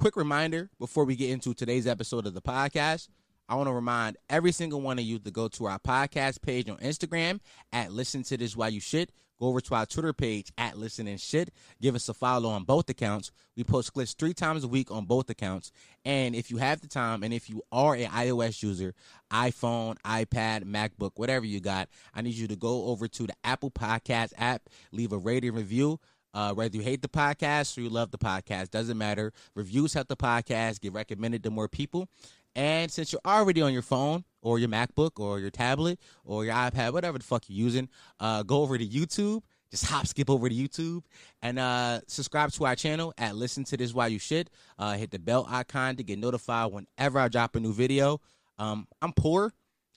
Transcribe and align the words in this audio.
quick 0.00 0.16
reminder 0.16 0.70
before 0.78 1.04
we 1.04 1.14
get 1.14 1.28
into 1.28 1.52
today's 1.52 1.86
episode 1.86 2.26
of 2.26 2.32
the 2.32 2.40
podcast. 2.40 3.08
I 3.50 3.54
want 3.56 3.68
to 3.68 3.72
remind 3.74 4.16
every 4.30 4.50
single 4.50 4.80
one 4.80 4.98
of 4.98 5.04
you 5.04 5.18
to 5.18 5.30
go 5.30 5.46
to 5.48 5.66
our 5.66 5.78
podcast 5.78 6.40
page 6.40 6.70
on 6.70 6.78
Instagram 6.78 7.40
at 7.70 7.92
Listen 7.92 8.22
to 8.22 8.38
This 8.38 8.56
While 8.56 8.70
You 8.70 8.80
Shit. 8.80 9.12
Go 9.38 9.48
over 9.48 9.60
to 9.60 9.74
our 9.74 9.84
Twitter 9.84 10.14
page 10.14 10.52
at 10.56 10.78
Listen 10.78 11.06
and 11.06 11.20
Shit. 11.20 11.52
Give 11.82 11.94
us 11.94 12.08
a 12.08 12.14
follow 12.14 12.48
on 12.48 12.64
both 12.64 12.88
accounts. 12.88 13.30
We 13.58 13.62
post 13.62 13.92
clips 13.92 14.14
three 14.14 14.32
times 14.32 14.64
a 14.64 14.68
week 14.68 14.90
on 14.90 15.04
both 15.04 15.28
accounts. 15.28 15.70
And 16.06 16.34
if 16.34 16.50
you 16.50 16.56
have 16.56 16.80
the 16.80 16.88
time, 16.88 17.22
and 17.22 17.34
if 17.34 17.50
you 17.50 17.60
are 17.70 17.94
an 17.94 18.08
iOS 18.08 18.62
user, 18.62 18.94
iPhone, 19.30 19.96
iPad, 20.06 20.64
MacBook, 20.64 21.12
whatever 21.16 21.44
you 21.44 21.60
got, 21.60 21.90
I 22.14 22.22
need 22.22 22.36
you 22.36 22.48
to 22.48 22.56
go 22.56 22.86
over 22.86 23.06
to 23.06 23.26
the 23.26 23.34
Apple 23.44 23.70
Podcast 23.70 24.32
app, 24.38 24.62
leave 24.92 25.12
a 25.12 25.18
rating 25.18 25.52
review. 25.52 26.00
Uh, 26.32 26.52
whether 26.52 26.76
you 26.76 26.82
hate 26.82 27.02
the 27.02 27.08
podcast 27.08 27.76
or 27.76 27.80
you 27.82 27.88
love 27.88 28.10
the 28.10 28.18
podcast, 28.18 28.70
doesn't 28.70 28.98
matter. 28.98 29.32
Reviews 29.54 29.94
help 29.94 30.08
the 30.08 30.16
podcast 30.16 30.80
get 30.80 30.92
recommended 30.92 31.42
to 31.44 31.50
more 31.50 31.68
people. 31.68 32.08
And 32.54 32.90
since 32.90 33.12
you're 33.12 33.20
already 33.24 33.62
on 33.62 33.72
your 33.72 33.82
phone 33.82 34.24
or 34.42 34.58
your 34.58 34.68
MacBook 34.68 35.20
or 35.20 35.38
your 35.38 35.50
tablet 35.50 36.00
or 36.24 36.44
your 36.44 36.54
iPad, 36.54 36.92
whatever 36.92 37.18
the 37.18 37.24
fuck 37.24 37.44
you're 37.48 37.64
using, 37.64 37.88
uh, 38.18 38.42
go 38.42 38.62
over 38.62 38.76
to 38.76 38.86
YouTube. 38.86 39.42
Just 39.70 39.86
hop, 39.86 40.04
skip 40.08 40.28
over 40.28 40.48
to 40.48 40.54
YouTube 40.54 41.04
and 41.42 41.56
uh, 41.56 42.00
subscribe 42.08 42.50
to 42.50 42.66
our 42.66 42.74
channel 42.74 43.14
at 43.16 43.36
Listen 43.36 43.62
to 43.62 43.76
This 43.76 43.94
While 43.94 44.08
You 44.08 44.18
Shit. 44.18 44.50
Uh, 44.76 44.94
hit 44.94 45.12
the 45.12 45.18
bell 45.20 45.46
icon 45.48 45.94
to 45.94 46.02
get 46.02 46.18
notified 46.18 46.72
whenever 46.72 47.20
I 47.20 47.28
drop 47.28 47.54
a 47.54 47.60
new 47.60 47.72
video. 47.72 48.20
Um, 48.58 48.88
I'm 49.00 49.12
poor 49.12 49.52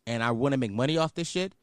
and 0.06 0.22
I 0.22 0.30
want 0.30 0.54
to 0.54 0.60
make 0.60 0.72
money 0.72 0.98
off 0.98 1.14
this 1.14 1.28
shit, 1.28 1.56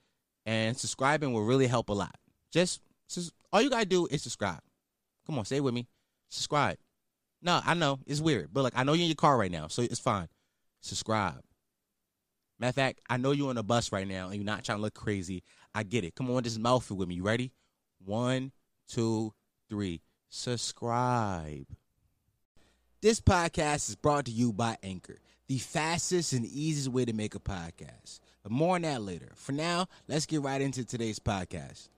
and 0.46 0.76
subscribing 0.76 1.32
will 1.32 1.44
really 1.44 1.66
help 1.66 1.88
a 1.88 1.92
lot. 1.92 2.16
Just, 2.50 2.80
just 3.14 3.32
all 3.52 3.62
you 3.62 3.70
gotta 3.70 3.86
do 3.86 4.06
is 4.10 4.22
subscribe. 4.22 4.60
Come 5.26 5.38
on, 5.38 5.44
say 5.44 5.56
it 5.56 5.64
with 5.64 5.74
me. 5.74 5.86
Subscribe. 6.28 6.78
No, 7.42 7.60
I 7.64 7.74
know 7.74 8.00
it's 8.06 8.20
weird, 8.20 8.50
but 8.52 8.62
like 8.62 8.74
I 8.76 8.84
know 8.84 8.92
you're 8.92 9.02
in 9.02 9.08
your 9.08 9.16
car 9.16 9.36
right 9.36 9.50
now, 9.50 9.68
so 9.68 9.82
it's 9.82 9.98
fine 9.98 10.28
subscribe. 10.80 11.42
Matter 12.58 12.68
of 12.68 12.74
fact, 12.74 13.00
I 13.08 13.16
know 13.16 13.32
you're 13.32 13.50
on 13.50 13.56
a 13.56 13.62
bus 13.62 13.92
right 13.92 14.06
now 14.06 14.26
and 14.26 14.36
you're 14.36 14.44
not 14.44 14.64
trying 14.64 14.78
to 14.78 14.82
look 14.82 14.94
crazy. 14.94 15.42
I 15.74 15.82
get 15.82 16.04
it. 16.04 16.14
Come 16.14 16.30
on, 16.30 16.42
just 16.42 16.58
mouth 16.58 16.90
it 16.90 16.94
with 16.94 17.08
me. 17.08 17.16
You 17.16 17.22
ready? 17.22 17.52
One, 18.04 18.52
two, 18.88 19.32
three. 19.68 20.02
Subscribe. 20.28 21.66
This 23.00 23.20
podcast 23.20 23.88
is 23.88 23.96
brought 23.96 24.26
to 24.26 24.30
you 24.30 24.52
by 24.52 24.76
Anchor, 24.82 25.18
the 25.48 25.58
fastest 25.58 26.34
and 26.34 26.44
easiest 26.44 26.88
way 26.88 27.06
to 27.06 27.14
make 27.14 27.34
a 27.34 27.40
podcast. 27.40 28.20
But 28.42 28.52
more 28.52 28.76
on 28.76 28.82
that 28.82 29.02
later. 29.02 29.32
For 29.36 29.52
now, 29.52 29.86
let's 30.06 30.26
get 30.26 30.42
right 30.42 30.60
into 30.60 30.84
today's 30.84 31.18
podcast. 31.18 31.88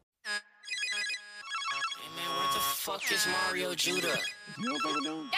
Fuck 2.82 3.12
is 3.12 3.28
Mario 3.28 3.76
Judah? 3.76 4.18
You 4.58 4.64
don't 4.64 4.82
know 4.82 4.90
what 4.90 4.96
I'm 4.96 5.04
doing? 5.04 5.30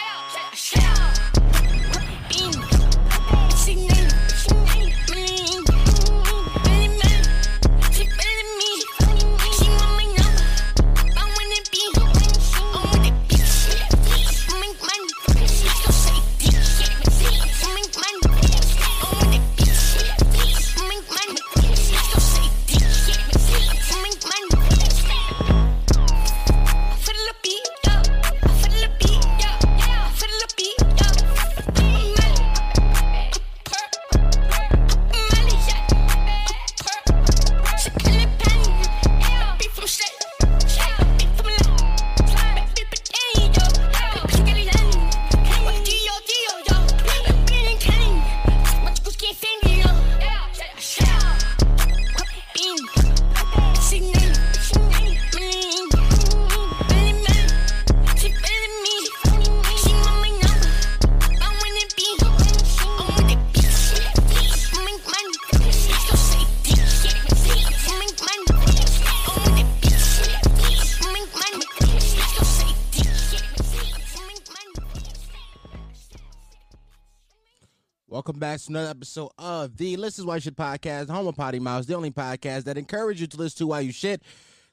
Back 78.45 78.59
to 78.59 78.69
another 78.69 78.91
episode 78.91 79.31
of 79.39 79.75
the 79.75 79.95
to 79.95 80.23
Why 80.23 80.35
You 80.35 80.41
Shit 80.41 80.55
podcast, 80.55 81.09
home 81.09 81.25
of 81.25 81.35
Potty 81.35 81.57
Mouse, 81.57 81.87
the 81.87 81.95
only 81.95 82.11
podcast 82.11 82.65
that 82.65 82.77
encourages 82.77 83.21
you 83.21 83.25
to 83.25 83.37
listen 83.37 83.57
to 83.57 83.67
while 83.67 83.81
you 83.81 83.91
shit. 83.91 84.21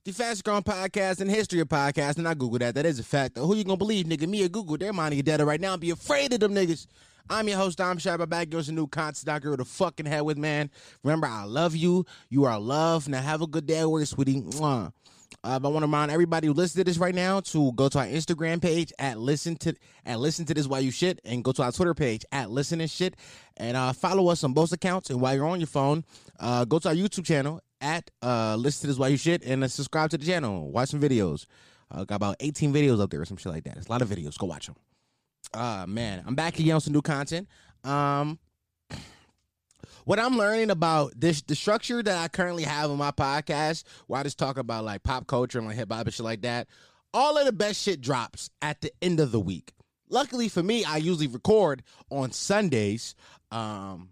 The 0.05 0.13
fastest 0.13 0.45
growing 0.45 0.63
podcast 0.63 1.23
in 1.23 1.29
history 1.31 1.59
of 1.61 1.69
podcasts, 1.69 2.19
and 2.19 2.29
I 2.29 2.35
Google 2.35 2.59
that. 2.59 2.75
That 2.75 2.85
is 2.85 2.99
a 2.99 3.03
fact. 3.03 3.39
Who 3.39 3.57
you 3.57 3.65
gonna 3.65 3.79
believe, 3.79 4.05
nigga? 4.05 4.29
Me 4.29 4.45
or 4.45 4.51
Google? 4.51 4.77
They're 4.77 4.93
minding 4.93 5.17
your 5.17 5.23
data 5.23 5.47
right 5.47 5.59
now. 5.59 5.79
Be 5.79 5.89
afraid 5.89 6.35
of 6.35 6.41
them 6.41 6.55
niggas. 6.55 6.87
I'm 7.31 7.49
your 7.49 7.57
host, 7.57 7.79
Dom 7.79 7.97
Shabba. 7.97 8.29
Back 8.29 8.51
goes 8.51 8.69
a 8.69 8.73
new 8.73 8.87
content 8.87 9.25
doctor 9.25 9.51
with 9.51 9.61
a 9.61 9.65
fucking 9.65 10.05
head 10.05 10.21
with 10.21 10.37
man. 10.37 10.69
Remember, 11.03 11.27
I 11.27 11.45
love 11.45 11.75
you. 11.75 12.05
You 12.29 12.45
are 12.45 12.61
loved. 12.61 13.09
Now 13.09 13.23
have 13.23 13.41
a 13.41 13.47
good 13.47 13.65
day 13.65 13.79
at 13.79 13.91
work, 13.91 14.07
sweetie. 14.07 14.43
Mwah. 14.43 14.93
Uh, 15.45 15.59
I 15.63 15.67
want 15.67 15.79
to 15.79 15.87
remind 15.87 16.13
everybody 16.13 16.47
who 16.47 16.53
listens 16.53 16.81
to 16.81 16.85
this 16.85 16.99
right 16.99 17.15
now 17.15 17.41
to 17.41 17.73
go 17.73 17.89
to 17.89 17.99
our 17.99 18.07
Instagram 18.07 18.63
page 18.63 18.93
at 18.99 19.19
listen 19.19 19.57
to 19.57 19.75
at 20.07 20.21
listen 20.21 20.45
to 20.47 20.55
this 20.55 20.69
while 20.69 20.81
you 20.81 20.93
shit, 20.93 21.21
and 21.25 21.43
go 21.43 21.51
to 21.53 21.63
our 21.65 21.73
Twitter 21.73 21.95
page 21.95 22.25
at 22.31 22.51
listen 22.51 22.81
and 22.81 22.91
shit, 22.91 23.17
and 23.57 23.77
uh, 23.77 23.93
follow 23.93 24.29
us 24.29 24.45
on 24.45 24.53
both 24.53 24.73
accounts. 24.73 25.11
And 25.11 25.21
while 25.21 25.35
you're 25.35 25.47
on 25.47 25.59
your 25.59 25.67
phone, 25.67 26.05
uh, 26.39 26.65
go 26.65 26.79
to 26.79 26.91
our 26.91 26.95
YouTube 26.95 27.25
channel 27.25 27.61
at 27.81 28.09
uh, 28.23 28.55
listen 28.57 28.83
to 28.83 28.87
this 28.87 28.99
while 28.99 29.09
you 29.09 29.17
shit, 29.17 29.43
and 29.43 29.65
uh, 29.65 29.69
subscribe 29.69 30.11
to 30.11 30.19
the 30.19 30.25
channel. 30.25 30.71
Watch 30.71 30.91
some 30.91 31.01
videos. 31.01 31.47
Uh, 31.91 32.05
got 32.05 32.17
about 32.17 32.37
18 32.41 32.73
videos 32.73 33.01
up 33.01 33.11
there 33.11 33.21
or 33.21 33.25
some 33.25 33.37
shit 33.37 33.53
like 33.53 33.65
that. 33.65 33.77
It's 33.77 33.89
a 33.89 33.91
lot 33.91 34.01
of 34.01 34.09
videos. 34.09 34.39
Go 34.39 34.47
watch 34.47 34.67
them. 34.67 34.77
Uh 35.53 35.85
man, 35.89 36.23
I'm 36.25 36.35
back 36.37 36.59
again 36.59 36.77
on 36.77 36.81
some 36.81 36.93
new 36.93 37.03
content. 37.03 37.49
Um, 37.85 38.39
what 40.05 40.19
I'm 40.19 40.37
learning 40.37 40.71
about 40.71 41.13
this 41.17 41.43
the 41.43 41.55
structure 41.55 42.03
that 42.03 42.19
I 42.19 42.29
currently 42.29 42.65
have 42.65 42.91
on 42.91 42.99
my 42.99 43.11
podcast, 43.11 43.85
where 44.07 44.21
I 44.21 44.23
just 44.23 44.39
talk 44.39 44.59
about 44.59 44.85
like 44.85 45.03
pop 45.03 45.27
culture 45.27 45.59
and 45.59 45.67
like 45.67 45.77
hip 45.77 45.93
hop 45.93 46.07
and 46.07 46.15
shit 46.15 46.25
like 46.25 46.43
that, 46.43 46.69
all 47.15 47.37
of 47.39 47.47
the 47.47 47.53
best 47.53 47.83
shit 47.83 48.01
drops 48.01 48.51
at 48.61 48.81
the 48.81 48.93
end 49.01 49.21
of 49.21 49.33
the 49.33 49.41
week. 49.41 49.73
Luckily 50.09 50.49
for 50.49 50.63
me, 50.63 50.85
I 50.85 50.99
usually 50.99 51.27
record 51.27 51.83
on 52.11 52.33
Sundays. 52.33 53.15
Um 53.51 54.09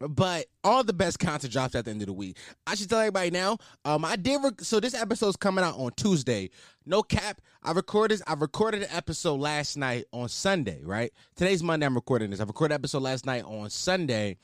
but 0.00 0.46
all 0.62 0.84
the 0.84 0.92
best 0.92 1.18
content 1.18 1.52
drops 1.52 1.74
at 1.74 1.84
the 1.84 1.90
end 1.90 2.02
of 2.02 2.06
the 2.06 2.12
week. 2.12 2.36
I 2.66 2.74
should 2.74 2.90
tell 2.90 2.98
everybody 2.98 3.30
now. 3.30 3.58
Um, 3.84 4.04
I 4.04 4.16
did 4.16 4.42
rec- 4.42 4.60
so 4.60 4.80
this 4.80 4.94
episode's 4.94 5.36
coming 5.36 5.64
out 5.64 5.76
on 5.78 5.92
Tuesday. 5.96 6.50
No 6.84 7.02
cap. 7.02 7.40
I 7.62 7.72
recorded. 7.72 8.20
I 8.26 8.34
recorded 8.34 8.82
an 8.82 8.88
episode 8.90 9.40
last 9.40 9.76
night 9.76 10.04
on 10.12 10.28
Sunday. 10.28 10.80
Right. 10.84 11.12
Today's 11.36 11.62
Monday. 11.62 11.86
I'm 11.86 11.94
recording 11.94 12.30
this. 12.30 12.40
I 12.40 12.44
recorded 12.44 12.74
episode 12.74 13.02
last 13.02 13.24
night 13.24 13.44
on 13.44 13.70
Sunday. 13.70 14.36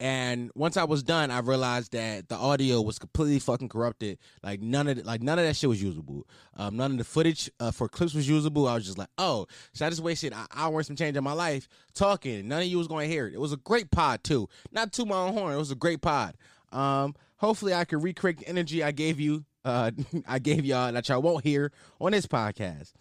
And 0.00 0.50
once 0.56 0.76
I 0.76 0.84
was 0.84 1.02
done, 1.02 1.30
I 1.30 1.38
realized 1.38 1.92
that 1.92 2.28
the 2.28 2.34
audio 2.34 2.82
was 2.82 2.98
completely 2.98 3.38
fucking 3.38 3.68
corrupted. 3.68 4.18
Like 4.42 4.60
none 4.60 4.88
of 4.88 4.96
the, 4.96 5.04
like 5.04 5.22
none 5.22 5.38
of 5.38 5.44
that 5.44 5.54
shit 5.54 5.68
was 5.68 5.82
usable. 5.82 6.26
Um, 6.56 6.76
none 6.76 6.92
of 6.92 6.98
the 6.98 7.04
footage 7.04 7.50
uh, 7.60 7.70
for 7.70 7.88
clips 7.88 8.12
was 8.12 8.28
usable. 8.28 8.66
I 8.66 8.74
was 8.74 8.84
just 8.84 8.98
like, 8.98 9.08
oh, 9.18 9.46
so 9.72 9.86
I 9.86 9.90
just 9.90 10.02
wasted 10.02 10.32
an 10.32 10.46
hour 10.54 10.78
and 10.78 10.86
some 10.86 10.96
change 10.96 11.16
in 11.16 11.22
my 11.22 11.32
life 11.32 11.68
talking. 11.94 12.48
None 12.48 12.62
of 12.62 12.68
you 12.68 12.78
was 12.78 12.88
going 12.88 13.08
to 13.08 13.12
hear 13.12 13.26
it. 13.28 13.34
It 13.34 13.40
was 13.40 13.52
a 13.52 13.56
great 13.58 13.90
pod 13.90 14.24
too. 14.24 14.48
Not 14.72 14.92
to 14.94 15.06
my 15.06 15.16
own 15.16 15.32
horn. 15.32 15.54
It 15.54 15.58
was 15.58 15.70
a 15.70 15.76
great 15.76 16.02
pod. 16.02 16.34
Um, 16.72 17.14
hopefully 17.36 17.72
I 17.72 17.84
can 17.84 18.00
recreate 18.00 18.38
the 18.38 18.48
energy 18.48 18.82
I 18.82 18.90
gave 18.90 19.20
you. 19.20 19.44
Uh, 19.64 19.92
I 20.26 20.40
gave 20.40 20.64
y'all 20.64 20.92
that 20.92 21.08
y'all 21.08 21.22
won't 21.22 21.44
hear 21.44 21.70
on 22.00 22.12
this 22.12 22.26
podcast. 22.26 22.92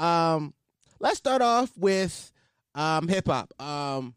Um, 0.00 0.54
let's 0.98 1.18
start 1.18 1.42
off 1.42 1.76
with 1.76 2.32
um 2.74 3.06
hip 3.08 3.26
hop. 3.26 3.52
Um. 3.60 4.14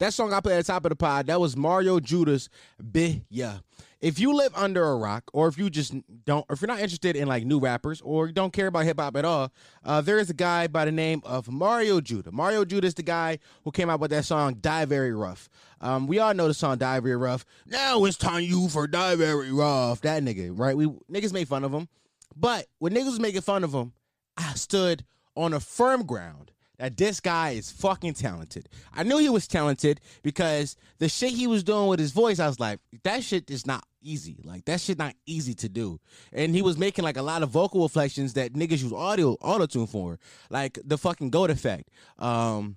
That 0.00 0.14
song 0.14 0.32
I 0.32 0.40
played 0.40 0.54
at 0.54 0.64
the 0.64 0.72
top 0.72 0.86
of 0.86 0.88
the 0.88 0.96
pod, 0.96 1.26
that 1.26 1.38
was 1.38 1.58
Mario 1.58 2.00
Judah's 2.00 2.48
Bih 2.82 3.22
Yah. 3.28 3.58
If 4.00 4.18
you 4.18 4.34
live 4.34 4.50
under 4.56 4.82
a 4.82 4.96
rock, 4.96 5.24
or 5.34 5.46
if 5.46 5.58
you 5.58 5.68
just 5.68 5.92
don't, 6.24 6.46
or 6.48 6.54
if 6.54 6.62
you're 6.62 6.68
not 6.68 6.80
interested 6.80 7.16
in 7.16 7.28
like 7.28 7.44
new 7.44 7.58
rappers, 7.58 8.00
or 8.00 8.28
don't 8.28 8.50
care 8.50 8.68
about 8.68 8.84
hip 8.84 8.98
hop 8.98 9.14
at 9.14 9.26
all, 9.26 9.52
uh, 9.84 10.00
there 10.00 10.18
is 10.18 10.30
a 10.30 10.34
guy 10.34 10.68
by 10.68 10.86
the 10.86 10.90
name 10.90 11.20
of 11.22 11.50
Mario 11.50 12.00
Judah. 12.00 12.32
Mario 12.32 12.64
Judah 12.64 12.86
is 12.86 12.94
the 12.94 13.02
guy 13.02 13.40
who 13.62 13.70
came 13.70 13.90
out 13.90 14.00
with 14.00 14.10
that 14.10 14.24
song 14.24 14.54
"Die 14.54 14.84
Very 14.86 15.12
Rough." 15.12 15.50
Um, 15.82 16.06
we 16.06 16.18
all 16.18 16.32
know 16.32 16.48
the 16.48 16.54
song 16.54 16.78
"Die 16.78 17.00
Very 17.00 17.16
Rough." 17.16 17.44
Now 17.66 18.02
it's 18.06 18.16
time 18.16 18.42
you 18.42 18.70
for 18.70 18.86
"Die 18.86 19.16
Very 19.16 19.52
Rough." 19.52 20.00
That 20.00 20.22
nigga, 20.22 20.58
right? 20.58 20.74
We 20.74 20.86
niggas 21.12 21.34
made 21.34 21.46
fun 21.46 21.62
of 21.62 21.74
him, 21.74 21.90
but 22.34 22.68
when 22.78 22.94
niggas 22.94 23.04
was 23.04 23.20
making 23.20 23.42
fun 23.42 23.64
of 23.64 23.74
him, 23.74 23.92
I 24.34 24.54
stood 24.54 25.04
on 25.36 25.52
a 25.52 25.60
firm 25.60 26.06
ground 26.06 26.49
that 26.80 26.96
this 26.96 27.20
guy 27.20 27.50
is 27.50 27.70
fucking 27.70 28.14
talented. 28.14 28.66
I 28.94 29.02
knew 29.02 29.18
he 29.18 29.28
was 29.28 29.46
talented 29.46 30.00
because 30.22 30.76
the 30.98 31.10
shit 31.10 31.30
he 31.30 31.46
was 31.46 31.62
doing 31.62 31.88
with 31.88 32.00
his 32.00 32.10
voice, 32.10 32.40
I 32.40 32.46
was 32.46 32.58
like, 32.58 32.80
that 33.02 33.22
shit 33.22 33.50
is 33.50 33.66
not 33.66 33.84
easy. 34.00 34.38
Like 34.44 34.64
that 34.64 34.80
shit 34.80 34.96
not 34.96 35.14
easy 35.26 35.52
to 35.54 35.68
do. 35.68 36.00
And 36.32 36.54
he 36.54 36.62
was 36.62 36.78
making 36.78 37.04
like 37.04 37.18
a 37.18 37.22
lot 37.22 37.42
of 37.42 37.50
vocal 37.50 37.82
reflections 37.82 38.32
that 38.32 38.54
niggas 38.54 38.82
use 38.82 38.94
audio 38.94 39.32
auto 39.42 39.66
tune 39.66 39.86
for, 39.86 40.18
like 40.48 40.78
the 40.82 40.96
fucking 40.96 41.28
goat 41.28 41.50
effect. 41.50 41.90
Um, 42.18 42.76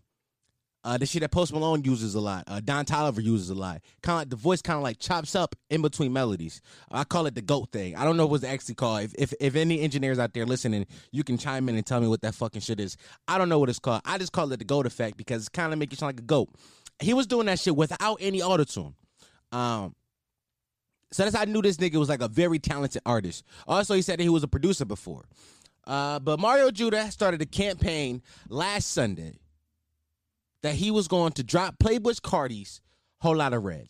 uh, 0.84 0.98
the 0.98 1.06
shit 1.06 1.22
that 1.22 1.32
Post 1.32 1.54
Malone 1.54 1.84
uses 1.84 2.16
a 2.16 2.20
lot. 2.20 2.44
Uh, 2.48 2.60
Don 2.60 2.86
Toliver 2.86 3.24
uses 3.24 3.50
a 3.50 3.56
lot. 3.56 3.82
Kind 4.02 4.24
of 4.24 4.30
the 4.30 4.36
voice 4.36 4.62
kind 4.62 4.78
of 4.78 4.84
like 4.84 5.00
chops 5.00 5.34
up 5.36 5.56
in 5.70 5.82
between 5.82 6.12
melodies. 6.12 6.62
I 6.92 7.06
call 7.06 7.26
it 7.26 7.36
the 7.36 7.42
goat 7.42 7.70
thing. 7.72 7.96
I 7.96 8.04
don't 8.04 8.18
know 8.18 8.26
what's 8.26 8.44
actually 8.44 8.76
called. 8.76 9.04
If, 9.04 9.14
if 9.18 9.34
if 9.40 9.56
any 9.56 9.80
engineers 9.80 10.20
out 10.20 10.34
there 10.34 10.46
listening, 10.46 10.86
you 11.12 11.24
can 11.24 11.38
chime 11.38 11.70
in 11.70 11.76
and 11.76 11.86
tell 11.86 12.02
me 12.02 12.08
what 12.08 12.22
that 12.22 12.36
fucking 12.36 12.62
shit 12.62 12.80
is. 12.80 12.98
I 13.28 13.38
don't 13.38 13.50
know 13.50 13.60
what 13.60 13.70
it's 13.70 13.80
called. 13.80 14.02
I 14.06 14.18
just 14.18 14.34
call 14.34 14.52
it 14.52 14.58
the 14.58 14.66
goat 14.66 14.86
effect 14.86 15.16
because 15.18 15.44
it's 15.44 15.50
kind 15.50 15.72
of 15.72 15.80
make 15.80 15.92
you 15.92 15.98
sound 15.98 16.10
like 16.16 16.20
a 16.20 16.24
goat. 16.24 16.50
He 17.00 17.14
was 17.14 17.28
doing 17.28 17.46
that 17.48 17.60
shit 17.60 17.76
without 17.76 18.18
any 18.20 18.42
autotune. 18.42 18.94
Um, 19.52 19.96
so 21.12 21.24
that's 21.24 21.36
how 21.36 21.44
I 21.44 21.46
knew 21.46 21.62
this 21.62 21.78
nigga 21.78 21.96
was 21.96 22.10
like 22.10 22.22
a 22.22 22.28
very 22.28 22.60
talented 22.60 23.02
artist. 23.06 23.44
Also, 23.68 23.94
he 23.94 24.02
said 24.02 24.20
that 24.20 24.24
he 24.24 24.30
was 24.30 24.44
a 24.44 24.48
producer 24.48 24.84
before. 24.84 25.24
Uh, 25.86 26.20
but 26.20 26.40
Mario 26.40 26.72
Judah 26.72 27.12
started 27.12 27.42
a 27.42 27.46
campaign 27.46 28.22
last 28.50 28.92
Sunday 28.92 29.34
that 30.64 30.76
he 30.76 30.92
was 30.92 31.08
going 31.08 31.34
to 31.34 31.44
drop 31.44 31.78
Playboi 31.78 32.20
Carti's 32.22 32.82
Whole 33.22 33.36
Lot 33.36 33.54
of 33.54 33.64
Red. 33.64 33.90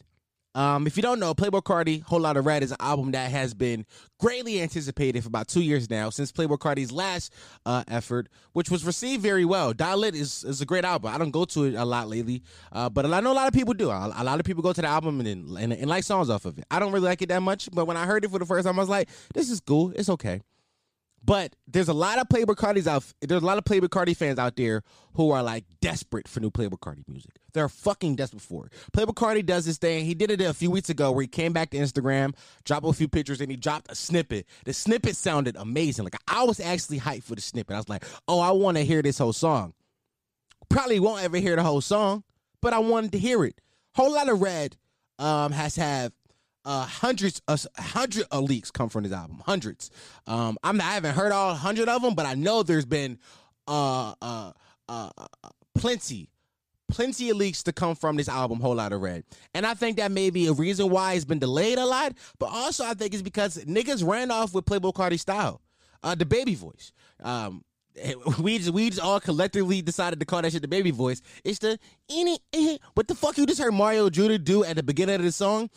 Um, 0.55 0.85
if 0.85 0.97
you 0.97 1.01
don't 1.01 1.19
know, 1.19 1.33
Playboi 1.33 1.63
Carti 1.63 2.03
Whole 2.03 2.19
Lot 2.19 2.37
of 2.37 2.45
Red 2.45 2.61
is 2.61 2.71
an 2.71 2.77
album 2.79 3.11
that 3.11 3.31
has 3.31 3.53
been 3.55 3.85
greatly 4.19 4.61
anticipated 4.61 5.23
for 5.23 5.27
about 5.27 5.47
two 5.47 5.61
years 5.63 5.89
now 5.89 6.11
since 6.11 6.31
Playboi 6.31 6.59
Carti's 6.59 6.91
last 6.91 7.33
uh, 7.65 7.83
effort, 7.87 8.29
which 8.53 8.69
was 8.69 8.85
received 8.85 9.23
very 9.23 9.45
well. 9.45 9.73
Die 9.73 9.95
Lit 9.95 10.13
is, 10.13 10.43
is 10.43 10.61
a 10.61 10.65
great 10.65 10.85
album. 10.85 11.13
I 11.13 11.17
don't 11.17 11.31
go 11.31 11.45
to 11.45 11.63
it 11.63 11.73
a 11.73 11.85
lot 11.85 12.07
lately, 12.07 12.43
uh, 12.71 12.87
but 12.89 13.05
I 13.05 13.19
know 13.19 13.31
a 13.31 13.33
lot 13.33 13.47
of 13.47 13.53
people 13.53 13.73
do. 13.73 13.89
A, 13.89 14.13
a 14.15 14.23
lot 14.23 14.39
of 14.39 14.45
people 14.45 14.61
go 14.61 14.73
to 14.73 14.81
the 14.81 14.87
album 14.87 15.19
and, 15.21 15.57
and, 15.57 15.73
and 15.73 15.87
like 15.87 16.03
songs 16.03 16.29
off 16.29 16.45
of 16.45 16.59
it. 16.59 16.65
I 16.69 16.77
don't 16.77 16.91
really 16.91 17.05
like 17.05 17.23
it 17.23 17.29
that 17.29 17.41
much, 17.41 17.69
but 17.73 17.85
when 17.85 17.97
I 17.97 18.05
heard 18.05 18.23
it 18.23 18.29
for 18.29 18.37
the 18.37 18.45
first 18.45 18.67
time, 18.67 18.77
I 18.77 18.81
was 18.81 18.89
like, 18.89 19.09
this 19.33 19.49
is 19.49 19.59
cool. 19.59 19.91
It's 19.95 20.09
okay. 20.09 20.41
But 21.25 21.55
there's 21.67 21.87
a 21.87 21.93
lot 21.93 22.19
of 22.19 22.27
Playboi 22.27 22.55
Carti's 22.55 22.87
out. 22.87 23.05
There's 23.21 23.41
a 23.41 23.45
lot 23.45 23.57
of 23.57 23.63
Playboi 23.63 23.87
Carti 23.87 24.15
fans 24.15 24.37
out 24.37 24.57
there 24.57 24.83
who 25.13 25.31
are 25.31 25.41
like 25.41 25.63
desperate 25.79 26.27
for 26.27 26.41
new 26.41 26.51
Playboi 26.51 26.79
Carti 26.79 27.07
music. 27.07 27.31
They're 27.53 27.69
fucking 27.69 28.17
desperate 28.17 28.41
for 28.41 28.65
it. 28.65 28.73
Playboi 28.91 29.13
Carti 29.13 29.45
does 29.45 29.65
this 29.65 29.77
thing. 29.77 30.03
He 30.03 30.15
did 30.15 30.31
it 30.31 30.41
a 30.41 30.53
few 30.53 30.69
weeks 30.69 30.89
ago 30.89 31.11
where 31.11 31.21
he 31.21 31.27
came 31.27 31.53
back 31.53 31.69
to 31.69 31.77
Instagram, 31.77 32.35
dropped 32.65 32.85
a 32.85 32.91
few 32.91 33.07
pictures, 33.07 33.39
and 33.39 33.49
he 33.49 33.55
dropped 33.55 33.89
a 33.89 33.95
snippet. 33.95 34.47
The 34.65 34.73
snippet 34.73 35.15
sounded 35.15 35.55
amazing. 35.55 36.03
Like 36.03 36.17
I 36.27 36.43
was 36.43 36.59
actually 36.59 36.99
hyped 36.99 37.23
for 37.23 37.35
the 37.35 37.41
snippet. 37.41 37.73
I 37.73 37.79
was 37.79 37.89
like, 37.89 38.03
oh, 38.27 38.41
I 38.41 38.51
want 38.51 38.77
to 38.77 38.83
hear 38.83 39.01
this 39.01 39.17
whole 39.17 39.33
song. 39.33 39.73
Probably 40.69 40.99
won't 40.99 41.23
ever 41.23 41.37
hear 41.37 41.55
the 41.55 41.63
whole 41.63 41.81
song, 41.81 42.23
but 42.61 42.73
I 42.73 42.79
wanted 42.79 43.13
to 43.13 43.19
hear 43.19 43.45
it. 43.45 43.61
Whole 43.95 44.13
Lotta 44.13 44.33
Red 44.33 44.75
um, 45.19 45.51
has 45.53 45.75
have 45.77 46.11
uh, 46.65 46.85
hundreds, 46.85 47.41
a 47.47 47.51
uh, 47.51 47.81
hundred 47.81 48.25
of 48.31 48.43
leaks 48.43 48.71
come 48.71 48.89
from 48.89 49.03
this 49.03 49.11
album. 49.11 49.41
Hundreds. 49.45 49.91
Um, 50.27 50.57
I'm 50.63 50.79
I 50.79 50.93
haven't 50.93 51.15
heard 51.15 51.31
all 51.31 51.53
hundred 51.55 51.89
of 51.89 52.01
them, 52.01 52.15
but 52.15 52.25
I 52.25 52.35
know 52.35 52.63
there's 52.63 52.85
been 52.85 53.19
uh, 53.67 54.13
uh, 54.21 54.51
uh, 54.87 55.09
plenty, 55.75 56.29
plenty 56.87 57.29
of 57.29 57.37
leaks 57.37 57.63
to 57.63 57.73
come 57.73 57.95
from 57.95 58.15
this 58.15 58.29
album. 58.29 58.59
Whole 58.59 58.75
lot 58.75 58.93
of 58.93 59.01
Red, 59.01 59.25
and 59.53 59.65
I 59.65 59.73
think 59.73 59.97
that 59.97 60.11
may 60.11 60.29
be 60.29 60.47
a 60.47 60.53
reason 60.53 60.89
why 60.89 61.13
it's 61.13 61.25
been 61.25 61.39
delayed 61.39 61.77
a 61.77 61.85
lot. 61.85 62.13
But 62.39 62.47
also, 62.47 62.85
I 62.85 62.93
think 62.93 63.13
it's 63.13 63.23
because 63.23 63.57
niggas 63.65 64.07
ran 64.07 64.31
off 64.31 64.53
with 64.53 64.65
Playboi 64.65 64.93
Carti 64.93 65.19
style, 65.19 65.61
uh, 66.01 66.15
the 66.15 66.25
baby 66.25 66.55
voice. 66.55 66.93
Um, 67.21 67.63
we 68.39 68.57
just 68.57 68.71
we 68.71 68.89
just 68.89 69.01
all 69.01 69.19
collectively 69.19 69.81
decided 69.81 70.19
to 70.19 70.25
call 70.25 70.41
that 70.41 70.51
shit 70.51 70.61
the 70.61 70.67
baby 70.67 70.91
voice. 70.91 71.21
It's 71.43 71.59
the 71.59 71.77
any 72.09 72.39
what 72.93 73.07
the 73.07 73.15
fuck 73.15 73.37
you 73.37 73.45
just 73.45 73.61
heard 73.61 73.73
Mario 73.73 74.09
Judah 74.09 74.37
do 74.37 74.63
at 74.63 74.75
the 74.75 74.83
beginning 74.83 75.15
of 75.15 75.23
the 75.23 75.31
song 75.31 75.69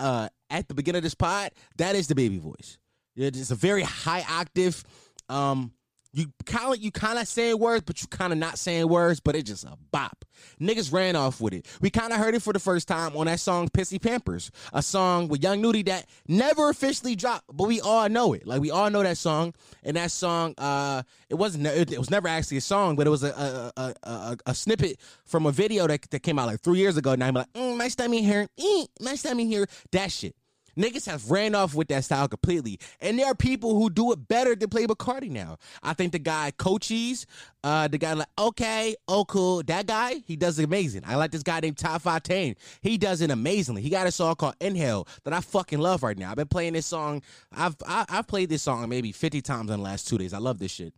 uh, 0.00 0.28
at 0.48 0.66
the 0.68 0.74
beginning 0.74 0.98
of 0.98 1.02
this 1.04 1.14
pod, 1.14 1.52
that 1.76 1.94
is 1.94 2.08
the 2.08 2.14
baby 2.14 2.38
voice. 2.38 2.78
It's 3.16 3.50
a 3.50 3.54
very 3.54 3.82
high 3.82 4.24
octave. 4.28 4.82
Um, 5.28 5.72
you 6.12 6.32
kind 6.44 6.74
of 6.74 6.80
you 6.80 6.90
kind 6.90 7.18
of 7.18 7.28
saying 7.28 7.58
words, 7.58 7.84
but 7.84 8.02
you 8.02 8.08
kind 8.08 8.32
of 8.32 8.38
not 8.38 8.58
saying 8.58 8.88
words, 8.88 9.20
but 9.20 9.36
it's 9.36 9.48
just 9.48 9.64
a 9.64 9.76
bop. 9.92 10.24
Niggas 10.60 10.92
ran 10.92 11.16
off 11.16 11.40
with 11.40 11.52
it. 11.52 11.66
We 11.80 11.90
kind 11.90 12.12
of 12.12 12.18
heard 12.18 12.34
it 12.34 12.42
for 12.42 12.52
the 12.52 12.58
first 12.58 12.88
time 12.88 13.16
on 13.16 13.26
that 13.26 13.40
song 13.40 13.68
"Pissy 13.68 14.00
Pampers," 14.00 14.50
a 14.72 14.82
song 14.82 15.28
with 15.28 15.42
Young 15.42 15.60
Nudy 15.60 15.82
that 15.84 16.06
never 16.26 16.68
officially 16.68 17.14
dropped, 17.14 17.44
but 17.52 17.68
we 17.68 17.80
all 17.80 18.08
know 18.08 18.32
it. 18.32 18.46
Like 18.46 18.60
we 18.60 18.70
all 18.70 18.90
know 18.90 19.02
that 19.02 19.18
song, 19.18 19.54
and 19.84 19.96
that 19.96 20.10
song, 20.10 20.54
uh, 20.58 21.02
it 21.28 21.34
wasn't 21.34 21.66
it, 21.66 21.96
was 21.98 22.10
never 22.10 22.28
actually 22.28 22.56
a 22.56 22.62
song, 22.62 22.96
but 22.96 23.06
it 23.06 23.10
was 23.10 23.22
a 23.22 23.72
a, 23.76 23.80
a, 23.80 23.94
a, 24.02 24.36
a 24.46 24.54
snippet 24.54 24.98
from 25.24 25.46
a 25.46 25.52
video 25.52 25.86
that, 25.86 26.10
that 26.10 26.22
came 26.22 26.38
out 26.38 26.46
like 26.46 26.60
three 26.60 26.78
years 26.78 26.96
ago. 26.96 27.12
And 27.12 27.22
I'm 27.22 27.34
like, 27.34 27.52
mm, 27.52 27.76
my 27.76 27.88
stomach 27.88 28.20
here, 28.20 28.48
mm, 28.58 28.86
my 29.00 29.14
stomach 29.14 29.46
here, 29.46 29.66
that 29.92 30.10
shit. 30.10 30.34
Niggas 30.76 31.06
have 31.06 31.30
ran 31.30 31.54
off 31.54 31.74
with 31.74 31.88
that 31.88 32.04
style 32.04 32.28
completely. 32.28 32.78
And 33.00 33.18
there 33.18 33.26
are 33.26 33.34
people 33.34 33.78
who 33.78 33.90
do 33.90 34.12
it 34.12 34.28
better 34.28 34.54
than 34.54 34.68
Playboi 34.68 34.96
Carti 34.96 35.30
now. 35.30 35.58
I 35.82 35.94
think 35.94 36.12
the 36.12 36.18
guy 36.18 36.52
Cochise, 36.56 37.26
uh, 37.62 37.88
the 37.88 37.98
guy 37.98 38.14
like, 38.14 38.28
okay, 38.38 38.96
oh 39.08 39.24
cool. 39.24 39.62
That 39.62 39.86
guy, 39.86 40.16
he 40.26 40.36
does 40.36 40.58
amazing. 40.58 41.02
I 41.06 41.16
like 41.16 41.30
this 41.30 41.42
guy 41.42 41.60
named 41.60 41.78
Ty 41.78 41.98
Fontaine. 41.98 42.56
He 42.80 42.98
does 42.98 43.20
it 43.20 43.30
amazingly. 43.30 43.82
He 43.82 43.90
got 43.90 44.06
a 44.06 44.12
song 44.12 44.34
called 44.34 44.56
Inhale 44.60 45.06
that 45.24 45.32
I 45.32 45.40
fucking 45.40 45.78
love 45.78 46.02
right 46.02 46.18
now. 46.18 46.30
I've 46.30 46.36
been 46.36 46.48
playing 46.48 46.74
this 46.74 46.86
song. 46.86 47.22
I've 47.52 47.76
I, 47.86 47.98
have 47.98 48.06
i 48.08 48.16
have 48.16 48.26
played 48.26 48.48
this 48.48 48.62
song 48.62 48.88
maybe 48.88 49.12
50 49.12 49.42
times 49.42 49.70
in 49.70 49.78
the 49.78 49.82
last 49.82 50.08
two 50.08 50.18
days. 50.18 50.32
I 50.32 50.38
love 50.38 50.58
this 50.58 50.72
shit. 50.72 50.94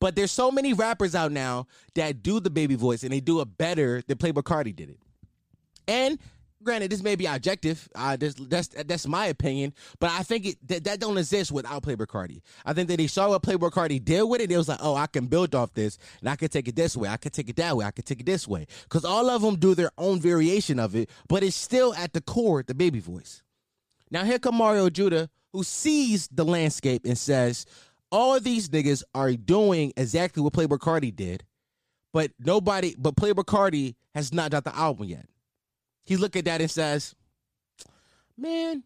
But 0.00 0.14
there's 0.14 0.30
so 0.30 0.50
many 0.50 0.72
rappers 0.72 1.14
out 1.14 1.32
now 1.32 1.66
that 1.94 2.22
do 2.22 2.40
the 2.40 2.50
baby 2.50 2.76
voice 2.76 3.02
and 3.02 3.12
they 3.12 3.20
do 3.20 3.40
it 3.40 3.58
better 3.58 4.02
than 4.06 4.18
Playboi 4.18 4.42
Carti 4.42 4.74
did 4.74 4.90
it. 4.90 4.98
And 5.88 6.18
granted, 6.68 6.90
this 6.90 7.02
may 7.02 7.16
be 7.16 7.24
objective. 7.24 7.88
Uh, 7.94 8.14
this, 8.14 8.34
that's 8.34 8.68
that's 8.68 9.08
my 9.08 9.24
opinion, 9.26 9.72
but 10.00 10.10
I 10.10 10.22
think 10.22 10.44
it, 10.44 10.68
that 10.68 10.84
that 10.84 11.00
don't 11.00 11.16
exist 11.16 11.50
without 11.50 11.82
Playboi 11.82 12.06
Carti. 12.06 12.42
I 12.66 12.74
think 12.74 12.88
that 12.88 13.00
he 13.00 13.06
saw 13.06 13.30
what 13.30 13.42
Playboi 13.42 13.70
Carti 13.70 14.04
did 14.04 14.22
with 14.24 14.42
it. 14.42 14.52
It 14.52 14.56
was 14.58 14.68
like, 14.68 14.80
oh, 14.82 14.94
I 14.94 15.06
can 15.06 15.28
build 15.28 15.54
off 15.54 15.72
this, 15.72 15.96
and 16.20 16.28
I 16.28 16.36
can 16.36 16.50
take 16.50 16.68
it 16.68 16.76
this 16.76 16.94
way. 16.94 17.08
I 17.08 17.16
can 17.16 17.32
take 17.32 17.48
it 17.48 17.56
that 17.56 17.74
way. 17.74 17.86
I 17.86 17.90
can 17.90 18.04
take 18.04 18.20
it 18.20 18.26
this 18.26 18.46
way. 18.46 18.66
Because 18.82 19.06
all 19.06 19.30
of 19.30 19.40
them 19.40 19.56
do 19.56 19.74
their 19.74 19.90
own 19.96 20.20
variation 20.20 20.78
of 20.78 20.94
it, 20.94 21.08
but 21.26 21.42
it's 21.42 21.56
still 21.56 21.94
at 21.94 22.12
the 22.12 22.20
core 22.20 22.62
the 22.62 22.74
baby 22.74 23.00
voice. 23.00 23.42
Now 24.10 24.24
here 24.24 24.38
come 24.38 24.56
Mario 24.56 24.90
Judah, 24.90 25.30
who 25.54 25.64
sees 25.64 26.28
the 26.28 26.44
landscape 26.44 27.06
and 27.06 27.16
says, 27.16 27.64
all 28.12 28.38
these 28.40 28.68
niggas 28.68 29.02
are 29.14 29.32
doing 29.32 29.94
exactly 29.96 30.42
what 30.42 30.52
Playboi 30.52 30.78
Carti 30.78 31.16
did, 31.16 31.44
but 32.12 32.30
nobody, 32.38 32.94
but 32.98 33.16
Playboi 33.16 33.44
Carti 33.44 33.94
has 34.14 34.34
not 34.34 34.50
got 34.50 34.64
the 34.64 34.76
album 34.76 35.06
yet 35.06 35.24
he 36.08 36.16
look 36.16 36.36
at 36.36 36.46
that 36.46 36.62
and 36.62 36.70
says, 36.70 37.14
"Man, 38.36 38.82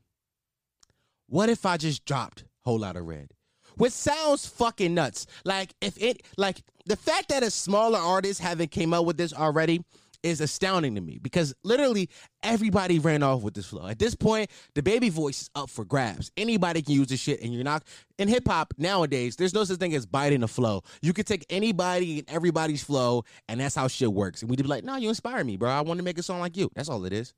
what 1.29 1.49
if 1.49 1.65
I 1.65 1.77
just 1.77 2.05
dropped 2.05 2.45
Whole 2.63 2.81
lot 2.81 2.97
of 2.97 3.07
Red?" 3.07 3.31
Which 3.77 3.93
sounds 3.93 4.45
fucking 4.47 4.93
nuts. 4.93 5.27
Like 5.45 5.73
if 5.81 5.97
it, 6.03 6.25
like 6.37 6.63
the 6.85 6.97
fact 6.97 7.29
that 7.29 7.45
a 7.45 7.51
smaller 7.51 7.99
artist 7.99 8.41
haven't 8.41 8.73
came 8.73 8.93
up 8.93 9.07
with 9.07 9.17
this 9.17 9.33
already 9.33 9.85
is 10.23 10.41
astounding 10.41 10.95
to 10.95 11.01
me 11.01 11.19
because 11.21 11.55
literally 11.65 12.09
everybody 12.43 12.99
ran 12.99 13.23
off 13.23 13.43
with 13.43 13.55
this 13.55 13.67
flow. 13.67 13.87
At 13.87 13.99
this 13.99 14.15
point, 14.15 14.51
the 14.75 14.83
baby 14.83 15.09
voice 15.09 15.43
is 15.43 15.51
up 15.55 15.71
for 15.71 15.85
grabs. 15.85 16.31
Anybody 16.37 16.83
can 16.83 16.95
use 16.95 17.09
this 17.09 17.21
shit, 17.21 17.41
and 17.43 17.53
you're 17.53 17.65
not 17.65 17.85
in 18.19 18.29
hip 18.29 18.47
hop 18.47 18.75
nowadays. 18.79 19.37
There's 19.37 19.55
no 19.55 19.65
such 19.65 19.79
thing 19.79 19.95
as 19.95 20.07
biting 20.07 20.43
a 20.43 20.49
flow. 20.49 20.83
You 21.01 21.13
can 21.13 21.25
take 21.25 21.45
anybody 21.51 22.21
and 22.21 22.31
everybody's 22.31 22.83
flow, 22.83 23.25
and 23.49 23.61
that's 23.61 23.75
how 23.75 23.89
shit 23.89 24.13
works. 24.13 24.43
And 24.43 24.51
we'd 24.51 24.63
be 24.63 24.69
like, 24.69 24.85
"No, 24.85 24.97
you 24.97 25.09
inspire 25.09 25.45
me, 25.45 25.57
bro. 25.57 25.71
I 25.71 25.81
want 25.81 25.99
to 25.99 26.05
make 26.05 26.19
a 26.19 26.23
song 26.23 26.41
like 26.41 26.57
you." 26.57 26.71
That's 26.75 26.89
all 26.89 27.05
it 27.05 27.13
is. 27.13 27.35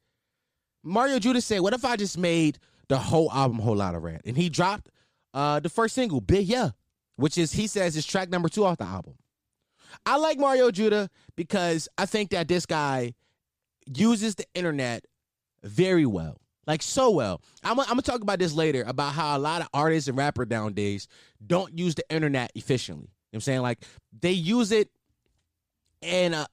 Mario 0.83 1.19
Judah 1.19 1.41
said, 1.41 1.61
"What 1.61 1.73
if 1.75 1.85
I 1.85 1.97
just 1.97 2.19
made 2.19 2.59
the 2.88 2.99
whole 2.99 3.31
album 3.33 3.59
Whole 3.59 3.76
lot 3.76 3.95
of 3.95 4.03
Red?" 4.03 4.21
And 4.25 4.37
he 4.37 4.49
dropped 4.49 4.91
uh, 5.33 5.61
the 5.61 5.69
first 5.69 5.95
single, 5.95 6.21
"Bih 6.21 6.47
Yah," 6.47 6.71
which 7.17 7.38
is 7.38 7.53
he 7.53 7.67
says 7.67 7.97
is 7.97 8.05
track 8.05 8.29
number 8.29 8.49
two 8.49 8.64
off 8.64 8.79
the 8.79 8.85
album. 8.85 9.14
I 10.07 10.17
like 10.17 10.39
Mario 10.39 10.71
Judah 10.71 11.11
because 11.37 11.89
I 11.99 12.07
think 12.07 12.31
that 12.31 12.49
this 12.49 12.67
guy 12.67 13.15
uses 13.87 14.35
the 14.35 14.47
internet 14.55 15.05
very 15.63 16.07
well. 16.07 16.39
Like 16.67 16.83
so 16.83 17.11
well. 17.11 17.43
I'm, 17.63 17.79
I'm 17.79 17.87
gonna 17.87 18.03
talk 18.03 18.23
about 18.23 18.39
this 18.39 18.55
later 18.55 18.85
about 18.87 19.13
how 19.13 19.37
a 19.37 19.39
lot 19.39 19.61
of 19.61 19.69
artists 19.75 20.09
and 20.09 20.17
rappers 20.17 20.49
nowadays 20.49 21.09
don't 21.47 21.79
use 21.79 21.95
the 21.95 22.05
internet 22.09 22.53
efficiently. 22.55 23.05
You 23.05 23.07
know 23.07 23.11
what 23.29 23.37
I'm 23.37 23.41
saying? 23.43 23.63
Like 23.63 23.85
they 24.19 24.33
use 24.33 24.73
it 24.73 24.89
and 26.03 26.35
uh, 26.35 26.47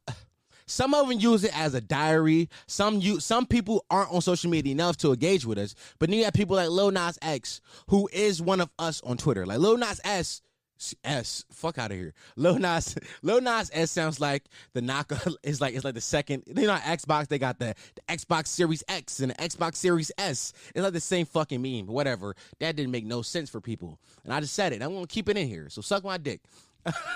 some 0.65 0.93
of 0.93 1.07
them 1.07 1.19
use 1.19 1.43
it 1.43 1.57
as 1.57 1.74
a 1.74 1.81
diary. 1.81 2.50
Some 2.67 3.00
you 3.00 3.19
some 3.19 3.45
people 3.45 3.86
aren't 3.89 4.12
on 4.12 4.21
social 4.21 4.50
media 4.50 4.71
enough 4.71 4.98
to 4.98 5.12
engage 5.12 5.45
with 5.45 5.57
us. 5.57 5.75
But 6.00 6.10
then 6.10 6.19
you 6.19 6.25
have 6.25 6.33
people 6.33 6.55
like 6.55 6.69
Lil 6.69 6.91
Nas 6.91 7.19
X, 7.21 7.62
who 7.88 8.10
is 8.12 8.41
one 8.41 8.62
of 8.62 8.69
us 8.79 9.01
on 9.01 9.17
Twitter. 9.17 9.45
Like 9.45 9.60
Lil 9.60 9.77
Nas 9.77 10.00
S 10.03 10.41
S. 11.03 11.45
Fuck 11.51 11.77
out 11.77 11.91
of 11.91 11.97
here. 11.97 12.13
Lil 12.35 12.59
Nas, 12.59 12.95
Lil 13.21 13.41
Nas 13.41 13.69
S 13.73 13.91
sounds 13.91 14.19
like 14.19 14.45
the 14.73 14.81
knocker. 14.81 15.19
It's 15.43 15.59
like 15.61 15.73
it's 15.75 15.83
like 15.83 15.95
the 15.95 16.01
second. 16.01 16.43
You 16.47 16.67
know, 16.67 16.75
Xbox 16.75 17.27
they 17.27 17.39
got 17.39 17.59
the, 17.59 17.73
the 17.95 18.01
Xbox 18.13 18.47
Series 18.47 18.83
X 18.88 19.19
and 19.19 19.31
the 19.31 19.35
Xbox 19.35 19.75
Series 19.75 20.11
S. 20.17 20.53
It's 20.75 20.83
like 20.83 20.93
the 20.93 21.00
same 21.00 21.25
fucking 21.25 21.61
meme. 21.61 21.88
Whatever. 21.88 22.35
That 22.59 22.75
didn't 22.75 22.91
make 22.91 23.05
no 23.05 23.21
sense 23.21 23.50
for 23.50 23.61
people. 23.61 24.00
And 24.23 24.33
I 24.33 24.39
just 24.39 24.53
said 24.53 24.73
it. 24.73 24.81
I'm 24.81 24.93
gonna 24.93 25.07
keep 25.07 25.29
it 25.29 25.38
in 25.38 25.47
here. 25.47 25.69
So 25.69 25.81
suck 25.81 26.03
my 26.03 26.17
dick. 26.17 26.41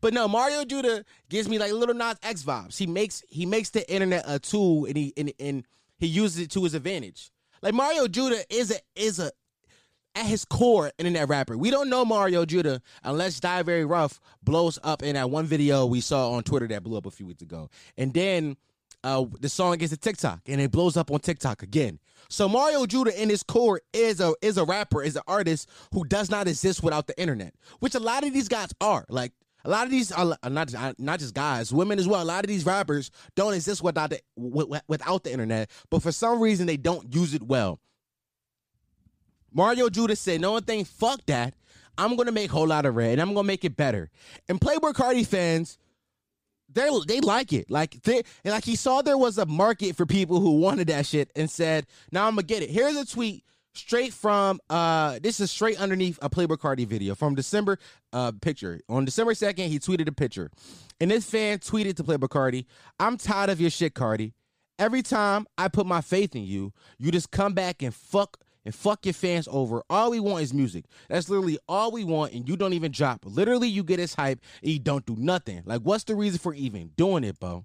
but 0.00 0.14
no, 0.14 0.28
Mario 0.28 0.64
Judah 0.64 1.04
gives 1.28 1.48
me 1.48 1.58
like 1.58 1.72
Lil 1.72 1.94
Nas 1.94 2.16
X 2.22 2.42
vibes. 2.42 2.76
He 2.76 2.86
makes 2.86 3.22
he 3.28 3.46
makes 3.46 3.70
the 3.70 3.88
internet 3.92 4.24
a 4.26 4.38
tool 4.38 4.86
and 4.86 4.96
he 4.96 5.12
and, 5.16 5.32
and 5.38 5.64
he 5.98 6.06
uses 6.06 6.40
it 6.40 6.50
to 6.52 6.64
his 6.64 6.74
advantage. 6.74 7.30
Like 7.62 7.74
Mario 7.74 8.08
Judah 8.08 8.42
is 8.48 8.70
a 8.70 8.78
is 8.96 9.18
a 9.18 9.30
at 10.14 10.26
his 10.26 10.44
core 10.44 10.90
internet 10.98 11.28
rapper. 11.28 11.56
We 11.56 11.70
don't 11.70 11.88
know 11.88 12.04
Mario 12.04 12.44
Judah 12.44 12.82
unless 13.04 13.40
Die 13.40 13.62
Very 13.62 13.84
Rough 13.84 14.20
blows 14.42 14.78
up 14.82 15.02
in 15.02 15.14
that 15.14 15.30
one 15.30 15.46
video 15.46 15.86
we 15.86 16.00
saw 16.00 16.32
on 16.32 16.42
Twitter 16.42 16.68
that 16.68 16.82
blew 16.82 16.96
up 16.96 17.06
a 17.06 17.10
few 17.10 17.26
weeks 17.26 17.42
ago. 17.42 17.70
And 17.96 18.12
then 18.12 18.56
uh, 19.04 19.24
the 19.40 19.48
song 19.48 19.76
gets 19.78 19.92
to 19.92 19.96
TikTok 19.96 20.40
and 20.46 20.60
it 20.60 20.70
blows 20.70 20.96
up 20.96 21.10
on 21.10 21.20
TikTok 21.20 21.62
again. 21.62 21.98
So 22.28 22.48
Mario 22.48 22.86
Judah 22.86 23.20
in 23.20 23.28
his 23.28 23.42
core 23.42 23.80
is 23.92 24.20
a 24.20 24.34
is 24.42 24.56
a 24.56 24.64
rapper, 24.64 25.02
is 25.02 25.16
an 25.16 25.22
artist 25.26 25.68
who 25.92 26.04
does 26.04 26.30
not 26.30 26.48
exist 26.48 26.82
without 26.82 27.06
the 27.06 27.18
internet, 27.20 27.54
which 27.80 27.94
a 27.94 28.00
lot 28.00 28.24
of 28.24 28.32
these 28.32 28.48
guys 28.48 28.72
are. 28.80 29.04
Like 29.08 29.32
a 29.64 29.70
lot 29.70 29.84
of 29.84 29.90
these 29.90 30.12
are 30.12 30.36
not 30.48 30.72
not 30.98 31.18
just 31.18 31.34
guys, 31.34 31.72
women 31.72 31.98
as 31.98 32.06
well. 32.06 32.22
A 32.22 32.24
lot 32.24 32.44
of 32.44 32.48
these 32.48 32.64
rappers 32.64 33.10
don't 33.34 33.54
exist 33.54 33.82
without 33.82 34.10
the 34.10 34.20
without 34.36 35.24
the 35.24 35.32
internet, 35.32 35.70
but 35.90 36.02
for 36.02 36.12
some 36.12 36.40
reason 36.40 36.66
they 36.66 36.76
don't 36.76 37.12
use 37.14 37.34
it 37.34 37.42
well. 37.42 37.80
Mario 39.52 39.88
Judah 39.88 40.16
said, 40.16 40.40
"No 40.40 40.52
one 40.52 40.62
thing, 40.62 40.84
fuck 40.84 41.24
that. 41.26 41.54
I'm 41.98 42.16
gonna 42.16 42.32
make 42.32 42.50
whole 42.50 42.66
lot 42.66 42.86
of 42.86 42.96
red, 42.96 43.12
and 43.12 43.20
I'm 43.20 43.34
gonna 43.34 43.46
make 43.46 43.64
it 43.64 43.76
better." 43.76 44.10
And 44.48 44.60
Playboi 44.60 44.92
Carti 44.94 45.26
fans 45.26 45.78
they 46.72 46.88
they 47.06 47.20
like 47.20 47.52
it. 47.52 47.70
Like 47.70 48.02
they 48.02 48.22
like 48.44 48.64
he 48.64 48.76
saw 48.76 49.02
there 49.02 49.18
was 49.18 49.38
a 49.38 49.46
market 49.46 49.96
for 49.96 50.06
people 50.06 50.40
who 50.40 50.58
wanted 50.58 50.88
that 50.88 51.06
shit 51.06 51.30
and 51.36 51.50
said, 51.50 51.86
"Now 52.12 52.26
I'm 52.26 52.34
gonna 52.34 52.42
get 52.44 52.62
it." 52.62 52.70
Here's 52.70 52.96
a 52.96 53.04
tweet 53.04 53.44
straight 53.72 54.12
from 54.12 54.60
uh 54.68 55.18
this 55.22 55.40
is 55.40 55.50
straight 55.50 55.80
underneath 55.80 56.18
a 56.22 56.30
Playboi 56.30 56.58
Carti 56.58 56.86
video 56.86 57.14
from 57.14 57.34
December 57.34 57.78
uh 58.12 58.32
picture. 58.40 58.80
On 58.88 59.04
December 59.04 59.34
2nd, 59.34 59.68
he 59.68 59.78
tweeted 59.78 60.08
a 60.08 60.12
picture. 60.12 60.50
And 61.00 61.10
this 61.10 61.28
fan 61.28 61.58
tweeted 61.58 61.96
to 61.96 62.04
Playboi 62.04 62.28
Carti, 62.28 62.66
"I'm 62.98 63.16
tired 63.16 63.50
of 63.50 63.60
your 63.60 63.70
shit, 63.70 63.94
Carti. 63.94 64.32
Every 64.78 65.02
time 65.02 65.46
I 65.58 65.68
put 65.68 65.86
my 65.86 66.00
faith 66.00 66.34
in 66.34 66.44
you, 66.44 66.72
you 66.98 67.10
just 67.10 67.30
come 67.30 67.52
back 67.52 67.82
and 67.82 67.94
fuck 67.94 68.38
and 68.64 68.74
fuck 68.74 69.06
your 69.06 69.14
fans 69.14 69.48
over. 69.50 69.82
All 69.88 70.10
we 70.10 70.20
want 70.20 70.42
is 70.42 70.54
music. 70.54 70.84
That's 71.08 71.28
literally 71.28 71.58
all 71.68 71.90
we 71.90 72.04
want, 72.04 72.32
and 72.32 72.48
you 72.48 72.56
don't 72.56 72.72
even 72.72 72.92
drop. 72.92 73.24
Literally, 73.24 73.68
you 73.68 73.82
get 73.82 73.98
his 73.98 74.14
hype 74.14 74.40
and 74.62 74.70
you 74.70 74.78
don't 74.78 75.06
do 75.06 75.16
nothing. 75.16 75.62
Like, 75.64 75.82
what's 75.82 76.04
the 76.04 76.14
reason 76.14 76.38
for 76.38 76.54
even 76.54 76.90
doing 76.96 77.24
it, 77.24 77.38
bro? 77.38 77.64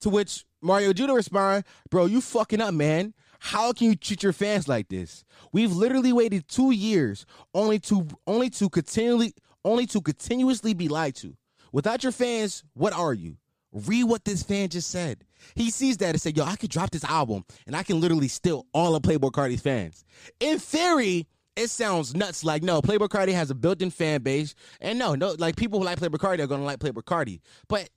To 0.00 0.10
which 0.10 0.44
Mario 0.62 0.92
Judah 0.92 1.12
responded, 1.12 1.64
Bro, 1.90 2.06
you 2.06 2.20
fucking 2.20 2.60
up, 2.60 2.74
man. 2.74 3.14
How 3.40 3.72
can 3.72 3.88
you 3.88 3.96
treat 3.96 4.22
your 4.22 4.32
fans 4.32 4.68
like 4.68 4.88
this? 4.88 5.24
We've 5.52 5.72
literally 5.72 6.12
waited 6.12 6.48
two 6.48 6.72
years 6.72 7.24
only 7.54 7.78
to 7.80 8.06
only 8.26 8.50
to 8.50 8.68
continually 8.68 9.34
only 9.64 9.86
to 9.86 10.00
continuously 10.00 10.74
be 10.74 10.88
lied 10.88 11.14
to. 11.16 11.36
Without 11.72 12.02
your 12.02 12.12
fans, 12.12 12.64
what 12.74 12.92
are 12.92 13.14
you? 13.14 13.36
Read 13.72 14.04
what 14.04 14.24
this 14.24 14.42
fan 14.42 14.68
just 14.68 14.90
said. 14.90 15.24
He 15.54 15.70
sees 15.70 15.98
that 15.98 16.10
and 16.10 16.20
said, 16.20 16.36
yo, 16.36 16.44
I 16.44 16.56
could 16.56 16.70
drop 16.70 16.90
this 16.90 17.04
album 17.04 17.44
and 17.66 17.76
I 17.76 17.82
can 17.82 18.00
literally 18.00 18.28
steal 18.28 18.66
all 18.72 18.94
of 18.94 19.02
Playboi 19.02 19.30
Carti's 19.30 19.60
fans. 19.60 20.04
In 20.40 20.58
theory, 20.58 21.26
it 21.58 21.68
sounds 21.68 22.14
nuts. 22.14 22.44
Like, 22.44 22.62
no, 22.62 22.80
Playboi 22.80 23.08
Carti 23.08 23.32
has 23.32 23.50
a 23.50 23.54
built-in 23.54 23.90
fan 23.90 24.22
base. 24.22 24.54
And 24.80 24.98
no, 24.98 25.14
no, 25.14 25.34
like 25.38 25.56
people 25.56 25.78
who 25.78 25.84
like 25.84 25.98
Playboi 25.98 26.18
Carti 26.18 26.40
are 26.40 26.46
gonna 26.46 26.64
like 26.64 26.78
Playboi 26.78 27.02
Carti. 27.02 27.40
But 27.68 27.90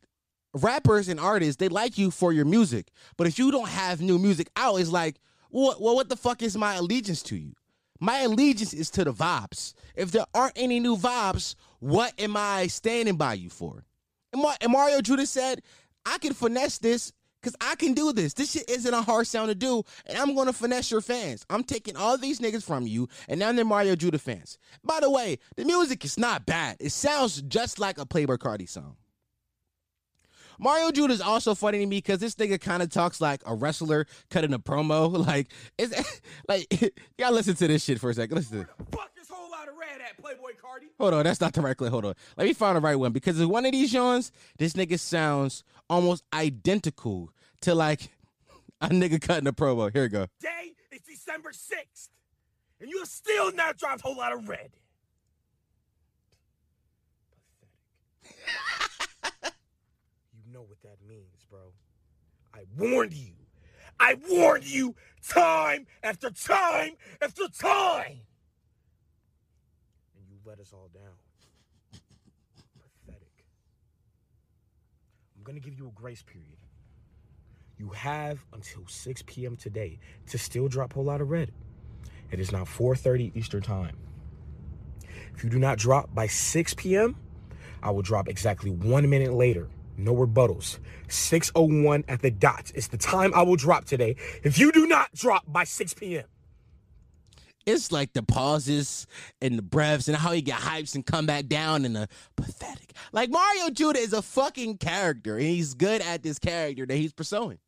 rappers 0.54 1.08
and 1.08 1.20
artists, 1.20 1.58
they 1.58 1.70
like 1.70 1.98
you 1.98 2.12
for 2.12 2.34
your 2.34 2.46
music. 2.46 2.90
But 3.18 3.28
if 3.28 3.40
you 3.40 3.52
don't 3.52 3.70
have 3.70 4.02
new 4.02 4.20
music 4.20 4.50
out, 4.56 4.76
it's 4.78 4.90
like, 4.90 5.18
well, 5.52 5.78
well 5.80 5.96
what 5.96 6.10
the 6.10 6.18
fuck 6.18 6.42
is 6.42 6.58
my 6.58 6.76
allegiance 6.76 7.22
to 7.24 7.38
you? 7.38 7.54
My 8.00 8.22
allegiance 8.22 8.74
is 8.74 8.90
to 8.92 9.04
the 9.04 9.14
vibes. 9.14 9.74
If 9.96 10.12
there 10.12 10.26
aren't 10.34 10.58
any 10.58 10.80
new 10.80 10.98
vibes, 10.98 11.56
what 11.80 12.20
am 12.20 12.36
I 12.36 12.66
standing 12.68 13.16
by 13.16 13.36
you 13.36 13.50
for? 13.50 13.86
And 14.34 14.72
Mario 14.72 15.02
Judah 15.02 15.26
said, 15.26 15.62
I 16.06 16.18
can 16.18 16.34
finesse 16.34 16.80
this 16.80 17.14
because 17.42 17.56
I 17.60 17.76
can 17.76 17.94
do 17.94 18.14
this. 18.14 18.34
This 18.34 18.52
shit 18.52 18.70
isn't 18.70 18.94
a 18.94 19.02
hard 19.02 19.28
sound 19.28 19.50
to 19.50 19.56
do, 19.56 19.84
and 20.06 20.18
I'm 20.18 20.36
going 20.36 20.48
to 20.48 20.54
finesse 20.54 20.92
your 20.92 21.02
fans. 21.02 21.46
I'm 21.50 21.64
taking 21.64 21.96
all 21.96 22.18
these 22.18 22.40
niggas 22.40 22.64
from 22.64 22.86
you, 22.86 23.08
and 23.28 23.40
now 23.40 23.52
they're 23.52 23.66
Mario 23.66 23.96
Judah 23.96 24.20
fans. 24.20 24.58
By 24.84 25.00
the 25.00 25.10
way, 25.10 25.38
the 25.56 25.66
music 25.66 26.06
is 26.06 26.20
not 26.20 26.46
bad. 26.46 26.78
It 26.80 26.92
sounds 26.92 27.42
just 27.44 27.80
like 27.80 27.98
a 27.98 28.06
Playboi 28.06 28.38
Carti 28.38 28.70
song. 28.70 28.98
Mario 30.60 30.92
Judah 30.92 31.14
is 31.14 31.22
also 31.22 31.56
funny 31.56 31.80
to 31.80 31.86
me 31.88 31.98
because 31.98 32.20
this 32.20 32.36
nigga 32.36 32.62
kind 32.62 32.84
of 32.84 32.90
talks 32.92 33.20
like 33.20 33.42
a 33.48 33.56
wrestler 33.56 34.06
cutting 34.30 34.54
a 34.54 34.60
promo. 34.60 35.12
Like, 35.32 35.52
it's 35.78 36.22
like 36.48 36.68
y'all 37.18 37.32
listen 37.32 37.56
to 37.56 37.68
this 37.68 37.84
shit 37.84 38.00
for 38.00 38.12
a 38.12 38.14
second. 38.14 38.36
Listen. 38.36 38.68
Fuck 38.92 39.11
this 39.11 39.11
of 39.96 40.02
at 40.02 40.22
Playboi 40.22 40.58
Carti. 40.62 40.88
Hold 41.00 41.14
on, 41.14 41.24
that's 41.24 41.42
not 41.42 41.54
the 41.54 41.62
right 41.62 41.76
clip. 41.76 41.92
Hold 41.92 42.06
on, 42.06 42.14
let 42.38 42.46
me 42.46 42.54
find 42.54 42.78
the 42.78 42.82
right 42.82 42.96
one 42.96 43.12
because 43.12 43.40
in 43.40 43.50
one 43.50 43.66
of 43.66 43.72
these 43.72 43.92
Johns, 43.92 44.32
this 44.58 44.74
nigga 44.74 45.00
sounds 45.00 45.64
almost 45.90 46.24
identical 46.34 47.32
to 47.62 47.76
like 47.76 48.10
a 48.82 48.90
nigga 48.90 49.22
cutting 49.22 49.48
a 49.48 49.54
promo. 49.54 49.92
Here 49.92 50.04
we 50.04 50.10
go. 50.10 50.28
Day 50.40 50.74
is 50.92 51.02
December 51.02 51.52
6th, 51.52 52.10
and 52.80 52.90
you 52.90 53.06
still 53.06 53.52
not 53.54 53.78
dropped 53.78 54.02
a 54.02 54.04
whole 54.04 54.18
lot 54.18 54.34
of 54.34 54.48
red. 54.48 54.72
Pathetic. 58.24 59.54
you 60.34 60.54
know 60.54 60.62
what 60.62 60.82
that 60.84 60.98
means, 61.08 61.46
bro. 61.50 61.74
I 62.54 62.64
warned 62.78 63.14
you. 63.14 63.34
I 64.00 64.16
warned 64.30 64.66
you 64.66 64.96
time 65.28 65.86
after 66.04 66.32
time 66.32 66.94
after 67.22 67.48
time. 67.48 68.22
Let 70.52 70.60
us 70.60 70.74
all 70.74 70.90
down. 70.94 71.14
Pathetic. 73.06 73.46
I'm 75.38 75.44
going 75.44 75.56
to 75.56 75.62
give 75.64 75.80
you 75.80 75.88
a 75.88 75.92
grace 75.92 76.24
period. 76.24 76.58
You 77.78 77.92
have 77.92 78.44
until 78.52 78.86
6 78.86 79.24
p.m. 79.28 79.56
today 79.56 79.98
to 80.28 80.38
still 80.38 80.68
drop 80.68 80.92
a 80.92 80.96
whole 80.96 81.06
lot 81.06 81.22
of 81.22 81.30
red. 81.30 81.54
It 82.32 82.42
is 82.42 82.52
now 82.52 82.66
4:30 82.66 83.34
Eastern 83.34 83.62
Time. 83.62 83.96
If 85.34 85.42
you 85.42 85.50
do 85.50 85.58
not 85.58 85.78
drop 85.78 86.14
by 86.14 86.28
6 86.28 86.74
p.m., 86.74 87.16
I 87.82 87.92
will 87.92 88.02
drop 88.02 88.28
exactly 88.28 88.72
one 88.72 89.10
minute 89.10 89.32
later. 89.32 89.70
No 89.96 90.14
rebuttals. 90.14 90.80
6:01 91.08 92.04
at 92.10 92.22
the 92.22 92.30
dot. 92.30 92.74
It's 92.76 92.88
the 92.88 92.98
time 92.98 93.32
I 93.34 93.44
will 93.44 93.56
drop 93.56 93.86
today. 93.86 94.18
If 94.44 94.60
you 94.60 94.74
do 94.74 94.86
not 94.86 95.14
drop 95.14 95.46
by 95.48 95.64
6 95.64 95.94
p.m 95.94 96.26
it's 97.66 97.92
like 97.92 98.14
the 98.14 98.24
pauses 98.24 99.08
and 99.42 99.58
the 99.58 99.62
breaths 99.62 100.08
and 100.08 100.18
how 100.18 100.32
he 100.32 100.42
get 100.42 100.60
hypes 100.60 100.96
and 100.96 101.06
come 101.06 101.26
back 101.26 101.48
down 101.48 101.86
and 101.86 101.96
the 101.96 102.08
pathetic. 102.36 102.94
Like 103.12 103.30
Mario 103.30 103.70
Judah 103.70 104.00
is 104.00 104.14
a 104.14 104.22
fucking 104.22 104.78
character 104.78 105.38
and 105.38 105.46
he's 105.46 105.74
good 105.74 106.02
at 106.02 106.24
this 106.24 106.40
character 106.40 106.86
that 106.86 106.96
he's 106.96 107.14
pursuing. 107.14 107.60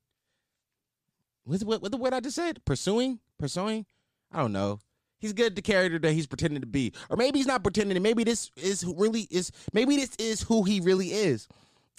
What's 1.45 1.63
what, 1.63 1.81
what 1.81 1.91
the 1.91 1.97
word 1.97 2.13
I 2.13 2.19
just 2.19 2.35
said? 2.35 2.63
Pursuing? 2.65 3.19
Pursuing? 3.37 3.85
I 4.31 4.39
don't 4.39 4.53
know. 4.53 4.79
He's 5.19 5.33
good 5.33 5.47
at 5.47 5.55
the 5.55 5.61
character 5.61 5.99
that 5.99 6.11
he's 6.11 6.27
pretending 6.27 6.61
to 6.61 6.67
be. 6.67 6.91
Or 7.09 7.15
maybe 7.15 7.39
he's 7.39 7.47
not 7.47 7.63
pretending. 7.63 8.01
Maybe 8.01 8.23
this 8.23 8.51
is 8.57 8.83
really 8.85 9.27
is 9.29 9.51
maybe 9.71 9.95
this 9.95 10.15
is 10.17 10.41
who 10.41 10.63
he 10.63 10.79
really 10.79 11.11
is. 11.11 11.47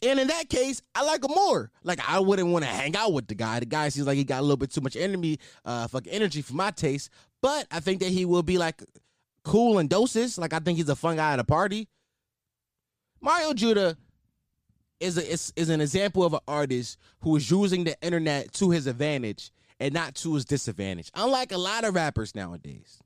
And 0.03 0.19
in 0.19 0.29
that 0.29 0.51
case, 0.51 0.83
I 0.95 1.05
like 1.05 1.25
him 1.25 1.31
more. 1.35 1.71
Like 1.83 2.01
I 2.07 2.19
wouldn't 2.19 2.49
want 2.49 2.65
to 2.65 2.71
hang 2.71 2.97
out 2.97 3.13
with 3.13 3.27
the 3.27 3.35
guy. 3.35 3.61
The 3.61 3.67
guy 3.67 3.89
seems 3.89 4.07
like 4.07 4.17
he 4.17 4.25
got 4.25 4.41
a 4.41 4.43
little 4.43 4.57
bit 4.57 4.73
too 4.73 4.81
much 4.81 4.97
enemy, 4.97 5.39
uh, 5.65 5.89
fucking 5.89 6.13
energy 6.13 6.43
for 6.43 6.55
my 6.55 6.71
taste. 6.71 7.11
But 7.45 7.67
I 7.71 7.81
think 7.81 8.01
that 8.01 8.09
he 8.09 8.25
will 8.25 8.43
be 8.43 8.57
like 8.57 8.83
cool 9.43 9.79
in 9.79 9.87
doses. 9.87 10.39
Like 10.39 10.55
I 10.55 10.61
think 10.61 10.79
he's 10.79 10.89
a 10.89 10.97
fun 10.97 11.17
guy 11.17 11.35
at 11.35 11.39
a 11.39 11.45
party. 11.45 11.91
Mario 13.21 13.53
Judah 13.53 13.99
is 14.99 15.19
a 15.19 15.31
is, 15.31 15.53
is 15.55 15.69
an 15.69 15.83
example 15.83 16.25
of 16.25 16.33
an 16.33 16.41
artist 16.49 16.97
who 17.21 17.37
is 17.37 17.51
using 17.51 17.85
the 17.85 18.01
internet 18.01 18.51
to 18.55 18.71
his 18.71 18.87
advantage 18.87 19.53
and 19.79 19.93
not 19.93 20.15
to 20.15 20.37
his 20.37 20.47
disadvantage. 20.47 21.11
Unlike 21.15 21.53
a 21.53 21.59
lot 21.59 21.85
of 21.85 21.95
rappers 21.95 22.35
nowadays. 22.35 22.99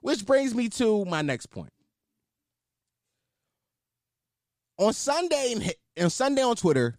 Which 0.00 0.26
brings 0.26 0.56
me 0.56 0.68
to 0.70 1.04
my 1.04 1.22
next 1.22 1.46
point. 1.46 1.72
On 4.78 4.92
Sunday 4.92 5.72
on 6.00 6.10
Sunday 6.10 6.42
on 6.42 6.56
Twitter, 6.56 6.98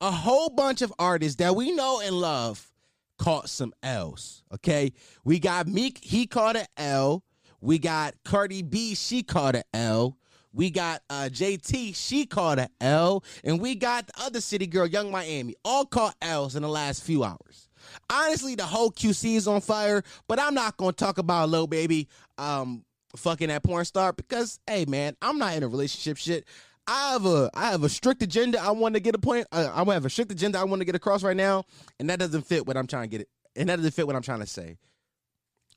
a 0.00 0.10
whole 0.10 0.48
bunch 0.48 0.80
of 0.80 0.94
artists 0.98 1.36
that 1.36 1.54
we 1.54 1.72
know 1.72 2.00
and 2.00 2.18
love 2.18 2.72
caught 3.18 3.48
some 3.48 3.72
L's. 3.82 4.42
Okay. 4.54 4.92
We 5.24 5.38
got 5.38 5.66
Meek, 5.66 5.98
he 6.02 6.26
caught 6.26 6.56
an 6.56 6.66
L. 6.76 7.22
We 7.60 7.78
got 7.78 8.14
Cardi 8.24 8.62
B, 8.62 8.94
she 8.94 9.22
caught 9.22 9.56
an 9.56 9.62
L. 9.72 10.16
We 10.52 10.70
got 10.70 11.02
uh, 11.10 11.28
JT, 11.30 11.94
she 11.94 12.24
caught 12.24 12.58
an 12.58 12.68
L. 12.80 13.24
And 13.44 13.60
we 13.60 13.74
got 13.74 14.06
the 14.06 14.14
other 14.22 14.40
city 14.40 14.66
girl, 14.66 14.86
Yung 14.86 15.10
Miami, 15.10 15.54
all 15.64 15.84
caught 15.84 16.16
L's 16.22 16.56
in 16.56 16.62
the 16.62 16.68
last 16.68 17.02
few 17.02 17.24
hours. 17.24 17.68
Honestly, 18.10 18.54
the 18.54 18.64
whole 18.64 18.90
QC 18.90 19.36
is 19.36 19.46
on 19.46 19.60
fire, 19.60 20.02
but 20.28 20.40
I'm 20.40 20.54
not 20.54 20.76
going 20.76 20.92
to 20.92 20.96
talk 20.96 21.18
about 21.18 21.48
Lil 21.48 21.66
Baby 21.66 22.08
um, 22.38 22.84
fucking 23.16 23.48
that 23.48 23.62
porn 23.62 23.84
star 23.84 24.12
because, 24.12 24.58
hey, 24.66 24.84
man, 24.86 25.16
I'm 25.22 25.38
not 25.38 25.56
in 25.56 25.62
a 25.62 25.68
relationship 25.68 26.16
shit. 26.16 26.46
I 26.88 27.12
have 27.12 27.26
a 27.26 27.50
I 27.54 27.70
have 27.70 27.82
a 27.82 27.88
strict 27.88 28.22
agenda. 28.22 28.62
I 28.62 28.70
want 28.70 28.94
to 28.94 29.00
get 29.00 29.14
a 29.14 29.18
point. 29.18 29.46
Uh, 29.50 29.70
I 29.74 29.92
have 29.92 30.04
a 30.04 30.10
strict 30.10 30.30
agenda. 30.30 30.58
I 30.58 30.64
want 30.64 30.80
to 30.80 30.84
get 30.84 30.94
across 30.94 31.22
right 31.22 31.36
now, 31.36 31.64
and 31.98 32.08
that 32.10 32.18
doesn't 32.18 32.42
fit 32.42 32.66
what 32.66 32.76
I'm 32.76 32.86
trying 32.86 33.04
to 33.04 33.08
get. 33.08 33.20
It, 33.22 33.28
and 33.56 33.68
that 33.68 33.76
doesn't 33.76 33.92
fit 33.92 34.06
what 34.06 34.14
I'm 34.14 34.22
trying 34.22 34.40
to 34.40 34.46
say. 34.46 34.76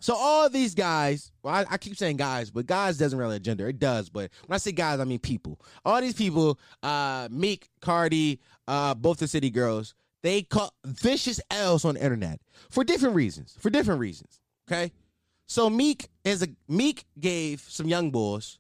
So 0.02 0.16
all 0.16 0.50
these 0.50 0.76
guys, 0.76 1.32
well, 1.44 1.56
I, 1.56 1.66
I 1.72 1.78
keep 1.78 1.98
saying 1.98 2.18
guys, 2.18 2.52
but 2.52 2.66
guys 2.66 2.98
doesn't 2.98 3.20
really 3.20 3.40
gender. 3.40 3.68
It 3.68 3.80
does, 3.80 4.10
but 4.10 4.32
when 4.46 4.56
I 4.56 4.58
say 4.58 4.72
guys, 4.72 5.00
I 5.00 5.04
mean 5.04 5.20
people. 5.20 5.60
All 5.84 6.00
these 6.00 6.14
people, 6.14 6.58
uh, 6.84 7.28
Meek, 7.30 7.70
Cardi, 7.82 8.40
uh, 8.68 8.96
both 8.96 9.18
the 9.18 9.28
city 9.28 9.50
girls, 9.50 9.96
they 10.22 10.44
caught 10.44 10.74
vicious 10.86 11.42
L's 11.52 11.84
on 11.84 11.96
the 11.96 12.04
internet 12.04 12.40
for 12.70 12.84
different 12.84 13.16
reasons. 13.16 13.58
For 13.60 13.70
different 13.70 14.00
reasons. 14.00 14.40
Okay. 14.70 14.92
So 15.48 15.70
Meek 15.70 16.08
is 16.24 16.44
a 16.44 16.48
Meek 16.68 17.06
gave 17.20 17.62
some 17.62 17.88
young 17.88 18.12
boys 18.12 18.60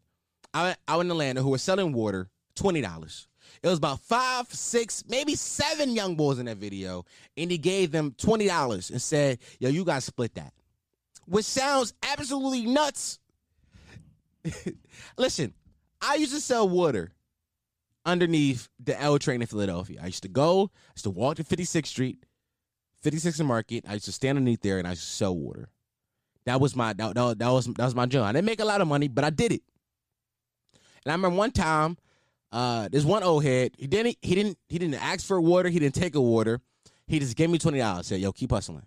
out, 0.53 0.75
out 0.88 1.01
in 1.01 1.12
Atlanta 1.12 1.41
who 1.41 1.50
were 1.50 1.58
selling 1.58 1.94
water 1.94 2.29
twenty 2.59 2.81
dollars. 2.81 3.27
It 3.61 3.67
was 3.67 3.77
about 3.77 3.99
five, 3.99 4.47
six, 4.53 5.03
maybe 5.09 5.35
seven 5.35 5.95
young 5.95 6.15
boys 6.15 6.39
in 6.39 6.45
that 6.45 6.57
video, 6.57 7.05
and 7.35 7.49
he 7.49 7.57
gave 7.57 7.91
them 7.91 8.13
twenty 8.17 8.47
dollars 8.47 8.89
and 8.89 9.01
said, 9.01 9.39
"Yo, 9.59 9.69
you 9.69 9.83
gotta 9.83 10.01
split 10.01 10.35
that," 10.35 10.53
which 11.25 11.45
sounds 11.45 11.93
absolutely 12.03 12.65
nuts. 12.65 13.19
Listen, 15.17 15.53
I 16.01 16.15
used 16.15 16.33
to 16.33 16.41
sell 16.41 16.67
water 16.69 17.11
underneath 18.05 18.69
the 18.79 18.99
L 18.99 19.19
train 19.19 19.41
in 19.41 19.47
Philadelphia. 19.47 19.99
I 20.01 20.07
used 20.07 20.23
to 20.23 20.29
go, 20.29 20.71
I 20.73 20.93
used 20.95 21.03
to 21.03 21.09
walk 21.09 21.35
to 21.37 21.43
56th 21.43 21.87
Street, 21.87 22.25
56th 23.03 23.39
and 23.39 23.47
Market. 23.47 23.85
I 23.87 23.93
used 23.93 24.05
to 24.05 24.11
stand 24.11 24.37
underneath 24.37 24.61
there 24.61 24.79
and 24.79 24.87
I 24.87 24.91
used 24.91 25.03
to 25.03 25.09
sell 25.09 25.35
water. 25.35 25.69
That 26.45 26.61
was 26.61 26.75
my 26.75 26.93
that, 26.93 27.15
that 27.15 27.37
was 27.39 27.65
that 27.65 27.85
was 27.85 27.95
my 27.95 28.05
job. 28.05 28.25
I 28.25 28.31
didn't 28.31 28.45
make 28.45 28.61
a 28.61 28.65
lot 28.65 28.81
of 28.81 28.87
money, 28.87 29.07
but 29.07 29.23
I 29.23 29.29
did 29.29 29.51
it. 29.51 29.61
And 31.03 31.11
I 31.11 31.15
remember 31.15 31.37
one 31.37 31.51
time, 31.51 31.97
uh, 32.51 32.89
there's 32.91 33.06
one 33.06 33.24
old 33.24 33.44
head. 33.44 33.74
He 33.77 33.88
didn't 33.88 34.18
he 34.22 34.36
didn't 34.36 34.58
he 34.68 34.79
didn't 34.79 34.96
ask 34.96 35.25
for 35.25 35.39
water. 35.39 35.70
He 35.70 35.79
didn't 35.79 35.96
take 35.96 36.15
a 36.15 36.22
water. 36.22 36.60
He 37.08 37.20
just 37.20 37.36
gave 37.36 37.50
me 37.50 37.58
twenty 37.58 37.79
dollars. 37.79 38.08
Said, 38.08 38.20
"Yo, 38.22 38.32
keep 38.32 38.51
hustling." 38.51 38.86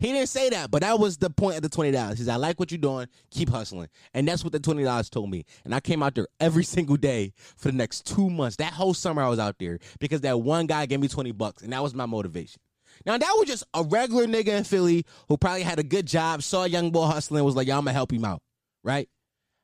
He 0.00 0.12
didn't 0.12 0.28
say 0.28 0.48
that, 0.50 0.70
but 0.70 0.82
that 0.82 1.00
was 1.00 1.16
the 1.16 1.28
point 1.28 1.56
of 1.56 1.62
the 1.62 1.68
twenty 1.68 1.90
dollars. 1.90 2.18
He 2.18 2.24
said, 2.24 2.34
"I 2.34 2.36
like 2.36 2.60
what 2.60 2.70
you're 2.70 2.78
doing. 2.78 3.08
Keep 3.30 3.48
hustling," 3.48 3.88
and 4.14 4.28
that's 4.28 4.44
what 4.44 4.52
the 4.52 4.60
twenty 4.60 4.84
dollars 4.84 5.10
told 5.10 5.28
me. 5.28 5.44
And 5.64 5.74
I 5.74 5.80
came 5.80 6.02
out 6.02 6.14
there 6.14 6.28
every 6.38 6.64
single 6.76 6.96
day 6.96 7.32
for 7.56 7.70
the 7.70 7.76
next 7.76 8.06
two 8.06 8.30
months. 8.30 8.56
That 8.56 8.72
whole 8.72 8.94
summer, 8.94 9.22
I 9.22 9.28
was 9.28 9.40
out 9.40 9.56
there 9.58 9.80
because 9.98 10.20
that 10.20 10.40
one 10.40 10.66
guy 10.66 10.86
gave 10.86 11.00
me 11.00 11.08
twenty 11.08 11.32
bucks, 11.32 11.62
and 11.62 11.72
that 11.72 11.82
was 11.82 11.94
my 11.94 12.06
motivation. 12.06 12.60
Now 13.06 13.18
that 13.18 13.34
was 13.38 13.48
just 13.48 13.64
a 13.74 13.82
regular 13.82 14.26
nigga 14.26 14.48
in 14.48 14.64
Philly 14.64 15.04
who 15.28 15.36
probably 15.36 15.62
had 15.62 15.78
a 15.78 15.84
good 15.84 16.06
job, 16.06 16.42
saw 16.42 16.64
a 16.64 16.68
young 16.68 16.90
boy 16.90 17.06
hustling, 17.06 17.42
was 17.44 17.56
like, 17.56 17.66
"Yo, 17.66 17.76
I'm 17.76 17.84
gonna 17.84 17.92
help 17.92 18.12
him 18.12 18.24
out," 18.24 18.40
right? 18.84 19.08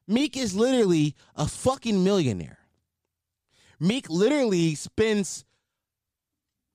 Meek 0.08 0.36
is 0.36 0.54
literally 0.54 1.14
a 1.36 1.46
fucking 1.46 2.02
millionaire. 2.02 2.58
Meek 3.84 4.08
literally 4.08 4.74
spends 4.74 5.44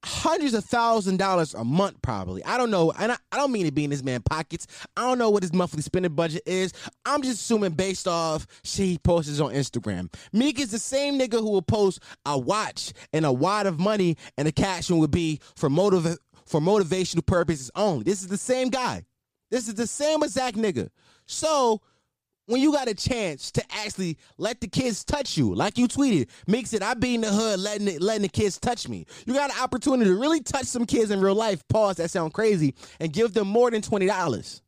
hundreds 0.06 0.54
of 0.54 0.64
thousand 0.64 1.18
dollars 1.18 1.54
a 1.56 1.64
month 1.64 2.02
probably. 2.02 2.44
I 2.46 2.58
don't 2.58 2.72
know 2.72 2.94
and 2.98 3.12
I, 3.12 3.18
I 3.32 3.38
don't 3.38 3.52
mean 3.52 3.66
to 3.66 3.72
be 3.72 3.84
in 3.84 3.90
this 3.90 4.04
man 4.04 4.22
pockets. 4.22 4.68
I 4.96 5.02
don't 5.02 5.18
know 5.18 5.30
what 5.30 5.44
his 5.44 5.52
monthly 5.52 5.82
spending 5.82 6.14
budget 6.14 6.44
is. 6.46 6.72
I'm 7.06 7.22
just 7.22 7.42
assuming 7.42 7.72
based 7.72 8.08
off 8.08 8.48
shit 8.64 8.86
he 8.86 8.98
posts 9.00 9.40
on 9.40 9.54
instagram. 9.54 10.14
Meek 10.32 10.60
is 10.60 10.72
the 10.72 10.80
same 10.80 11.20
nigga 11.20 11.40
who 11.40 11.50
will 11.50 11.64
post 11.64 12.02
a 12.26 12.38
watch 12.38 12.94
and 13.12 13.26
a 13.26 13.32
wad 13.32 13.66
of 13.66 13.80
money 13.80 14.16
and 14.38 14.48
the 14.48 14.52
caption 14.52 15.00
would 15.00 15.12
be 15.12 15.42
for 15.56 15.70
motive 15.70 16.16
for 16.46 16.62
motivational 16.62 17.26
purposes 17.26 17.72
only. 17.76 18.04
This 18.04 18.22
is 18.22 18.28
the 18.28 18.38
same 18.38 18.70
guy. 18.70 19.06
This 19.52 19.68
is 19.68 19.74
the 19.74 19.88
same 19.88 20.24
exact 20.24 20.56
nigga. 20.58 20.90
So 21.26 21.82
when 22.50 22.62
you 22.62 22.72
got 22.72 22.88
a 22.88 22.96
chance 22.96 23.52
to 23.52 23.64
actually 23.70 24.18
let 24.40 24.60
the 24.60 24.68
kids 24.68 25.06
touch 25.06 25.38
you, 25.38 25.54
like 25.54 25.78
you 25.78 25.88
tweeted, 25.88 26.30
makes 26.48 26.74
it 26.74 26.82
I 26.82 26.96
be 26.96 27.14
in 27.14 27.22
the 27.22 27.30
hood 27.30 27.60
letting 27.60 27.88
it, 27.88 28.02
letting 28.02 28.24
the 28.24 28.28
kids 28.30 28.60
touch 28.60 28.90
me. 28.90 29.06
You 29.28 29.36
got 29.36 29.52
an 29.52 29.62
opportunity 29.62 30.10
to 30.10 30.16
really 30.16 30.42
touch 30.42 30.66
some 30.66 30.86
kids 30.86 31.12
in 31.12 31.22
real 31.22 31.36
life. 31.36 31.66
Pause. 31.68 31.98
That 31.98 32.10
sound 32.10 32.34
crazy, 32.34 32.74
and 33.00 33.14
give 33.14 33.34
them 33.34 33.48
more 33.48 33.70
than 33.70 33.84
twenty 33.84 34.08
dollars. 34.08 34.64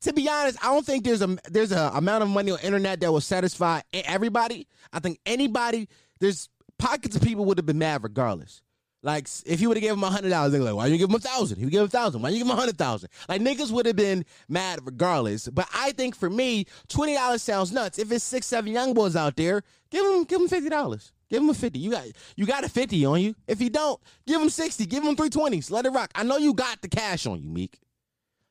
To 0.00 0.12
be 0.12 0.28
honest, 0.28 0.58
I 0.64 0.72
don't 0.72 0.84
think 0.84 1.04
there's 1.04 1.22
a 1.22 1.36
there's 1.48 1.70
a 1.70 1.92
amount 1.94 2.24
of 2.24 2.28
money 2.28 2.50
on 2.50 2.58
internet 2.58 2.98
that 3.00 3.12
will 3.12 3.20
satisfy 3.20 3.82
everybody. 3.92 4.66
I 4.92 4.98
think 4.98 5.20
anybody 5.24 5.88
there's 6.18 6.48
pockets 6.76 7.14
of 7.14 7.22
people 7.22 7.44
would 7.44 7.58
have 7.58 7.66
been 7.66 7.78
mad 7.78 8.02
regardless. 8.02 8.62
Like 9.02 9.28
if 9.46 9.60
you 9.60 9.68
would 9.68 9.78
have 9.78 9.82
given 9.82 9.98
him 9.98 10.04
a 10.04 10.10
hundred 10.10 10.28
dollars, 10.28 10.52
they're 10.52 10.60
like, 10.60 10.74
"Why 10.74 10.86
you 10.86 10.98
give 10.98 11.08
him 11.08 11.16
a 11.16 11.20
thousand? 11.20 11.58
He 11.58 11.64
would 11.64 11.70
give 11.70 11.80
him 11.80 11.86
a 11.86 11.90
thousand. 11.90 12.20
Why 12.20 12.28
you 12.28 12.38
give 12.38 12.46
him 12.46 12.52
a 12.52 12.56
hundred 12.56 12.76
thousand? 12.76 13.08
Like 13.28 13.40
niggas 13.40 13.70
would 13.70 13.86
have 13.86 13.96
been 13.96 14.26
mad 14.48 14.80
regardless. 14.84 15.48
But 15.48 15.68
I 15.74 15.92
think 15.92 16.14
for 16.14 16.28
me, 16.28 16.66
twenty 16.88 17.14
dollars 17.14 17.42
sounds 17.42 17.72
nuts. 17.72 17.98
If 17.98 18.12
it's 18.12 18.24
six, 18.24 18.46
seven 18.46 18.72
young 18.72 18.92
boys 18.92 19.16
out 19.16 19.36
there, 19.36 19.62
give 19.90 20.04
them 20.04 20.24
give 20.24 20.38
them 20.38 20.48
fifty 20.48 20.68
dollars. 20.68 21.12
Give 21.30 21.42
him 21.42 21.48
a 21.48 21.54
fifty. 21.54 21.78
You 21.78 21.92
got 21.92 22.04
you 22.36 22.44
got 22.44 22.64
a 22.64 22.68
fifty 22.68 23.04
on 23.06 23.20
you. 23.22 23.34
If 23.48 23.62
you 23.62 23.70
don't, 23.70 23.98
give 24.26 24.40
him 24.40 24.50
sixty. 24.50 24.84
Give 24.84 25.02
him 25.02 25.16
three 25.16 25.30
twenties. 25.30 25.70
Let 25.70 25.86
it 25.86 25.90
rock. 25.90 26.10
I 26.14 26.22
know 26.22 26.36
you 26.36 26.52
got 26.52 26.82
the 26.82 26.88
cash 26.88 27.26
on 27.26 27.40
you, 27.40 27.48
Meek. 27.48 27.78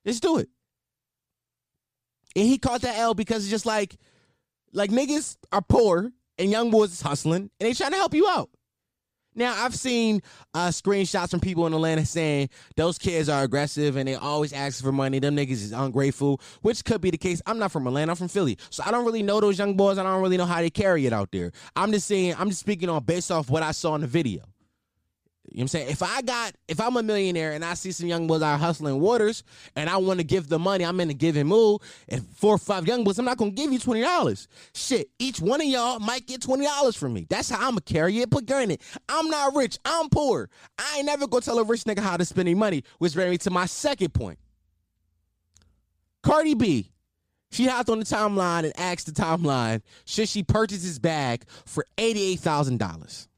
Just 0.05 0.23
do 0.23 0.39
it. 0.39 0.49
And 2.35 2.45
he 2.45 2.57
caught 2.57 2.81
that 2.81 2.97
L 2.97 3.13
because 3.13 3.43
it's 3.43 3.51
just 3.51 3.65
like, 3.65 3.97
like 4.71 4.91
niggas 4.91 5.37
are 5.51 5.61
poor 5.61 6.11
and 6.37 6.49
young 6.49 6.71
boys 6.71 6.91
is 6.91 7.01
hustling 7.01 7.51
and 7.59 7.69
they 7.69 7.73
trying 7.73 7.91
to 7.91 7.97
help 7.97 8.13
you 8.13 8.27
out. 8.27 8.49
Now 9.35 9.53
I've 9.63 9.75
seen 9.75 10.21
uh, 10.53 10.69
screenshots 10.69 11.31
from 11.31 11.39
people 11.39 11.65
in 11.67 11.73
Atlanta 11.73 12.05
saying 12.05 12.49
those 12.75 12.97
kids 12.97 13.29
are 13.29 13.43
aggressive 13.43 13.95
and 13.95 14.07
they 14.07 14.15
always 14.15 14.53
ask 14.53 14.83
for 14.83 14.91
money. 14.91 15.19
Them 15.19 15.35
niggas 15.35 15.51
is 15.51 15.71
ungrateful, 15.71 16.41
which 16.61 16.83
could 16.83 17.01
be 17.01 17.11
the 17.11 17.17
case. 17.17 17.41
I'm 17.45 17.59
not 17.59 17.71
from 17.71 17.87
Atlanta. 17.87 18.11
I'm 18.11 18.15
from 18.15 18.27
Philly, 18.27 18.57
so 18.69 18.83
I 18.85 18.91
don't 18.91 19.05
really 19.05 19.23
know 19.23 19.39
those 19.39 19.59
young 19.59 19.75
boys. 19.75 19.97
I 19.97 20.03
don't 20.03 20.21
really 20.21 20.37
know 20.37 20.45
how 20.45 20.61
they 20.61 20.69
carry 20.69 21.05
it 21.05 21.13
out 21.13 21.31
there. 21.31 21.51
I'm 21.75 21.91
just 21.91 22.07
saying. 22.07 22.35
I'm 22.37 22.49
just 22.49 22.61
speaking 22.61 22.89
on 22.89 23.03
based 23.03 23.31
off 23.31 23.49
what 23.49 23.63
I 23.63 23.71
saw 23.71 23.95
in 23.95 24.01
the 24.01 24.07
video. 24.07 24.43
You 25.51 25.57
know 25.57 25.61
what 25.61 25.63
I'm 25.63 25.67
saying? 25.67 25.89
If 25.89 26.03
I 26.03 26.21
got, 26.21 26.53
if 26.67 26.79
I'm 26.79 26.95
a 26.95 27.03
millionaire 27.03 27.53
and 27.53 27.65
I 27.65 27.73
see 27.73 27.91
some 27.91 28.07
young 28.07 28.27
boys 28.27 28.41
out 28.41 28.59
hustling 28.59 28.99
waters 28.99 29.43
and 29.75 29.89
I 29.89 29.97
want 29.97 30.19
to 30.19 30.23
give 30.23 30.47
the 30.47 30.59
money, 30.59 30.85
I'm 30.85 30.99
in 30.99 31.09
a 31.09 31.13
giving 31.13 31.47
mood. 31.47 31.81
And 32.07 32.25
four 32.35 32.55
or 32.55 32.59
five 32.59 32.87
young 32.87 33.03
boys, 33.03 33.17
I'm 33.17 33.25
not 33.25 33.37
going 33.37 33.55
to 33.55 33.55
give 33.55 33.71
you 33.71 33.79
$20. 33.79 34.47
Shit, 34.73 35.09
each 35.17 35.39
one 35.41 35.61
of 35.61 35.67
y'all 35.67 35.99
might 35.99 36.27
get 36.27 36.41
$20 36.41 36.97
from 36.97 37.13
me. 37.13 37.25
That's 37.29 37.49
how 37.49 37.57
I'm 37.57 37.71
going 37.71 37.81
to 37.85 37.93
carry 37.93 38.19
it. 38.19 38.29
But 38.29 38.45
granted, 38.45 38.81
I'm 39.07 39.29
not 39.29 39.55
rich. 39.55 39.79
I'm 39.85 40.09
poor. 40.09 40.49
I 40.77 40.97
ain't 40.97 41.05
never 41.05 41.27
going 41.27 41.41
to 41.41 41.45
tell 41.45 41.59
a 41.59 41.63
rich 41.63 41.83
nigga 41.85 41.99
how 41.99 42.17
to 42.17 42.25
spend 42.25 42.47
any 42.47 42.55
money, 42.55 42.83
which 42.99 43.13
brings 43.13 43.31
me 43.31 43.37
to 43.39 43.49
my 43.49 43.65
second 43.65 44.13
point. 44.13 44.37
Cardi 46.21 46.53
B, 46.53 46.91
she 47.51 47.65
hopped 47.65 47.89
on 47.89 47.99
the 47.99 48.05
timeline 48.05 48.65
and 48.65 48.73
asked 48.77 49.07
the 49.07 49.11
timeline, 49.13 49.81
should 50.05 50.29
she 50.29 50.43
purchase 50.43 50.83
his 50.83 50.99
bag 50.99 51.43
for 51.65 51.85
$88,000? 51.97 53.28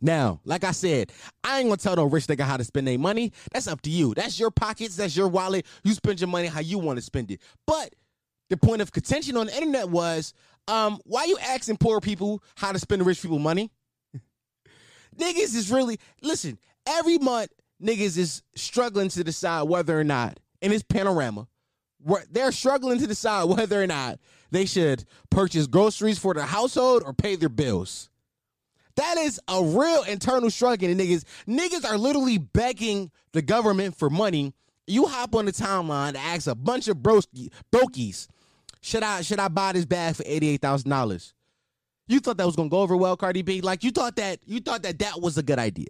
Now, 0.00 0.40
like 0.44 0.64
I 0.64 0.70
said, 0.70 1.12
I 1.44 1.58
ain't 1.58 1.68
gonna 1.68 1.76
tell 1.76 1.96
no 1.96 2.04
rich 2.04 2.26
nigga 2.26 2.42
how 2.42 2.56
to 2.56 2.64
spend 2.64 2.86
their 2.86 2.98
money. 2.98 3.32
That's 3.52 3.68
up 3.68 3.82
to 3.82 3.90
you. 3.90 4.14
That's 4.14 4.38
your 4.38 4.50
pockets. 4.50 4.96
That's 4.96 5.16
your 5.16 5.28
wallet. 5.28 5.66
You 5.84 5.92
spend 5.92 6.20
your 6.20 6.28
money 6.28 6.48
how 6.48 6.60
you 6.60 6.78
want 6.78 6.98
to 6.98 7.02
spend 7.02 7.30
it. 7.30 7.40
But 7.66 7.94
the 8.48 8.56
point 8.56 8.82
of 8.82 8.92
contention 8.92 9.36
on 9.36 9.46
the 9.46 9.54
internet 9.54 9.88
was, 9.88 10.32
um, 10.68 11.00
why 11.04 11.24
you 11.24 11.38
asking 11.38 11.78
poor 11.78 12.00
people 12.00 12.42
how 12.56 12.72
to 12.72 12.78
spend 12.78 13.04
rich 13.04 13.22
people 13.22 13.38
money? 13.38 13.70
niggas 15.16 15.54
is 15.54 15.70
really 15.70 15.98
listen. 16.22 16.58
Every 16.86 17.18
month, 17.18 17.50
niggas 17.82 18.18
is 18.18 18.42
struggling 18.54 19.08
to 19.10 19.24
decide 19.24 19.62
whether 19.62 19.98
or 19.98 20.04
not 20.04 20.38
in 20.60 20.70
this 20.70 20.82
panorama, 20.82 21.48
where 22.02 22.24
they're 22.30 22.52
struggling 22.52 22.98
to 22.98 23.06
decide 23.06 23.44
whether 23.48 23.82
or 23.82 23.86
not 23.86 24.18
they 24.50 24.66
should 24.66 25.04
purchase 25.30 25.66
groceries 25.66 26.18
for 26.18 26.34
their 26.34 26.44
household 26.44 27.02
or 27.04 27.12
pay 27.12 27.36
their 27.36 27.48
bills. 27.48 28.09
That 29.00 29.16
is 29.16 29.40
a 29.48 29.64
real 29.64 30.02
internal 30.02 30.50
struggle 30.50 30.90
in 30.90 30.98
niggas. 30.98 31.24
Niggas 31.48 31.88
are 31.88 31.96
literally 31.96 32.36
begging 32.36 33.10
the 33.32 33.40
government 33.40 33.96
for 33.96 34.10
money. 34.10 34.52
You 34.86 35.06
hop 35.06 35.34
on 35.34 35.46
the 35.46 35.52
timeline 35.52 36.12
to 36.12 36.18
ask 36.18 36.46
a 36.46 36.54
bunch 36.54 36.86
of 36.86 36.98
brokies, 36.98 38.28
should 38.82 39.02
I 39.02 39.22
should 39.22 39.40
I 39.40 39.48
buy 39.48 39.72
this 39.72 39.86
bag 39.86 40.16
for 40.16 40.22
eighty 40.26 40.50
eight 40.50 40.60
thousand 40.60 40.90
dollars? 40.90 41.32
You 42.08 42.20
thought 42.20 42.36
that 42.36 42.44
was 42.44 42.56
gonna 42.56 42.68
go 42.68 42.80
over 42.80 42.94
well, 42.94 43.16
Cardi 43.16 43.40
B? 43.40 43.62
Like 43.62 43.84
you 43.84 43.90
thought 43.90 44.16
that 44.16 44.40
you 44.44 44.60
thought 44.60 44.82
that 44.82 44.98
that 44.98 45.18
was 45.18 45.38
a 45.38 45.42
good 45.42 45.58
idea? 45.58 45.88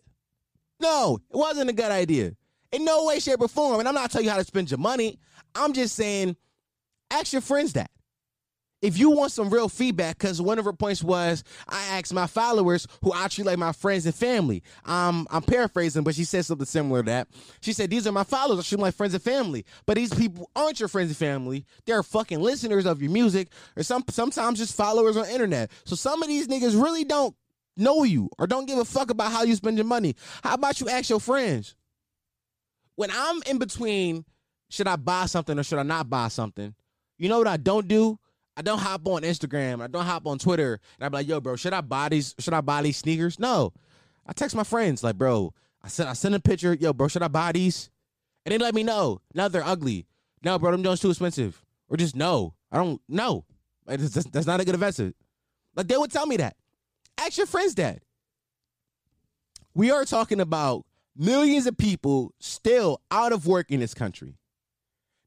No, 0.79 1.19
it 1.31 1.37
wasn't 1.37 1.69
a 1.69 1.73
good 1.73 1.91
idea. 1.91 2.37
In 2.71 2.85
no 2.85 3.07
way, 3.07 3.19
shape, 3.19 3.41
or 3.41 3.49
form. 3.49 3.81
And 3.81 3.89
I'm 3.89 3.95
not 3.97 4.13
telling 4.13 4.27
you 4.27 4.31
how 4.31 4.39
to 4.39 4.45
spend 4.45 4.71
your 4.71 4.79
money. 4.79 5.19
I'm 5.57 5.73
just 5.73 5.97
saying, 5.97 6.37
ask 7.11 7.33
your 7.33 7.43
friends 7.43 7.73
that 7.73 7.91
if 8.83 8.99
you 8.99 9.11
want 9.11 9.33
some 9.33 9.51
real 9.51 9.69
feedback, 9.69 10.19
because 10.19 10.41
one 10.41 10.59
of 10.59 10.65
her 10.65 10.73
points 10.73 11.03
was, 11.03 11.45
I 11.69 11.99
asked 11.99 12.15
my 12.15 12.27
followers 12.27 12.87
who 13.03 13.13
I 13.13 13.29
treat 13.29 13.47
like 13.47 13.59
my 13.59 13.73
friends 13.73 14.07
and 14.07 14.15
family. 14.15 14.63
Um, 14.87 15.27
I'm 15.31 15.43
paraphrasing, 15.43 16.03
but 16.03 16.15
she 16.15 16.25
said 16.25 16.47
something 16.47 16.67
similar 16.67 17.03
to 17.03 17.07
that. 17.07 17.29
She 17.61 17.73
said, 17.73 17.91
These 17.91 18.07
are 18.07 18.13
my 18.13 18.25
followers. 18.25 18.61
I 18.61 18.63
treat 18.63 18.77
them 18.77 18.83
like 18.83 18.95
friends 18.95 19.13
and 19.15 19.23
family. 19.23 19.67
But 19.85 19.97
these 19.97 20.15
people 20.15 20.51
aren't 20.57 20.81
your 20.81 20.89
friends 20.89 21.11
and 21.11 21.17
family. 21.17 21.67
They're 21.85 22.03
fucking 22.03 22.41
listeners 22.41 22.87
of 22.87 23.03
your 23.03 23.11
music, 23.11 23.49
or 23.77 23.83
some 23.83 24.05
sometimes 24.09 24.59
just 24.59 24.75
followers 24.75 25.17
on 25.17 25.29
internet. 25.29 25.71
So 25.85 25.95
some 25.95 26.23
of 26.23 26.29
these 26.29 26.49
niggas 26.49 26.81
really 26.81 27.05
don't 27.05 27.37
know 27.77 28.05
you 28.05 28.31
or 28.39 28.47
don't 28.47 28.67
give 28.67 28.79
a 28.79 28.85
fuck 28.85 29.11
about 29.11 29.33
how 29.33 29.43
you 29.43 29.55
spend 29.57 29.77
your 29.77 29.87
money. 29.87 30.17
How 30.43 30.55
about 30.55 30.81
you 30.81 30.89
ask 30.89 31.11
your 31.11 31.21
friends? 31.21 31.75
When 32.97 33.11
I'm 33.13 33.43
in 33.47 33.59
between, 33.59 34.25
should 34.71 34.87
I 34.87 34.97
buy 34.97 35.27
something 35.27 35.59
or 35.59 35.63
should 35.63 35.79
I 35.79 35.83
not 35.83 36.09
buy 36.09 36.29
something? 36.29 36.75
You 37.19 37.29
know 37.29 37.39
what 37.39 37.47
I 37.49 37.57
don't 37.57 37.89
do? 37.89 38.19
I 38.61 38.63
don't 38.63 38.79
hop 38.79 39.07
on 39.07 39.23
Instagram. 39.23 39.81
I 39.81 39.87
don't 39.87 40.05
hop 40.05 40.27
on 40.27 40.39
Twitter. 40.39 40.79
And 40.99 41.07
I'm 41.07 41.13
like, 41.13 41.27
yo, 41.27 41.41
bro, 41.41 41.57
should 41.57 41.73
I 41.73 41.81
buy 41.81 42.11
these? 42.11 42.35
Should 42.39 42.53
I 42.53 42.61
buy 42.61 42.83
these 42.83 42.99
sneakers? 42.99 43.39
No. 43.39 43.73
I 44.27 44.35
text 44.35 44.55
my 44.55 44.65
friends 44.65 45.03
like, 45.03 45.17
bro, 45.17 45.55
I 45.83 45.89
said 45.89 46.09
I 46.09 46.13
sent 46.13 46.35
a 46.35 46.41
picture. 46.41 46.75
Yo, 46.75 46.93
bro, 46.93 47.09
should 47.09 47.23
I 47.23 47.29
buy 47.29 47.53
these? 47.53 47.89
And 48.45 48.53
they 48.53 48.59
let 48.59 48.75
me 48.75 48.83
know. 48.83 49.23
Now 49.33 49.49
they're 49.49 49.65
ugly. 49.65 50.07
No, 50.45 50.59
bro, 50.59 50.73
them 50.73 50.83
joints 50.83 51.01
too 51.01 51.09
expensive. 51.09 51.65
Or 51.89 51.97
just 51.97 52.15
no. 52.15 52.53
I 52.71 52.77
don't 52.77 53.01
know. 53.09 53.47
That's, 53.87 54.25
that's, 54.25 54.47
not 54.47 54.61
a 54.61 54.65
good 54.67 54.75
investment. 54.75 55.17
Like 55.75 55.89
they 55.89 55.97
would 55.97 56.13
tell 56.13 56.27
me 56.27 56.37
that. 56.37 56.55
Ask 57.17 57.39
your 57.39 57.47
friends 57.47 57.77
that. 57.77 58.03
We 59.73 59.91
are 59.91 60.05
talking 60.05 60.39
about 60.39 60.85
millions 61.17 61.67
of 61.67 61.79
people 61.79 62.35
still 62.41 63.01
out 63.11 63.33
of 63.33 63.47
work 63.47 63.71
in 63.71 63.81
this 63.81 63.95
country. 63.95 64.37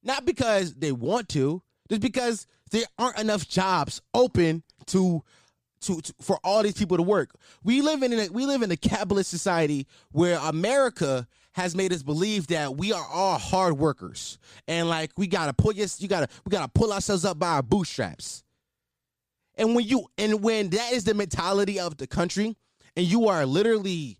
Not 0.03 0.23
because 0.23 0.75
they 0.75 0.91
want 0.91 1.29
to, 1.29 1.63
just 1.89 2.01
because 2.01 2.45
there 2.73 2.85
aren't 2.97 3.19
enough 3.19 3.47
jobs 3.47 4.01
open 4.13 4.63
to 4.87 5.23
to, 5.81 6.01
to, 6.01 6.13
for 6.21 6.39
all 6.45 6.63
these 6.63 6.73
people 6.73 6.95
to 6.97 7.03
work. 7.03 7.35
We 7.61 7.81
live 7.81 8.03
in 8.03 8.13
a, 8.13 8.29
we 8.29 8.45
live 8.45 8.61
in 8.61 8.71
a 8.71 8.77
capitalist 8.77 9.29
society 9.29 9.85
where 10.11 10.39
America 10.39 11.27
has 11.53 11.75
made 11.75 11.93
us 11.93 12.01
believe 12.01 12.47
that 12.47 12.77
we 12.77 12.91
are 12.93 13.05
all 13.11 13.37
hard 13.37 13.77
workers 13.77 14.39
and 14.67 14.89
like 14.89 15.11
we 15.17 15.27
gotta 15.27 15.53
pull 15.53 15.73
yes 15.73 16.01
you 16.01 16.07
gotta 16.07 16.27
we 16.45 16.49
gotta 16.49 16.69
pull 16.69 16.91
ourselves 16.91 17.25
up 17.25 17.37
by 17.37 17.49
our 17.49 17.63
bootstraps. 17.63 18.43
And 19.55 19.75
when 19.75 19.85
you 19.85 20.07
and 20.17 20.41
when 20.41 20.69
that 20.71 20.93
is 20.93 21.03
the 21.03 21.13
mentality 21.13 21.79
of 21.79 21.97
the 21.97 22.07
country, 22.07 22.57
and 22.95 23.05
you 23.05 23.27
are 23.27 23.45
literally 23.45 24.17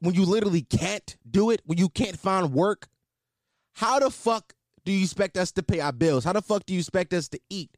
when 0.00 0.14
you 0.14 0.24
literally 0.24 0.62
can't 0.62 1.16
do 1.28 1.50
it, 1.50 1.62
when 1.64 1.78
you 1.78 1.88
can't 1.88 2.18
find 2.18 2.52
work, 2.52 2.88
how 3.72 3.98
the 3.98 4.10
fuck 4.10 4.54
do 4.84 4.92
you 4.92 5.02
expect 5.04 5.36
us 5.36 5.52
to 5.52 5.62
pay 5.62 5.80
our 5.80 5.92
bills? 5.92 6.24
How 6.24 6.32
the 6.32 6.42
fuck 6.42 6.66
do 6.66 6.72
you 6.72 6.80
expect 6.80 7.12
us 7.12 7.28
to 7.28 7.40
eat? 7.50 7.76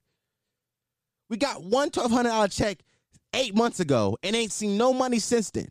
We 1.29 1.37
got 1.37 1.63
one 1.63 1.91
twelve 1.91 2.11
hundred 2.11 2.31
dollar 2.31 2.49
check 2.49 2.79
eight 3.35 3.55
months 3.55 3.81
ago 3.81 4.17
and 4.23 4.37
ain't 4.37 4.53
seen 4.53 4.77
no 4.77 4.93
money 4.93 5.19
since 5.19 5.51
then. 5.51 5.69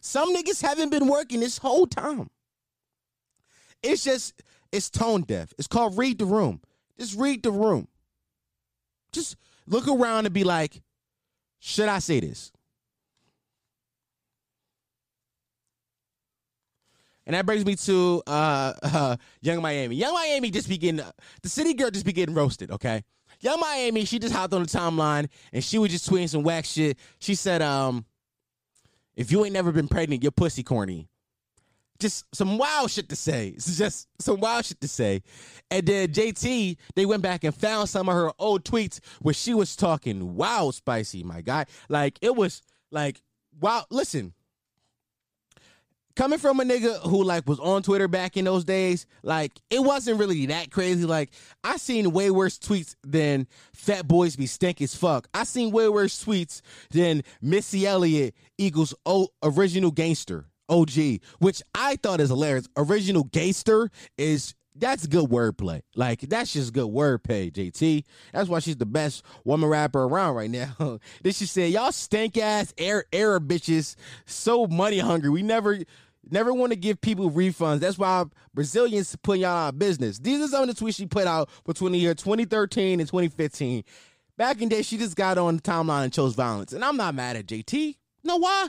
Some 0.00 0.34
niggas 0.34 0.62
haven't 0.62 0.90
been 0.90 1.06
working 1.06 1.40
this 1.40 1.58
whole 1.58 1.86
time. 1.86 2.28
It's 3.82 4.04
just 4.04 4.42
it's 4.72 4.90
tone 4.90 5.22
deaf. 5.22 5.52
It's 5.58 5.68
called 5.68 5.98
read 5.98 6.18
the 6.18 6.24
room. 6.24 6.60
Just 6.98 7.18
read 7.18 7.42
the 7.42 7.50
room. 7.50 7.88
Just 9.12 9.36
look 9.66 9.86
around 9.86 10.26
and 10.26 10.34
be 10.34 10.44
like, 10.44 10.82
should 11.58 11.88
I 11.88 11.98
say 11.98 12.20
this? 12.20 12.52
And 17.26 17.34
that 17.34 17.46
brings 17.46 17.64
me 17.64 17.76
to 17.76 18.22
uh, 18.26 18.72
uh, 18.82 19.16
Yung 19.42 19.62
Miami. 19.62 19.96
Yung 19.96 20.12
Miami 20.12 20.50
just 20.50 20.68
be 20.68 20.78
getting 20.78 21.04
the 21.42 21.48
city 21.48 21.74
girl 21.74 21.90
just 21.90 22.06
be 22.06 22.12
getting 22.12 22.34
roasted. 22.34 22.70
Okay, 22.70 23.02
Young 23.42 23.58
Miami, 23.58 24.04
she 24.04 24.18
just 24.18 24.34
hopped 24.34 24.54
on 24.54 24.62
the 24.62 24.68
timeline 24.68 25.28
and 25.52 25.62
she 25.62 25.76
was 25.76 25.90
just 25.90 26.08
tweeting 26.08 26.28
some 26.28 26.44
whack 26.44 26.64
shit. 26.64 26.96
She 27.18 27.34
said, 27.34 27.60
um, 27.60 28.04
"If 29.16 29.32
you 29.32 29.44
ain't 29.44 29.52
never 29.52 29.72
been 29.72 29.88
pregnant, 29.88 30.22
your 30.22 30.32
pussy 30.32 30.62
corny." 30.62 31.08
Just 31.98 32.24
some 32.34 32.58
wild 32.58 32.90
shit 32.90 33.08
to 33.10 33.16
say. 33.16 33.48
It's 33.48 33.76
just 33.78 34.08
some 34.20 34.40
wild 34.40 34.64
shit 34.64 34.80
to 34.80 34.88
say. 34.88 35.22
And 35.70 35.86
then 35.86 36.08
JT, 36.08 36.76
they 36.94 37.06
went 37.06 37.22
back 37.22 37.44
and 37.44 37.54
found 37.54 37.88
some 37.88 38.08
of 38.08 38.14
her 38.14 38.32
old 38.38 38.64
tweets 38.64 39.00
where 39.20 39.34
she 39.34 39.54
was 39.54 39.76
talking 39.76 40.36
wow 40.36 40.70
spicy, 40.70 41.24
my 41.24 41.40
guy. 41.40 41.66
Like 41.88 42.18
it 42.22 42.34
was 42.34 42.62
like 42.92 43.20
wow. 43.60 43.84
Listen, 43.90 44.34
coming 46.16 46.38
from 46.38 46.60
a 46.60 46.64
nigga 46.64 47.00
who 47.08 47.22
like 47.24 47.48
was 47.48 47.58
on 47.60 47.82
Twitter 47.82 48.08
back 48.08 48.36
in 48.36 48.44
those 48.44 48.64
days, 48.64 49.06
like 49.22 49.52
it 49.70 49.80
wasn't 49.80 50.18
really 50.18 50.46
that 50.46 50.70
crazy. 50.70 51.04
Like 51.04 51.30
I 51.64 51.76
seen 51.76 52.12
way 52.12 52.30
worse 52.30 52.58
tweets 52.58 52.94
than 53.02 53.46
fat 53.74 54.06
boys 54.06 54.36
be 54.36 54.46
stink 54.46 54.80
as 54.80 54.94
fuck. 54.94 55.28
I 55.34 55.44
seen 55.44 55.70
way 55.70 55.88
worse 55.88 56.22
tweets 56.24 56.60
than 56.90 57.22
Missy 57.40 57.86
Elliott 57.86 58.34
equals 58.58 58.94
o- 59.06 59.28
original 59.42 59.90
gangster 59.90 60.46
OG, 60.68 61.20
which 61.38 61.62
I 61.74 61.96
thought 61.96 62.20
is 62.20 62.30
hilarious. 62.30 62.68
Original 62.76 63.24
gangster 63.24 63.90
is 64.16 64.54
that's 64.74 65.06
good 65.06 65.28
wordplay. 65.28 65.82
Like 65.94 66.20
that's 66.20 66.52
just 66.52 66.72
good 66.72 66.90
wordplay, 66.90 67.52
JT. 67.52 68.04
That's 68.32 68.48
why 68.48 68.60
she's 68.60 68.76
the 68.76 68.86
best 68.86 69.24
woman 69.44 69.68
rapper 69.68 70.02
around 70.04 70.34
right 70.34 70.50
now. 70.50 70.74
then 71.22 71.32
she 71.32 71.46
said, 71.46 71.70
"Y'all 71.70 71.92
stank 71.92 72.36
ass 72.38 72.72
air 72.78 73.04
Arab 73.12 73.48
bitches, 73.48 73.96
so 74.26 74.66
money 74.66 74.98
hungry. 74.98 75.30
We 75.30 75.42
never." 75.42 75.78
Never 76.30 76.54
want 76.54 76.70
to 76.70 76.76
give 76.76 77.00
people 77.00 77.32
refunds. 77.32 77.80
That's 77.80 77.98
why 77.98 78.24
Brazilians 78.54 79.16
put 79.24 79.40
y'all 79.40 79.48
out 79.48 79.68
of 79.70 79.80
business. 79.80 80.20
These 80.20 80.40
are 80.40 80.46
some 80.46 80.68
of 80.68 80.68
the 80.68 80.80
tweets 80.84 80.94
she 80.94 81.06
put 81.06 81.26
out 81.26 81.50
between 81.66 81.90
the 81.90 81.98
year 81.98 82.14
2013 82.14 83.00
and 83.00 83.08
2015. 83.08 83.82
Back 84.36 84.62
in 84.62 84.68
the 84.68 84.76
day, 84.76 84.82
she 84.82 84.98
just 84.98 85.16
got 85.16 85.36
on 85.36 85.56
the 85.56 85.62
timeline 85.62 86.04
and 86.04 86.12
chose 86.12 86.34
violence. 86.34 86.72
And 86.72 86.84
I'm 86.84 86.96
not 86.96 87.16
mad 87.16 87.34
at 87.34 87.46
JT. 87.46 87.96
Know 88.22 88.36
why? 88.36 88.68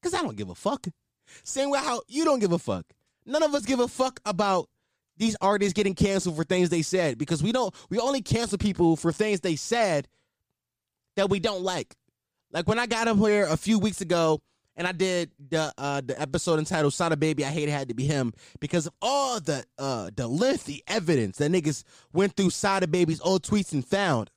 Because 0.00 0.14
I 0.14 0.22
don't 0.22 0.36
give 0.36 0.48
a 0.48 0.54
fuck. 0.54 0.86
Same 1.42 1.70
way 1.70 1.80
how 1.80 2.02
you 2.06 2.24
don't 2.24 2.38
give 2.38 2.52
a 2.52 2.58
fuck. 2.58 2.86
None 3.26 3.42
of 3.42 3.52
us 3.52 3.66
give 3.66 3.80
a 3.80 3.88
fuck 3.88 4.20
about 4.24 4.68
these 5.20 5.36
artists 5.42 5.74
getting 5.74 5.94
canceled 5.94 6.34
for 6.34 6.44
things 6.44 6.70
they 6.70 6.80
said 6.82 7.18
because 7.18 7.42
we 7.42 7.52
don't 7.52 7.74
we 7.90 7.98
only 7.98 8.22
cancel 8.22 8.56
people 8.56 8.96
for 8.96 9.12
things 9.12 9.40
they 9.40 9.54
said 9.54 10.08
that 11.16 11.28
we 11.28 11.38
don't 11.38 11.62
like. 11.62 11.94
Like 12.52 12.66
when 12.66 12.78
I 12.78 12.86
got 12.86 13.06
up 13.06 13.18
here 13.18 13.46
a 13.48 13.56
few 13.58 13.78
weeks 13.78 14.00
ago 14.00 14.40
and 14.76 14.88
I 14.88 14.92
did 14.92 15.30
the 15.50 15.72
uh 15.76 16.00
the 16.00 16.20
episode 16.20 16.58
entitled 16.58 16.94
Sada 16.94 17.18
Baby, 17.18 17.44
I 17.44 17.48
hate 17.50 17.68
it 17.68 17.72
had 17.72 17.88
to 17.88 17.94
be 17.94 18.06
him 18.06 18.32
because 18.60 18.86
of 18.86 18.94
all 19.02 19.38
the 19.40 19.62
uh 19.78 20.10
the 20.16 20.26
lengthy 20.26 20.82
evidence 20.88 21.36
that 21.36 21.52
niggas 21.52 21.84
went 22.14 22.34
through 22.34 22.50
Sada 22.50 22.88
Baby's 22.88 23.20
old 23.20 23.42
tweets 23.42 23.72
and 23.74 23.86
found. 23.86 24.30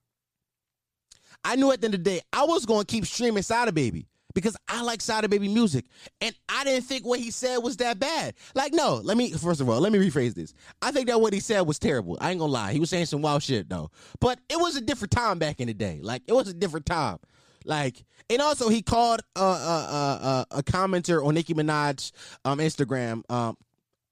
I 1.45 1.55
knew 1.55 1.71
at 1.71 1.79
the 1.79 1.85
end 1.85 1.95
of 1.95 2.03
the 2.03 2.09
day 2.09 2.21
I 2.33 2.43
was 2.43 2.65
gonna 2.65 2.83
keep 2.83 3.05
streaming 3.05 3.43
Sada 3.43 3.71
Baby 3.71 4.05
because 4.33 4.57
I 4.67 4.81
like 4.81 5.01
Sada 5.01 5.29
Baby 5.29 5.47
music. 5.47 5.85
And 6.21 6.35
I 6.49 6.63
didn't 6.63 6.85
think 6.85 7.05
what 7.05 7.19
he 7.19 7.31
said 7.31 7.57
was 7.57 7.77
that 7.77 7.99
bad. 7.99 8.35
Like, 8.55 8.73
no, 8.73 8.95
let 8.95 9.17
me, 9.17 9.31
first 9.31 9.61
of 9.61 9.69
all, 9.69 9.79
let 9.79 9.91
me 9.91 9.99
rephrase 9.99 10.33
this. 10.33 10.53
I 10.81 10.91
think 10.91 11.07
that 11.07 11.21
what 11.21 11.33
he 11.33 11.39
said 11.39 11.61
was 11.61 11.79
terrible. 11.79 12.17
I 12.21 12.31
ain't 12.31 12.39
gonna 12.39 12.51
lie. 12.51 12.73
He 12.73 12.79
was 12.79 12.89
saying 12.89 13.05
some 13.07 13.21
wild 13.21 13.43
shit, 13.43 13.69
though. 13.69 13.89
But 14.19 14.39
it 14.49 14.59
was 14.59 14.75
a 14.75 14.81
different 14.81 15.11
time 15.11 15.39
back 15.39 15.59
in 15.59 15.67
the 15.67 15.73
day. 15.73 15.99
Like, 16.01 16.23
it 16.27 16.33
was 16.33 16.47
a 16.47 16.53
different 16.53 16.85
time. 16.85 17.17
Like, 17.65 18.03
and 18.29 18.41
also 18.41 18.69
he 18.69 18.81
called 18.81 19.21
uh, 19.35 19.39
uh, 19.39 20.19
uh, 20.21 20.45
a 20.51 20.63
commenter 20.63 21.25
on 21.25 21.33
Nicki 21.35 21.53
Minaj's 21.53 22.11
um, 22.45 22.59
Instagram, 22.59 23.21
um, 23.29 23.57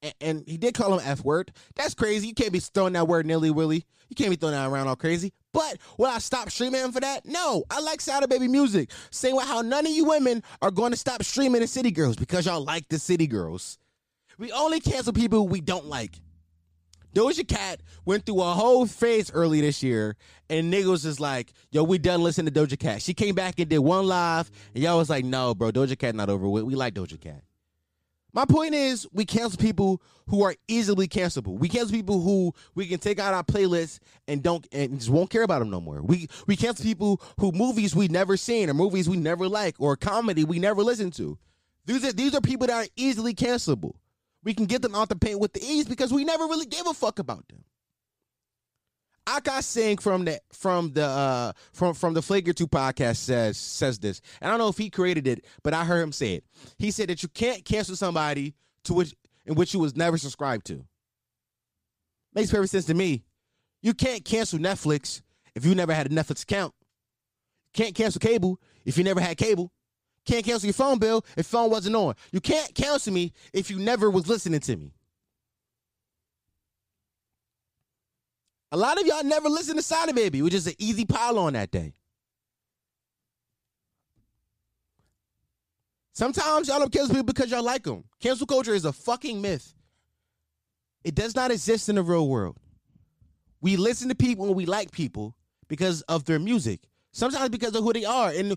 and, 0.01 0.13
and 0.21 0.43
he 0.47 0.57
did 0.57 0.73
call 0.73 0.97
him 0.97 1.01
F 1.05 1.23
word. 1.23 1.51
That's 1.75 1.93
crazy. 1.93 2.27
You 2.27 2.33
can't 2.33 2.53
be 2.53 2.59
throwing 2.59 2.93
that 2.93 3.07
word 3.07 3.25
nilly 3.25 3.51
willy. 3.51 3.85
You 4.09 4.15
can't 4.15 4.29
be 4.29 4.35
throwing 4.35 4.55
that 4.55 4.69
around 4.69 4.87
all 4.87 4.95
crazy. 4.95 5.33
But 5.53 5.77
will 5.97 6.07
I 6.07 6.19
stop 6.19 6.49
streaming 6.49 6.91
for 6.91 7.01
that? 7.01 7.25
No. 7.25 7.63
I 7.69 7.81
like 7.81 8.01
Sada 8.01 8.27
Baby 8.27 8.47
music. 8.47 8.89
Same 9.09 9.35
with 9.35 9.45
how 9.45 9.61
none 9.61 9.85
of 9.85 9.91
you 9.91 10.05
women 10.05 10.43
are 10.61 10.71
going 10.71 10.91
to 10.91 10.97
stop 10.97 11.23
streaming 11.23 11.61
the 11.61 11.67
City 11.67 11.91
Girls 11.91 12.15
because 12.15 12.45
y'all 12.45 12.63
like 12.63 12.87
the 12.89 12.99
City 12.99 13.27
Girls. 13.27 13.77
We 14.37 14.51
only 14.51 14.79
cancel 14.79 15.13
people 15.13 15.47
we 15.47 15.61
don't 15.61 15.85
like. 15.87 16.19
Doja 17.13 17.45
Cat 17.45 17.81
went 18.05 18.25
through 18.25 18.41
a 18.41 18.53
whole 18.53 18.85
phase 18.85 19.29
early 19.33 19.59
this 19.59 19.83
year, 19.83 20.15
and 20.49 20.73
niggas 20.73 21.05
is 21.05 21.19
like, 21.19 21.51
yo, 21.69 21.83
we 21.83 21.97
done 21.97 22.23
listening 22.23 22.53
to 22.53 22.59
Doja 22.65 22.79
Cat. 22.79 23.01
She 23.01 23.13
came 23.13 23.35
back 23.35 23.59
and 23.59 23.67
did 23.67 23.79
one 23.79 24.07
live, 24.07 24.49
and 24.73 24.81
y'all 24.81 24.97
was 24.97 25.09
like, 25.09 25.25
no, 25.25 25.53
bro, 25.53 25.71
Doja 25.71 25.99
Cat 25.99 26.15
not 26.15 26.29
over 26.29 26.47
with. 26.47 26.63
We 26.63 26.75
like 26.75 26.93
Doja 26.93 27.19
Cat. 27.19 27.43
My 28.33 28.45
point 28.45 28.73
is, 28.73 29.05
we 29.11 29.25
cancel 29.25 29.57
people 29.57 30.01
who 30.27 30.43
are 30.43 30.55
easily 30.67 31.07
cancelable. 31.07 31.59
We 31.59 31.67
cancel 31.67 31.95
people 31.95 32.21
who 32.21 32.53
we 32.75 32.87
can 32.87 32.99
take 32.99 33.19
out 33.19 33.33
our 33.33 33.43
playlist 33.43 33.99
and 34.27 34.41
don't 34.41 34.65
and 34.71 34.97
just 34.97 35.09
won't 35.09 35.29
care 35.29 35.43
about 35.43 35.59
them 35.59 35.69
no 35.69 35.81
more. 35.81 36.01
We 36.01 36.27
we 36.47 36.55
cancel 36.55 36.85
people 36.85 37.21
who 37.39 37.51
movies 37.51 37.95
we 37.95 38.07
never 38.07 38.37
seen 38.37 38.69
or 38.69 38.73
movies 38.73 39.09
we 39.09 39.17
never 39.17 39.47
like 39.47 39.75
or 39.79 39.97
comedy 39.97 40.45
we 40.45 40.59
never 40.59 40.83
listen 40.83 41.11
to. 41.11 41.37
These 41.85 42.05
are 42.05 42.13
these 42.13 42.33
are 42.33 42.41
people 42.41 42.67
that 42.67 42.85
are 42.85 42.89
easily 42.95 43.33
cancelable. 43.33 43.95
We 44.43 44.53
can 44.53 44.65
get 44.65 44.81
them 44.81 44.95
out 44.95 45.09
the 45.09 45.15
paint 45.15 45.39
with 45.39 45.53
the 45.53 45.63
ease 45.63 45.85
because 45.85 46.13
we 46.13 46.23
never 46.23 46.45
really 46.45 46.65
gave 46.65 46.87
a 46.87 46.93
fuck 46.93 47.19
about 47.19 47.47
them. 47.49 47.63
Akash 49.27 49.63
Singh 49.63 49.97
from 49.97 50.25
the 50.25 50.39
from 50.51 50.93
the 50.93 51.05
uh 51.05 51.51
from 51.73 51.93
from 51.93 52.13
the 52.13 52.21
Flagrant 52.21 52.57
2 52.57 52.67
podcast 52.67 53.17
says 53.17 53.57
says 53.57 53.99
this. 53.99 54.21
And 54.41 54.49
I 54.49 54.51
don't 54.51 54.59
know 54.59 54.69
if 54.69 54.77
he 54.77 54.89
created 54.89 55.27
it, 55.27 55.45
but 55.63 55.73
I 55.73 55.85
heard 55.85 56.01
him 56.01 56.11
say 56.11 56.35
it. 56.35 56.43
He 56.77 56.91
said 56.91 57.09
that 57.09 57.21
you 57.21 57.29
can't 57.29 57.63
cancel 57.63 57.95
somebody 57.95 58.55
to 58.85 58.93
which 58.93 59.13
in 59.45 59.55
which 59.55 59.73
you 59.73 59.79
was 59.79 59.95
never 59.95 60.17
subscribed 60.17 60.65
to. 60.67 60.83
Makes 62.33 62.51
perfect 62.51 62.71
sense 62.71 62.85
to 62.85 62.93
me. 62.93 63.23
You 63.81 63.93
can't 63.93 64.23
cancel 64.23 64.59
Netflix 64.59 65.21
if 65.55 65.65
you 65.65 65.75
never 65.75 65.93
had 65.93 66.07
a 66.07 66.09
Netflix 66.09 66.43
account. 66.43 66.73
Can't 67.73 67.95
cancel 67.95 68.19
cable 68.19 68.59
if 68.85 68.97
you 68.97 69.03
never 69.03 69.19
had 69.19 69.37
cable. 69.37 69.71
Can't 70.25 70.45
cancel 70.45 70.67
your 70.67 70.73
phone 70.73 70.99
bill 70.99 71.25
if 71.35 71.45
phone 71.45 71.69
wasn't 71.69 71.95
on. 71.95 72.15
You 72.31 72.41
can't 72.41 72.73
cancel 72.75 73.13
me 73.13 73.33
if 73.53 73.69
you 73.71 73.79
never 73.79 74.09
was 74.09 74.27
listening 74.27 74.59
to 74.61 74.75
me. 74.75 74.93
A 78.71 78.77
lot 78.77 78.99
of 78.99 79.05
y'all 79.05 79.23
never 79.23 79.49
listened 79.49 79.77
to 79.77 79.83
Sada 79.83 80.13
Baby, 80.13 80.41
which 80.41 80.53
is 80.53 80.67
an 80.67 80.73
easy 80.77 81.05
pile 81.05 81.37
on 81.37 81.53
that 81.53 81.71
day. 81.71 81.93
Sometimes 86.13 86.67
y'all 86.67 86.79
don't 86.79 86.91
cancel 86.91 87.15
people 87.15 87.23
because 87.25 87.51
y'all 87.51 87.63
like 87.63 87.83
them. 87.83 88.03
Cancel 88.19 88.47
culture 88.47 88.73
is 88.73 88.85
a 88.85 88.93
fucking 88.93 89.41
myth. 89.41 89.73
It 91.03 91.15
does 91.15 91.35
not 91.35 91.51
exist 91.51 91.89
in 91.89 91.95
the 91.95 92.03
real 92.03 92.27
world. 92.27 92.57
We 93.59 93.75
listen 93.75 94.09
to 94.09 94.15
people 94.15 94.45
and 94.45 94.55
we 94.55 94.65
like 94.65 94.91
people 94.91 95.35
because 95.67 96.01
of 96.03 96.25
their 96.25 96.39
music. 96.39 96.81
Sometimes 97.11 97.49
because 97.49 97.75
of 97.75 97.83
who 97.83 97.93
they 97.93 98.05
are. 98.05 98.29
And 98.29 98.55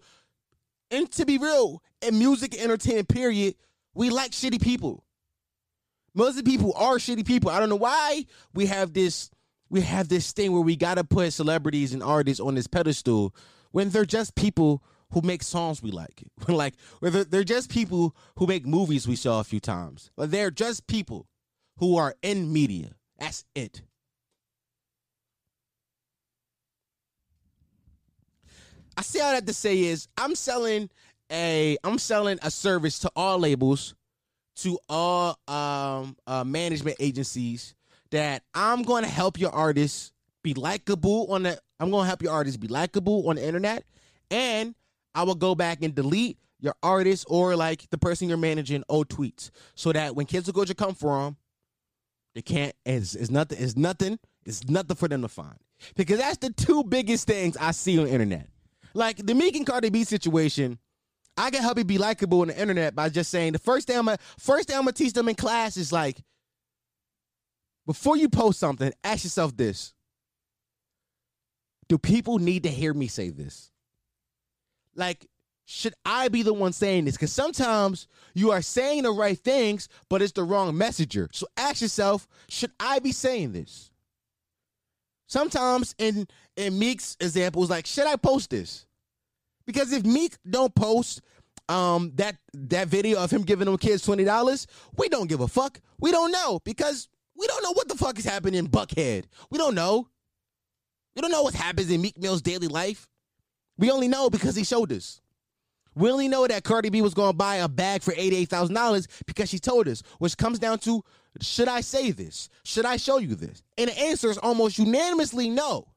and 0.91 1.11
to 1.13 1.25
be 1.25 1.39
real, 1.39 1.83
in 2.03 2.19
music 2.19 2.55
entertainment 2.55 3.09
period, 3.09 3.55
we 3.95 4.11
like 4.11 4.33
shitty 4.33 4.63
people. 4.63 5.05
Most 6.15 6.39
of 6.39 6.45
the 6.45 6.51
people 6.51 6.73
are 6.77 6.97
shitty 6.97 7.27
people. 7.27 7.51
I 7.51 7.59
don't 7.59 7.69
know 7.69 7.77
why 7.77 8.27
we 8.53 8.67
have 8.67 8.93
this 8.93 9.31
we 9.71 9.81
have 9.81 10.09
this 10.09 10.33
thing 10.33 10.53
where 10.53 10.63
we 10.63 10.77
gotta 10.77 11.05
put 11.05 11.33
celebrities 11.33 11.93
and 11.93 12.03
artists 12.03 12.41
on 12.41 12.55
this 12.55 12.67
pedestal 12.67 13.35
when 13.73 13.91
they're 13.91 14.05
just 14.05 14.35
people 14.35 14.83
who 15.11 15.21
make 15.23 15.43
songs 15.43 15.83
we 15.83 15.91
like. 15.91 16.25
like 16.49 16.75
they're, 17.01 17.25
they're 17.25 17.45
just 17.45 17.71
people 17.71 18.15
who 18.37 18.47
make 18.47 18.67
movies 18.67 19.07
we 19.09 19.17
saw 19.17 19.41
a 19.41 19.45
few 19.45 19.61
times. 19.61 20.11
They're 20.17 20.51
just 20.51 20.87
people 20.87 21.27
who 21.79 21.97
are 21.97 22.15
in 22.23 22.53
media. 22.53 22.95
That's 23.19 23.45
it. 23.55 23.83
I 28.97 29.03
say 29.03 29.21
all 29.21 29.33
that 29.33 29.47
to 29.47 29.53
say 29.53 29.81
is 29.81 30.09
I'm 30.17 30.35
selling 30.35 30.89
a 31.31 31.77
I'm 31.83 31.99
selling 31.99 32.39
a 32.43 32.51
service 32.51 33.01
to 33.01 33.11
all 33.17 33.39
labels, 33.39 33.95
to 34.57 34.79
all 34.89 35.39
um, 35.49 36.17
uh, 36.27 36.45
management 36.45 36.97
agencies 37.01 37.75
that 38.15 38.43
I'm 38.55 38.83
going 38.83 39.05
to 39.05 39.09
help 39.09 39.39
your 39.39 39.51
artists 39.51 40.13
be 40.43 40.55
likable 40.55 41.33
on 41.33 41.45
the 41.45 41.59
I'm 41.81 41.91
going 41.91 42.05
to 42.05 42.07
help 42.07 42.23
your 42.23 42.33
artists 42.33 42.57
be 42.57 42.69
likable 42.69 43.29
on 43.29 43.37
the 43.37 43.47
internet 43.47 43.85
and 44.31 44.75
I 45.15 45.23
will 45.25 45.35
go 45.35 45.55
back 45.55 45.83
and 45.83 45.95
delete 45.95 46.39
your 46.61 46.75
artist 46.83 47.27
or 47.29 47.57
like 47.57 47.89
the 47.91 47.99
person 47.99 48.29
you're 48.29 48.39
managing 48.39 48.85
old 48.89 49.09
tweets 49.09 49.51
so 49.75 49.93
that 49.93 50.15
when 50.15 50.27
kids 50.27 50.47
will 50.47 50.55
go 50.55 50.65
to 50.65 50.75
come 50.75 50.95
for 50.95 51.25
them 51.25 51.37
they 52.35 52.43
can't 52.43 52.75
it's, 52.85 53.15
it's 53.15 53.31
nothing 53.31 53.59
it's 53.61 53.77
nothing 53.77 54.19
it's 54.47 54.69
nothing 54.69 54.97
for 54.97 55.09
them 55.09 55.23
to 55.23 55.29
find. 55.29 55.57
Because 55.97 56.19
that's 56.19 56.39
the 56.39 56.51
two 56.51 56.85
biggest 56.85 57.27
things 57.27 57.57
I 57.57 57.73
see 57.73 57.99
on 57.99 58.05
the 58.05 58.13
internet. 58.13 58.49
Like 58.95 59.17
the 59.17 59.35
Meek 59.35 59.57
and 59.57 59.67
Cardi 59.67 59.91
B 59.91 60.05
situation, 60.05 60.79
I 61.37 61.51
can 61.51 61.63
help 61.63 61.79
you 61.79 61.85
be 61.85 61.99
likable 61.99 62.43
on 62.43 62.49
the 62.49 62.61
internet 62.61 62.95
by 62.95 63.09
just 63.09 63.31
saying 63.31 63.53
the 63.53 63.59
first 63.59 63.89
thing 63.89 63.99
I'm 63.99 64.05
gonna, 64.05 64.19
first 64.39 64.69
thing 64.69 64.77
I'm 64.77 64.83
gonna 64.83 64.93
teach 64.93 65.13
them 65.15 65.29
in 65.29 65.35
class 65.35 65.77
is 65.77 65.93
like 65.93 66.23
before 67.87 68.17
you 68.17 68.29
post 68.29 68.59
something, 68.59 68.93
ask 69.03 69.25
yourself 69.25 69.57
this. 69.57 69.95
Do 71.89 71.99
people 71.99 72.39
need 72.39 72.63
to 72.63 72.71
hear 72.71 72.95
me 72.95 73.09
say 73.09 73.31
this? 73.31 73.71
Like, 74.97 75.27
should 75.67 75.95
I 76.05 76.29
be 76.29 76.43
the 76.43 76.53
one 76.53 76.73
saying 76.73 77.05
this? 77.05 77.17
Because 77.17 77.33
sometimes 77.33 78.07
you 78.35 78.51
are 78.51 78.63
saying 78.63 79.03
the 79.03 79.13
right 79.13 79.39
things, 79.39 79.89
but 80.09 80.23
it's 80.23 80.33
the 80.33 80.45
wrong 80.45 80.77
messenger. 80.77 81.29
So 81.33 81.47
ask 81.57 81.81
yourself, 81.81 82.27
should 82.49 82.73
I 82.79 82.99
be 82.99 83.13
saying 83.13 83.53
this? 83.53 83.91
Sometimes 85.27 85.95
in 85.99 86.27
in 86.57 86.79
Meek's 86.79 87.17
examples, 87.19 87.71
like, 87.71 87.87
should 87.87 88.07
I 88.07 88.17
post 88.17 88.51
this? 88.51 88.87
Because 89.67 89.93
if 89.93 90.05
Meek 90.05 90.37
don't 90.49 90.75
post 90.75 91.23
um 91.71 92.13
that 92.17 92.37
that 92.53 92.89
video 92.89 93.19
of 93.19 93.31
him 93.31 93.43
giving 93.43 93.65
them 93.65 93.79
kids 93.79 94.03
twenty 94.03 94.25
dollars, 94.25 94.67
we 94.97 95.09
don't 95.09 95.29
give 95.29 95.41
a 95.41 95.49
fuck. 95.49 95.81
We 95.99 96.11
don't 96.11 96.31
know 96.31 96.61
because 96.65 97.09
we 97.37 97.47
don't 97.47 97.63
know 97.63 97.73
what 97.73 97.89
the 97.89 97.97
fuck 97.97 98.19
is 98.19 98.25
happening 98.25 98.59
in 98.59 98.69
Buckhead. 98.69 99.25
We 99.51 99.59
don't 99.59 99.75
know. 99.75 100.09
We 101.15 101.23
don't 101.23 101.31
know 101.31 101.43
what 101.43 101.55
happens 101.55 101.91
in 101.91 102.03
Meek 102.03 102.19
Mill's 102.19 102.43
daily 102.43 102.69
life. 102.69 103.09
We 103.79 103.91
only 103.91 104.09
know 104.09 104.31
because 104.31 104.57
he 104.57 104.65
showed 104.65 104.93
us. 104.93 105.21
We 105.97 106.11
only 106.11 106.27
know 106.29 106.47
that 106.47 106.65
Cardi 106.65 106.91
B 106.91 107.03
was 107.03 107.15
going 107.15 107.33
to 107.33 107.37
buy 107.37 107.57
a 107.57 107.69
bag 107.69 108.03
for 108.03 108.13
$88,000 108.13 109.07
because 109.27 109.49
she 109.49 109.59
told 109.59 109.87
us, 109.89 110.03
which 110.19 110.37
comes 110.37 110.59
down 110.59 110.79
to 110.81 111.05
should 111.41 111.69
I 111.69 111.81
say 111.81 112.11
this? 112.11 112.49
Should 112.65 112.87
I 112.87 112.97
show 112.97 113.19
you 113.19 113.35
this? 113.35 113.63
And 113.77 113.91
the 113.91 113.99
answer 113.99 114.31
is 114.31 114.39
almost 114.39 114.79
unanimously 114.79 115.51
no. 115.51 115.89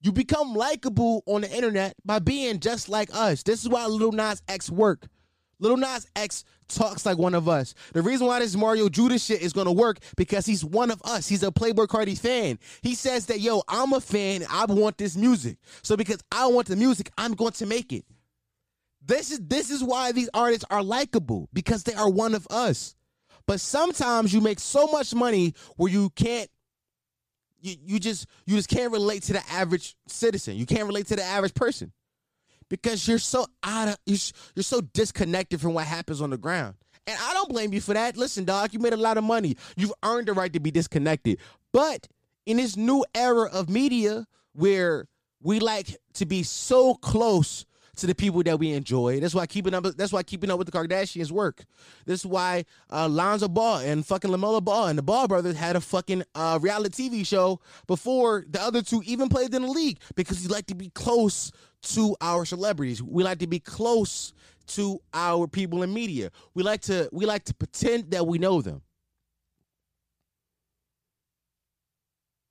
You 0.00 0.12
become 0.12 0.54
likable 0.54 1.22
on 1.26 1.40
the 1.40 1.50
internet 1.50 1.94
by 2.04 2.18
being 2.18 2.60
just 2.60 2.88
like 2.88 3.08
us. 3.14 3.42
This 3.42 3.62
is 3.62 3.68
why 3.68 3.86
Lil 3.86 4.12
Nas 4.12 4.42
X 4.48 4.70
work. 4.70 5.06
Lil 5.58 5.76
Nas 5.76 6.06
X 6.16 6.44
talks 6.68 7.06
like 7.06 7.18
one 7.18 7.34
of 7.34 7.48
us. 7.48 7.74
The 7.92 8.02
reason 8.02 8.26
why 8.26 8.40
this 8.40 8.56
Mario 8.56 8.88
Judah 8.88 9.18
shit 9.18 9.42
is 9.42 9.52
gonna 9.52 9.72
work 9.72 9.98
because 10.16 10.46
he's 10.46 10.64
one 10.64 10.90
of 10.90 11.00
us. 11.04 11.28
He's 11.28 11.42
a 11.42 11.50
Playboi 11.50 11.86
Carti 11.86 12.18
fan. 12.18 12.58
He 12.82 12.94
says 12.94 13.26
that 13.26 13.40
yo, 13.40 13.62
I'm 13.68 13.92
a 13.92 14.00
fan. 14.00 14.44
I 14.50 14.64
want 14.66 14.98
this 14.98 15.16
music. 15.16 15.58
So 15.82 15.96
because 15.96 16.22
I 16.32 16.46
want 16.46 16.68
the 16.68 16.76
music, 16.76 17.10
I'm 17.16 17.34
going 17.34 17.52
to 17.52 17.66
make 17.66 17.92
it. 17.92 18.04
This 19.06 19.30
is 19.30 19.40
this 19.40 19.70
is 19.70 19.84
why 19.84 20.12
these 20.12 20.30
artists 20.32 20.64
are 20.70 20.82
likable 20.82 21.48
because 21.52 21.84
they 21.84 21.94
are 21.94 22.08
one 22.08 22.34
of 22.34 22.46
us. 22.50 22.94
But 23.46 23.60
sometimes 23.60 24.32
you 24.32 24.40
make 24.40 24.58
so 24.58 24.86
much 24.86 25.14
money 25.14 25.54
where 25.76 25.92
you 25.92 26.10
can't 26.10 26.48
you, 27.60 27.76
you 27.84 27.98
just 27.98 28.26
you 28.46 28.56
just 28.56 28.68
can't 28.68 28.92
relate 28.92 29.22
to 29.24 29.34
the 29.34 29.42
average 29.50 29.96
citizen. 30.06 30.56
You 30.56 30.64
can't 30.64 30.86
relate 30.86 31.06
to 31.08 31.16
the 31.16 31.22
average 31.22 31.54
person 31.54 31.92
because 32.74 33.06
you're 33.06 33.20
so 33.20 33.46
out 33.62 33.86
of 33.86 33.96
you're, 34.04 34.18
you're 34.56 34.64
so 34.64 34.80
disconnected 34.80 35.60
from 35.60 35.74
what 35.74 35.86
happens 35.86 36.20
on 36.20 36.30
the 36.30 36.36
ground. 36.36 36.74
And 37.06 37.16
I 37.20 37.32
don't 37.32 37.48
blame 37.48 37.72
you 37.72 37.80
for 37.80 37.94
that. 37.94 38.16
Listen, 38.16 38.44
dog, 38.44 38.72
you 38.72 38.80
made 38.80 38.92
a 38.92 38.96
lot 38.96 39.16
of 39.16 39.22
money. 39.22 39.56
You've 39.76 39.92
earned 40.02 40.26
the 40.26 40.32
right 40.32 40.52
to 40.52 40.58
be 40.58 40.72
disconnected. 40.72 41.38
But 41.72 42.08
in 42.46 42.56
this 42.56 42.76
new 42.76 43.04
era 43.14 43.48
of 43.52 43.68
media 43.68 44.26
where 44.54 45.06
we 45.40 45.60
like 45.60 45.96
to 46.14 46.26
be 46.26 46.42
so 46.42 46.94
close 46.94 47.64
to 47.96 48.08
the 48.08 48.14
people 48.14 48.42
that 48.42 48.58
we 48.58 48.72
enjoy. 48.72 49.20
That's 49.20 49.36
why 49.36 49.46
keeping 49.46 49.72
up. 49.72 49.84
That's 49.96 50.12
why 50.12 50.24
keeping 50.24 50.50
up 50.50 50.58
with 50.58 50.68
the 50.68 50.76
Kardashians 50.76 51.30
work. 51.30 51.64
This 52.06 52.20
is 52.20 52.26
why 52.26 52.64
uh, 52.90 53.08
Lonzo 53.08 53.46
Ball 53.46 53.78
and 53.78 54.04
fucking 54.04 54.32
LaMelo 54.32 54.64
Ball 54.64 54.88
and 54.88 54.98
the 54.98 55.02
Ball 55.02 55.28
brothers 55.28 55.56
had 55.56 55.76
a 55.76 55.80
fucking 55.80 56.24
uh, 56.34 56.58
reality 56.60 57.08
TV 57.08 57.24
show 57.24 57.60
before 57.86 58.44
the 58.48 58.60
other 58.60 58.82
two 58.82 59.00
even 59.04 59.28
played 59.28 59.54
in 59.54 59.62
the 59.62 59.68
league 59.68 59.98
because 60.16 60.42
we 60.42 60.48
like 60.48 60.66
to 60.66 60.74
be 60.74 60.90
close 60.90 61.52
to 61.84 62.16
our 62.20 62.44
celebrities. 62.44 63.02
We 63.02 63.22
like 63.24 63.38
to 63.38 63.46
be 63.46 63.58
close 63.60 64.32
to 64.68 65.00
our 65.12 65.46
people 65.46 65.82
in 65.82 65.92
media. 65.92 66.30
We 66.54 66.62
like 66.62 66.80
to 66.82 67.08
we 67.12 67.26
like 67.26 67.44
to 67.44 67.54
pretend 67.54 68.10
that 68.10 68.26
we 68.26 68.38
know 68.38 68.62
them. 68.62 68.82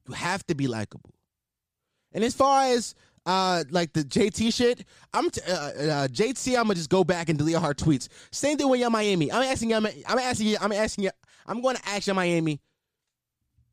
You 0.07 0.13
have 0.13 0.45
to 0.47 0.55
be 0.55 0.67
likable. 0.67 1.13
And 2.13 2.23
as 2.23 2.33
far 2.33 2.63
as 2.65 2.95
uh 3.25 3.63
like 3.71 3.93
the 3.93 4.03
JT 4.03 4.53
shit, 4.53 4.85
I'm 5.13 5.29
t- 5.29 5.41
uh, 5.47 5.53
uh, 5.53 6.07
JT. 6.07 6.57
I'm 6.57 6.63
gonna 6.63 6.75
just 6.75 6.89
go 6.89 7.03
back 7.03 7.29
and 7.29 7.37
delete 7.37 7.57
her 7.57 7.73
tweets. 7.73 8.09
Same 8.31 8.57
thing 8.57 8.69
with 8.69 8.79
Yung 8.79 8.91
Miami. 8.91 9.31
I'm 9.31 9.43
asking 9.43 9.71
you. 9.71 9.75
I'm 9.75 10.19
asking 10.19 10.47
you. 10.47 10.57
I'm 10.59 10.71
asking 10.71 11.05
you. 11.05 11.11
I'm 11.45 11.61
going 11.61 11.75
to 11.75 11.89
ask 11.89 12.07
you, 12.07 12.13
Miami. 12.13 12.61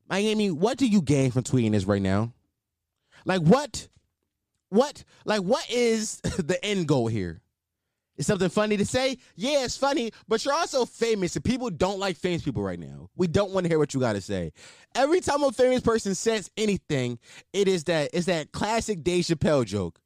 Miami, 0.09 0.51
what 0.51 0.77
do 0.77 0.85
you 0.85 1.01
gain 1.01 1.31
from 1.31 1.43
tweeting 1.43 1.71
this 1.71 1.85
right 1.85 2.01
now? 2.01 2.33
Like 3.25 3.41
what? 3.41 3.87
What? 4.71 5.03
Like 5.25 5.41
what 5.41 5.69
is 5.69 6.21
the 6.23 6.57
end 6.63 6.87
goal 6.87 7.07
here? 7.07 7.41
Is 8.17 8.27
something 8.27 8.49
funny 8.49 8.77
to 8.77 8.85
say? 8.85 9.17
Yeah, 9.35 9.63
it's 9.63 9.77
funny, 9.77 10.11
but 10.27 10.43
you're 10.45 10.53
also 10.53 10.85
famous, 10.85 11.35
and 11.35 11.43
people 11.43 11.69
don't 11.69 11.99
like 11.99 12.17
famous 12.17 12.41
people 12.41 12.61
right 12.61 12.79
now. 12.79 13.09
We 13.15 13.27
don't 13.27 13.51
want 13.51 13.63
to 13.65 13.69
hear 13.69 13.79
what 13.79 13.93
you 13.93 13.99
got 13.99 14.13
to 14.13 14.21
say. 14.21 14.51
Every 14.95 15.21
time 15.21 15.43
a 15.43 15.51
famous 15.51 15.81
person 15.81 16.13
says 16.13 16.51
anything, 16.55 17.19
it 17.51 17.67
is 17.67 17.85
that 17.85 18.11
it's 18.13 18.27
that 18.27 18.51
classic 18.51 19.03
Dave 19.03 19.25
Chappelle 19.25 19.65
joke. 19.65 19.99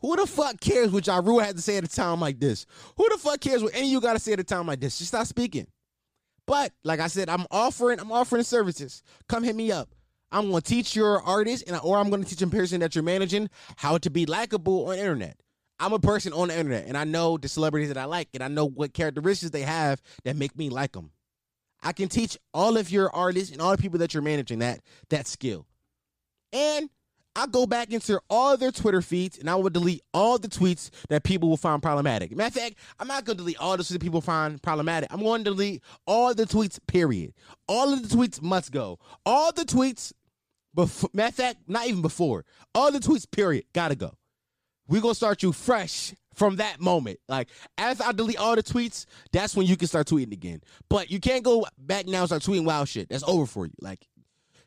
Who 0.00 0.16
the 0.16 0.26
fuck 0.26 0.60
cares 0.60 0.90
what 0.90 1.06
Ja 1.06 1.18
Rule 1.18 1.40
had 1.40 1.56
to 1.56 1.62
say 1.62 1.76
at 1.76 1.84
a 1.84 1.88
time 1.88 2.20
like 2.20 2.38
this? 2.38 2.66
Who 2.96 3.08
the 3.08 3.18
fuck 3.18 3.40
cares 3.40 3.62
what 3.62 3.74
any 3.74 3.86
of 3.86 3.92
you 3.92 4.00
got 4.00 4.12
to 4.12 4.20
say 4.20 4.32
at 4.32 4.40
a 4.40 4.44
time 4.44 4.66
like 4.66 4.80
this? 4.80 4.98
Just 4.98 5.08
stop 5.08 5.26
speaking. 5.26 5.66
But 6.46 6.72
like 6.84 7.00
I 7.00 7.08
said, 7.08 7.28
I'm 7.28 7.46
offering, 7.50 8.00
I'm 8.00 8.12
offering 8.12 8.44
services. 8.44 9.02
Come 9.28 9.42
hit 9.42 9.56
me 9.56 9.72
up. 9.72 9.90
I'm 10.30 10.50
going 10.50 10.62
to 10.62 10.68
teach 10.68 10.94
your 10.94 11.22
artist, 11.22 11.64
and 11.66 11.78
or 11.82 11.98
I'm 11.98 12.10
going 12.10 12.22
to 12.22 12.28
teach 12.28 12.42
a 12.42 12.46
person 12.46 12.80
that 12.80 12.94
you're 12.94 13.04
managing 13.04 13.48
how 13.76 13.98
to 13.98 14.10
be 14.10 14.26
likable 14.26 14.88
on 14.88 14.98
internet. 14.98 15.36
I'm 15.80 15.92
a 15.92 15.98
person 15.98 16.32
on 16.32 16.48
the 16.48 16.58
internet, 16.58 16.86
and 16.86 16.96
I 16.96 17.04
know 17.04 17.38
the 17.38 17.48
celebrities 17.48 17.88
that 17.88 17.96
I 17.96 18.04
like, 18.04 18.28
and 18.34 18.42
I 18.42 18.48
know 18.48 18.66
what 18.66 18.92
characteristics 18.92 19.50
they 19.50 19.62
have 19.62 20.02
that 20.24 20.36
make 20.36 20.56
me 20.56 20.70
like 20.70 20.92
them. 20.92 21.10
I 21.82 21.92
can 21.92 22.08
teach 22.08 22.36
all 22.52 22.76
of 22.76 22.90
your 22.90 23.14
artists 23.14 23.52
and 23.52 23.62
all 23.62 23.70
the 23.70 23.82
people 23.82 24.00
that 24.00 24.12
you're 24.12 24.22
managing 24.22 24.58
that 24.58 24.80
that 25.10 25.26
skill. 25.26 25.66
And 26.52 26.90
I 27.36 27.46
go 27.46 27.66
back 27.66 27.92
into 27.92 28.20
all 28.28 28.56
their 28.56 28.72
Twitter 28.72 29.00
feeds 29.00 29.38
and 29.38 29.48
I 29.48 29.54
will 29.54 29.70
delete 29.70 30.02
all 30.12 30.38
the 30.38 30.48
tweets 30.48 30.90
that 31.08 31.22
people 31.22 31.48
will 31.48 31.56
find 31.56 31.80
problematic. 31.80 32.34
Matter 32.34 32.48
of 32.48 32.64
fact, 32.64 32.78
I'm 32.98 33.06
not 33.06 33.24
going 33.24 33.36
to 33.36 33.44
delete 33.44 33.58
all 33.58 33.76
the 33.76 33.84
tweets 33.84 33.90
that 33.90 34.02
people 34.02 34.20
find 34.20 34.60
problematic. 34.60 35.12
I'm 35.12 35.22
going 35.22 35.44
to 35.44 35.50
delete 35.50 35.82
all 36.04 36.34
the 36.34 36.46
tweets, 36.46 36.80
period. 36.88 37.34
All 37.68 37.92
of 37.92 38.08
the 38.08 38.16
tweets 38.16 38.42
must 38.42 38.72
go. 38.72 38.98
All 39.24 39.52
the 39.52 39.64
tweets, 39.64 40.12
before, 40.74 41.10
matter 41.12 41.28
of 41.28 41.34
fact, 41.34 41.58
not 41.66 41.86
even 41.86 42.02
before. 42.02 42.44
All 42.74 42.92
the 42.92 42.98
tweets, 42.98 43.30
period, 43.30 43.64
gotta 43.72 43.94
go 43.94 44.12
we're 44.88 45.02
gonna 45.02 45.14
start 45.14 45.42
you 45.42 45.52
fresh 45.52 46.14
from 46.34 46.56
that 46.56 46.80
moment. 46.80 47.20
Like 47.28 47.50
as 47.76 48.00
I 48.00 48.12
delete 48.12 48.38
all 48.38 48.56
the 48.56 48.62
tweets, 48.62 49.04
that's 49.32 49.54
when 49.54 49.66
you 49.66 49.76
can 49.76 49.86
start 49.86 50.08
tweeting 50.08 50.32
again. 50.32 50.62
But 50.88 51.10
you 51.10 51.20
can't 51.20 51.44
go 51.44 51.66
back 51.78 52.06
now 52.06 52.20
and 52.20 52.28
start 52.28 52.42
tweeting 52.42 52.64
wild 52.64 52.88
shit. 52.88 53.08
That's 53.08 53.24
over 53.24 53.46
for 53.46 53.66
you. 53.66 53.72
Like 53.80 54.06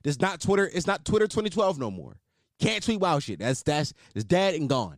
it's 0.03 0.21
not 0.21 0.39
Twitter. 0.39 0.69
It's 0.73 0.87
not 0.87 1.03
Twitter 1.03 1.27
2012 1.27 1.79
no 1.79 1.91
more. 1.91 2.19
Can't 2.59 2.83
tweet 2.83 2.99
wild 2.99 3.23
shit. 3.23 3.39
That's 3.39 3.63
that's 3.63 3.93
it's 4.15 4.23
dead 4.23 4.53
and 4.55 4.69
gone. 4.69 4.97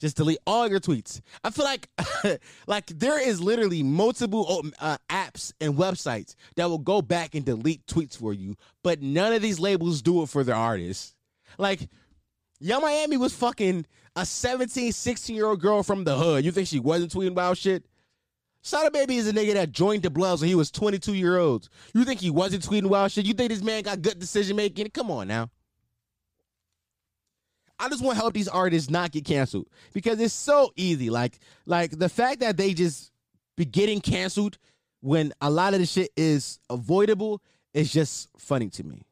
Just 0.00 0.16
delete 0.16 0.38
all 0.46 0.66
your 0.66 0.80
tweets. 0.80 1.20
I 1.44 1.50
feel 1.50 1.64
like 1.64 1.88
like 2.66 2.86
there 2.86 3.20
is 3.20 3.40
literally 3.40 3.82
multiple 3.82 4.64
uh, 4.80 4.96
apps 5.10 5.52
and 5.60 5.74
websites 5.74 6.34
that 6.56 6.68
will 6.68 6.78
go 6.78 7.02
back 7.02 7.34
and 7.34 7.44
delete 7.44 7.86
tweets 7.86 8.16
for 8.16 8.32
you, 8.32 8.56
but 8.82 9.02
none 9.02 9.32
of 9.32 9.42
these 9.42 9.60
labels 9.60 10.00
do 10.00 10.22
it 10.22 10.28
for 10.28 10.42
their 10.42 10.56
artists. 10.56 11.14
Like 11.58 11.88
Yung 12.60 12.82
Miami 12.82 13.16
was 13.16 13.34
fucking 13.34 13.86
a 14.16 14.26
17, 14.26 14.92
16 14.92 15.36
year 15.36 15.46
old 15.46 15.60
girl 15.60 15.82
from 15.82 16.04
the 16.04 16.16
hood. 16.16 16.44
You 16.44 16.50
think 16.50 16.68
she 16.68 16.78
wasn't 16.78 17.12
tweeting 17.12 17.34
wild 17.34 17.58
shit? 17.58 17.86
Sada 18.62 18.90
Baby 18.90 19.16
is 19.16 19.26
a 19.26 19.32
nigga 19.32 19.54
that 19.54 19.72
joined 19.72 20.02
the 20.02 20.10
Bloods 20.10 20.42
when 20.42 20.48
he 20.48 20.54
was 20.54 20.70
22 20.70 21.14
year 21.14 21.38
olds. 21.38 21.70
You 21.94 22.04
think 22.04 22.20
he 22.20 22.30
wasn't 22.30 22.66
tweeting 22.66 22.86
wild 22.86 23.12
shit? 23.12 23.24
You 23.24 23.32
think 23.32 23.50
this 23.50 23.62
man 23.62 23.82
got 23.82 24.02
good 24.02 24.18
decision 24.18 24.56
making? 24.56 24.90
Come 24.90 25.10
on 25.10 25.28
now. 25.28 25.50
I 27.80 27.88
just 27.88 28.04
want 28.04 28.16
to 28.16 28.20
help 28.20 28.34
these 28.34 28.48
artists 28.48 28.90
not 28.90 29.10
get 29.10 29.24
canceled 29.24 29.66
because 29.94 30.20
it's 30.20 30.34
so 30.34 30.72
easy. 30.76 31.08
Like, 31.08 31.38
like 31.64 31.98
the 31.98 32.08
fact 32.08 32.40
that 32.40 32.56
they 32.56 32.74
just 32.74 33.10
be 33.56 33.64
getting 33.64 34.00
canceled 34.00 34.58
when 35.00 35.32
a 35.40 35.50
lot 35.50 35.72
of 35.72 35.80
the 35.80 35.86
shit 35.86 36.10
is 36.16 36.60
avoidable 36.68 37.40
is 37.72 37.90
just 37.90 38.28
funny 38.38 38.68
to 38.68 38.84
me. 38.84 39.02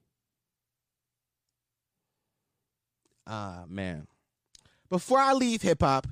Ah, 3.27 3.65
man. 3.69 4.07
Before 4.91 5.19
I 5.19 5.33
leave 5.33 5.63
hip 5.63 5.81
hop, 5.81 6.07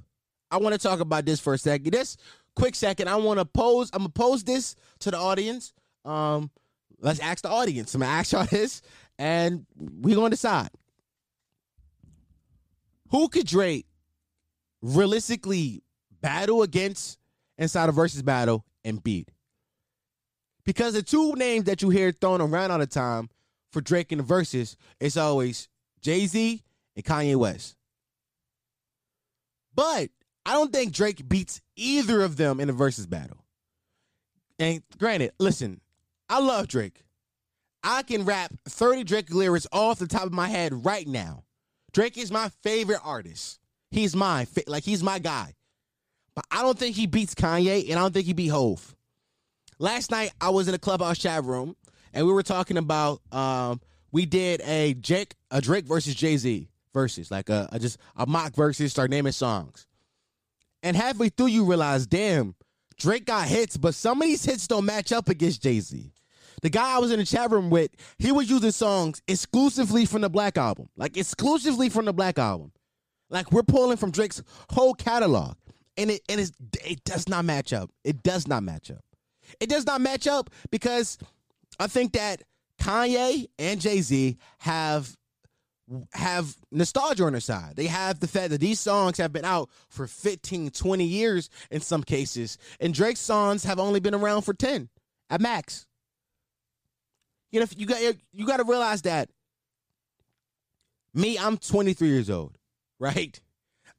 I 0.51 0.57
want 0.57 0.75
to 0.75 0.79
talk 0.79 1.01
about 1.01 1.27
this 1.27 1.41
for 1.41 1.55
a 1.55 1.59
second. 1.59 1.93
This 1.93 2.17
quick 2.55 2.75
second, 2.75 3.09
I 3.09 3.17
want 3.17 3.39
to 3.39 3.45
pose. 3.45 3.91
I'm 3.93 4.01
gonna 4.01 4.11
pose 4.11 4.45
this 4.45 4.77
to 5.01 5.11
the 5.11 5.19
audience. 5.19 5.73
Um, 6.05 6.51
let's 7.01 7.21
ask 7.21 7.43
the 7.43 7.51
audience. 7.51 7.95
I'm 7.95 8.01
gonna 8.01 8.13
ask 8.13 8.33
y'all 8.33 8.47
this, 8.47 8.83
and 9.19 9.67
we're 9.77 10.15
gonna 10.15 10.31
decide 10.31 10.71
who 13.11 13.29
could 13.29 13.47
Drake 13.47 13.87
realistically 14.83 15.83
battle 16.21 16.63
against 16.63 17.19
inside 17.59 17.89
a 17.89 17.93
versus 17.93 18.23
battle 18.23 18.65
and 18.85 19.03
beat. 19.03 19.31
Because 20.65 20.95
the 20.95 21.03
two 21.03 21.35
names 21.35 21.65
that 21.65 21.83
you 21.83 21.91
hear 21.91 22.13
thrown 22.13 22.41
around 22.41 22.71
all 22.71 22.79
the 22.79 22.87
time 22.87 23.29
for 23.71 23.81
Drake 23.81 24.11
in 24.11 24.19
the 24.19 24.25
Verzuz, 24.25 24.77
it's 25.01 25.17
always 25.17 25.69
Jay 26.01 26.27
Z 26.27 26.63
and 26.97 27.05
Kanye 27.05 27.37
West. 27.37 27.77
But 29.75 30.11
I 30.45 30.53
don't 30.55 30.73
think 30.73 30.93
Drake 30.93 31.29
beats 31.29 31.61
either 31.77 32.23
of 32.23 32.37
them 32.37 32.61
in 32.61 32.71
a 32.71 32.73
versus 32.73 33.07
battle. 33.07 33.45
And 34.59 34.83
granted, 34.99 35.33
listen, 35.39 35.81
I 36.29 36.41
love 36.41 36.67
Drake. 36.67 37.05
I 37.83 38.03
can 38.03 38.25
rap 38.25 38.53
30 38.69 39.05
Drake 39.05 39.33
lyrics 39.33 39.67
off 39.71 39.99
the 39.99 40.09
top 40.09 40.25
of 40.25 40.33
my 40.33 40.49
head 40.49 40.85
right 40.85 41.07
now. 41.07 41.45
Drake 41.93 42.19
is 42.19 42.31
my 42.31 42.51
favorite 42.63 43.01
artist. 43.03 43.59
He's 43.91 44.15
my 44.15 44.47
like 44.67 44.85
he's 44.85 45.03
my 45.03 45.19
guy. 45.19 45.55
But 46.35 46.45
I 46.51 46.63
don't 46.63 46.79
think 46.79 46.97
he 46.97 47.07
beats 47.07 47.35
Kanye, 47.35 47.89
and 47.89 47.99
I 47.99 48.03
don't 48.03 48.13
think 48.13 48.27
he 48.27 48.35
beat 48.35 48.49
Hove. 48.49 48.95
Last 49.79 50.11
night 50.11 50.33
I 50.41 50.51
was 50.51 50.69
in 50.69 50.75
a 50.75 50.79
clubhouse 50.79 51.19
chat 51.19 51.45
room, 51.45 51.77
and 52.13 52.27
we 52.27 52.33
were 52.33 52.43
talking 52.43 52.77
about 52.77 53.21
um, 53.33 53.81
we 54.13 54.27
did 54.27 54.61
a 54.63 54.95
Jake 54.95 55.35
a 55.51 55.61
Drake 55.61 55.87
versus 55.87 56.15
Jay 56.15 56.37
Z 56.37 56.69
versus 56.93 57.31
like 57.31 57.49
a, 57.49 57.69
a 57.73 57.79
just 57.79 57.99
a 58.17 58.27
mock 58.27 58.55
versus. 58.55 58.93
Start 58.93 59.11
naming 59.11 59.33
songs, 59.33 59.87
and 60.83 60.97
halfway 60.97 61.29
through 61.31 61.47
you 61.47 61.65
realize, 61.65 62.07
damn, 62.07 62.55
Drake 62.99 63.25
got 63.27 63.49
hits, 63.49 63.77
but 63.77 63.95
some 63.95 64.21
of 64.21 64.27
these 64.27 64.45
hits 64.45 64.67
don't 64.67 64.85
match 64.85 65.13
up 65.13 65.29
against 65.29 65.63
Jay 65.63 65.81
Z. 65.81 66.13
The 66.67 66.71
guy 66.71 66.97
I 66.97 66.99
was 66.99 67.13
in 67.13 67.21
the 67.21 67.25
chat 67.25 67.53
room 67.53 67.71
with, 67.71 67.93
he 68.19 68.33
was 68.33 68.51
using 68.51 68.73
songs 68.73 69.23
exclusively 69.29 70.05
from 70.05 70.23
the 70.23 70.29
Black 70.29 70.59
album, 70.59 70.89
like 70.97 71.17
exclusively 71.17 71.89
from 71.89 72.07
the 72.07 72.13
Black 72.13 72.41
album. 72.41 72.73
Like 73.31 73.53
we're 73.53 73.63
pulling 73.63 73.99
from 73.99 74.11
Drake's 74.11 74.43
whole 74.71 74.93
catalog, 74.93 75.55
and 75.97 76.11
it 76.11 76.23
and 76.29 76.41
it 76.41 77.05
does 77.05 77.29
not 77.29 77.45
match 77.45 77.73
up. 77.73 77.93
It 78.03 78.25
does 78.25 78.49
not 78.49 78.65
match 78.65 78.91
up. 78.91 79.05
It 79.61 79.69
does 79.69 79.87
not 79.87 80.01
match 80.01 80.27
up 80.27 80.51
because 80.73 81.19
I 81.79 81.87
think 81.87 82.15
that 82.15 82.43
Kanye 82.83 83.47
and 83.61 83.81
Jay 83.81 84.01
Z 84.01 84.37
have 84.59 85.17
have 86.15 86.57
nostalgia 86.73 87.27
on 87.27 87.35
their 87.35 87.41
side. 87.41 87.77
They 87.77 87.87
have 87.87 88.19
the 88.19 88.27
fact 88.27 88.51
that 88.51 88.61
these 88.61 88.81
songs 88.81 89.19
have 89.19 89.33
been 89.33 89.45
out 89.45 89.71
for 89.89 90.09
15, 90.09 90.71
20 90.71 91.05
years 91.05 91.49
in 91.71 91.81
some 91.81 92.03
cases, 92.03 92.59
and 92.81 92.93
Drake's 92.93 93.21
songs 93.21 93.63
have 93.63 93.79
only 93.79 94.01
been 94.01 94.17
around 94.17 94.43
for 94.43 94.53
10 94.53 94.89
at 95.31 95.41
max. 95.41 95.87
You 97.51 97.61
know, 97.61 97.67
you 97.77 97.87
got 97.87 98.03
you 98.33 98.47
got 98.47 98.59
to 98.59 98.65
realize 98.65 99.03
that 99.03 99.31
me, 101.15 101.39
I'm 101.39 101.57
23 101.57 102.09
years 102.09 102.29
old, 102.29 102.59
right? 102.99 103.41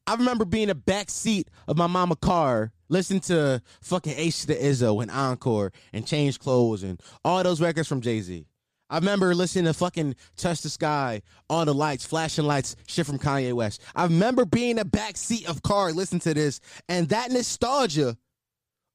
I 0.05 0.13
remember 0.15 0.45
being 0.45 0.63
in 0.63 0.69
the 0.69 0.75
back 0.75 1.09
seat 1.09 1.49
of 1.67 1.77
my 1.77 1.87
mama 1.87 2.15
car, 2.15 2.71
listening 2.87 3.19
to 3.21 3.61
fucking 3.81 4.13
H 4.15 4.41
to 4.41 4.47
the 4.47 4.55
Izzo 4.55 5.01
and 5.01 5.11
Encore 5.11 5.73
and 5.91 6.07
Change 6.07 6.39
Clothes 6.39 6.83
and 6.83 7.01
all 7.25 7.43
those 7.43 7.59
records 7.59 7.87
from 7.87 8.01
Jay 8.01 8.21
Z. 8.21 8.45
I 8.89 8.99
remember 8.99 9.35
listening 9.35 9.65
to 9.65 9.73
fucking 9.73 10.15
Touch 10.37 10.61
the 10.61 10.69
Sky, 10.69 11.21
All 11.49 11.65
the 11.65 11.73
Lights, 11.73 12.05
Flashing 12.05 12.45
Lights, 12.45 12.77
shit 12.87 13.05
from 13.05 13.19
Kanye 13.19 13.51
West. 13.51 13.81
I 13.95 14.03
remember 14.03 14.45
being 14.45 14.71
in 14.71 14.77
the 14.77 14.85
back 14.85 15.17
seat 15.17 15.49
of 15.49 15.61
car 15.61 15.91
listening 15.91 16.21
to 16.21 16.33
this, 16.33 16.61
and 16.87 17.09
that 17.09 17.31
nostalgia 17.31 18.15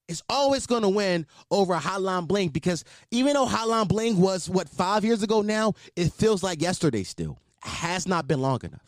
is 0.09 0.23
always 0.29 0.67
going 0.67 0.83
to 0.83 0.89
win 0.89 1.27
over 1.51 1.75
Hotline 1.75 2.29
Bling 2.29 2.49
because 2.49 2.85
even 3.11 3.35
though 3.35 3.47
Hotline 3.47 3.89
Bling 3.89 4.21
was 4.21 4.49
what 4.49 4.69
five 4.69 5.05
years 5.05 5.23
ago 5.23 5.43
now, 5.43 5.75
it 5.97 6.13
feels 6.13 6.43
like 6.43 6.61
yesterday 6.61 7.03
still. 7.03 7.39
It 7.65 7.69
has 7.69 8.07
not 8.07 8.27
been 8.27 8.41
long 8.41 8.61
enough 8.65 8.83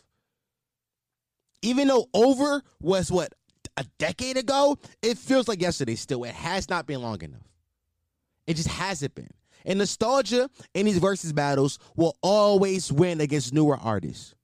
even 1.65 1.89
though 1.89 2.09
over 2.13 2.63
was 2.81 3.11
what 3.11 3.35
a 3.79 3.85
decade 3.99 4.37
ago, 4.37 4.79
it 5.03 5.17
feels 5.17 5.49
like 5.49 5.61
yesterday 5.63 5.95
still. 5.95 6.23
It 6.25 6.35
has 6.35 6.69
not 6.69 6.87
been 6.87 7.01
long 7.01 7.23
enough. 7.23 7.41
It 8.47 8.55
just 8.55 8.69
hasn't 8.69 9.15
been. 9.15 9.31
And 9.65 9.79
nostalgia 9.79 10.51
in 10.75 10.85
these 10.85 10.99
versus 10.99 11.33
battles 11.33 11.79
will 11.97 12.17
always 12.23 12.93
win 12.93 13.23
against 13.23 13.55
newer 13.55 13.79
artists. 13.79 14.35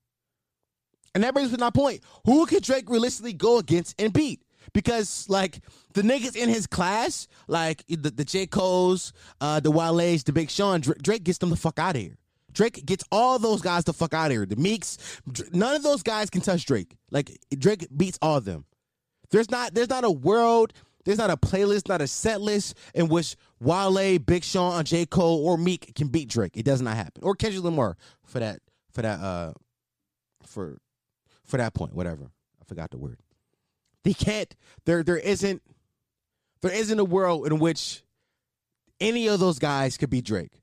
And 1.15 1.23
that 1.23 1.35
brings 1.35 1.51
me 1.51 1.59
to 1.59 1.61
my 1.63 1.71
point. 1.71 2.01
Who 2.25 2.47
could 2.47 2.63
Drake 2.63 2.89
realistically 2.89 3.35
go 3.35 3.59
against 3.59 4.01
and 4.01 4.13
beat? 4.13 4.41
Because 4.73 5.27
like 5.29 5.61
the 5.95 6.03
niggas 6.03 6.37
in 6.37 6.49
his 6.49 6.67
class, 6.67 7.27
like 7.49 7.85
the, 7.89 8.11
the 8.11 8.25
J. 8.25 8.47
Cole's, 8.47 9.13
uh, 9.41 9.61
the 9.61 9.71
Wale's, 9.71 10.25
the 10.25 10.33
Big 10.33 10.51
Sean, 10.51 10.81
Drake 10.81 11.25
gets 11.25 11.39
them 11.39 11.51
the 11.51 11.57
fuck 11.57 11.79
out 11.79 11.97
of 11.97 12.03
here. 12.03 12.17
Drake 12.53 12.85
gets 12.85 13.05
all 13.13 13.39
those 13.39 13.63
guys 13.63 13.85
the 13.85 13.93
fuck 13.93 14.15
out 14.15 14.27
of 14.27 14.33
here. 14.33 14.47
The 14.47 14.57
Meeks, 14.57 15.21
none 15.53 15.77
of 15.77 15.83
those 15.83 16.03
guys 16.03 16.31
can 16.31 16.41
touch 16.41 16.67
Drake. 16.67 16.97
Like 17.11 17.39
Drake 17.57 17.87
beats 17.97 18.19
all 18.21 18.37
of 18.37 18.45
them. 18.45 18.65
There's 19.31 19.51
not 19.51 19.75
there's 19.75 19.89
not 19.89 20.05
a 20.05 20.11
world, 20.11 20.73
there's 21.05 21.19
not 21.19 21.31
a 21.31 21.37
playlist, 21.37 21.89
not 21.89 22.01
a 22.01 22.07
set 22.07 22.41
list 22.41 22.77
in 22.95 23.09
which 23.09 23.37
Wale, 23.61 24.19
Big 24.19 24.45
Sean, 24.45 24.85
J. 24.85 25.07
Cole, 25.07 25.47
or 25.47 25.57
Meek 25.57 25.95
can 25.95 26.09
beat 26.09 26.29
Drake. 26.29 26.57
It 26.57 26.65
does 26.65 26.83
not 26.83 26.97
happen. 26.97 27.23
Or 27.23 27.35
Kendrick 27.35 27.65
Lamar 27.65 27.97
for 28.25 28.41
that 28.41 28.61
for 28.93 29.03
that 29.03 29.21
uh 29.21 29.53
for 30.45 30.79
for 31.45 31.57
that 31.57 31.75
point, 31.75 31.95
whatever. 31.95 32.31
I 32.61 32.65
forgot 32.65 32.91
the 32.91 32.99
word. 32.99 33.21
They 34.05 34.15
can't 34.15 34.55
there 34.87 35.03
there 35.03 35.19
isn't 35.19 35.63
there 36.63 36.73
isn't 36.73 36.99
a 36.99 37.05
world 37.05 37.47
in 37.47 37.59
which 37.59 38.03
any 39.01 39.29
of 39.29 39.41
those 39.41 39.59
guys 39.59 39.97
could 39.97 40.11
be 40.11 40.21
Drake. 40.21 40.61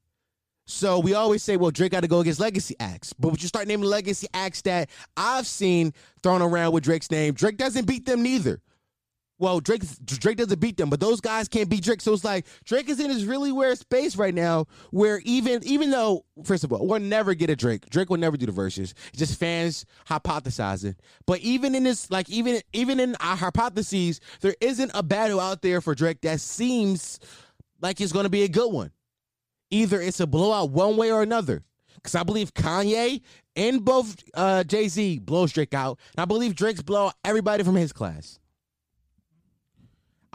So 0.69 0.99
we 0.99 1.13
always 1.13 1.41
say, 1.43 1.55
well, 1.55 1.71
Drake 1.71 1.93
got 1.93 2.01
to 2.01 2.09
go 2.09 2.19
against 2.19 2.41
legacy 2.41 2.75
acts. 2.79 3.13
But 3.13 3.29
when 3.29 3.37
you 3.39 3.47
start 3.47 3.67
naming 3.67 3.89
legacy 3.89 4.27
acts 4.33 4.61
that 4.63 4.89
I've 5.15 5.47
seen 5.47 5.93
thrown 6.21 6.41
around 6.41 6.73
with 6.73 6.83
Drake's 6.83 7.09
name, 7.09 7.33
Drake 7.33 7.57
doesn't 7.57 7.87
beat 7.87 8.05
them 8.05 8.21
neither. 8.21 8.61
Well, 9.39 9.59
Drake 9.59 9.83
Drake 10.03 10.37
doesn't 10.37 10.59
beat 10.59 10.77
them, 10.77 10.89
but 10.89 10.99
those 10.99 11.21
guys 11.21 11.47
can't 11.47 11.69
beat 11.69 11.83
Drake. 11.83 12.01
So 12.01 12.13
it's 12.13 12.23
like 12.23 12.45
Drake 12.65 12.89
is 12.89 12.99
in 12.99 13.09
this 13.09 13.23
really 13.23 13.51
weird 13.51 13.77
space 13.77 14.15
right 14.15 14.33
now, 14.33 14.65
where 14.91 15.21
even 15.25 15.63
even 15.63 15.91
though 15.91 16.25
first 16.43 16.63
of 16.63 16.73
all 16.73 16.87
we'll 16.87 16.99
never 16.99 17.33
get 17.33 17.49
a 17.49 17.55
Drake, 17.55 17.89
Drake 17.89 18.09
will 18.09 18.17
never 18.17 18.37
do 18.37 18.45
the 18.45 18.51
Verzuz. 18.51 18.93
It's 19.09 19.17
just 19.17 19.39
fans 19.39 19.85
hypothesizing. 20.09 20.95
But 21.25 21.39
even 21.41 21.75
in 21.75 21.83
this, 21.83 22.09
like 22.09 22.29
even 22.29 22.61
even 22.73 22.99
in 22.99 23.15
our 23.19 23.35
hypotheses, 23.35 24.19
there 24.41 24.55
isn't 24.59 24.91
a 24.93 25.03
battle 25.03 25.39
out 25.39 25.61
there 25.61 25.81
for 25.81 25.93
Drake 25.93 26.21
that 26.21 26.39
seems 26.41 27.19
like 27.81 28.01
it's 28.01 28.11
going 28.11 28.25
to 28.25 28.29
be 28.29 28.43
a 28.43 28.49
good 28.49 28.71
one 28.73 28.91
either 29.69 30.01
it's 30.01 30.19
a 30.19 30.27
blowout 30.27 30.71
one 30.71 30.97
way 30.97 31.11
or 31.11 31.21
another. 31.21 31.63
Because 31.95 32.15
I 32.15 32.23
believe 32.23 32.53
Kanye 32.53 33.21
and 33.55 33.83
both 33.83 34.15
uh, 34.33 34.63
Jay 34.63 34.87
Z 34.87 35.19
blows 35.19 35.51
Drake 35.51 35.73
out. 35.73 35.99
And 36.15 36.21
I 36.21 36.25
believe 36.25 36.55
Drake's 36.55 36.81
blow 36.81 37.11
everybody 37.25 37.63
from 37.63 37.75
his 37.75 37.91
class. 37.91 38.39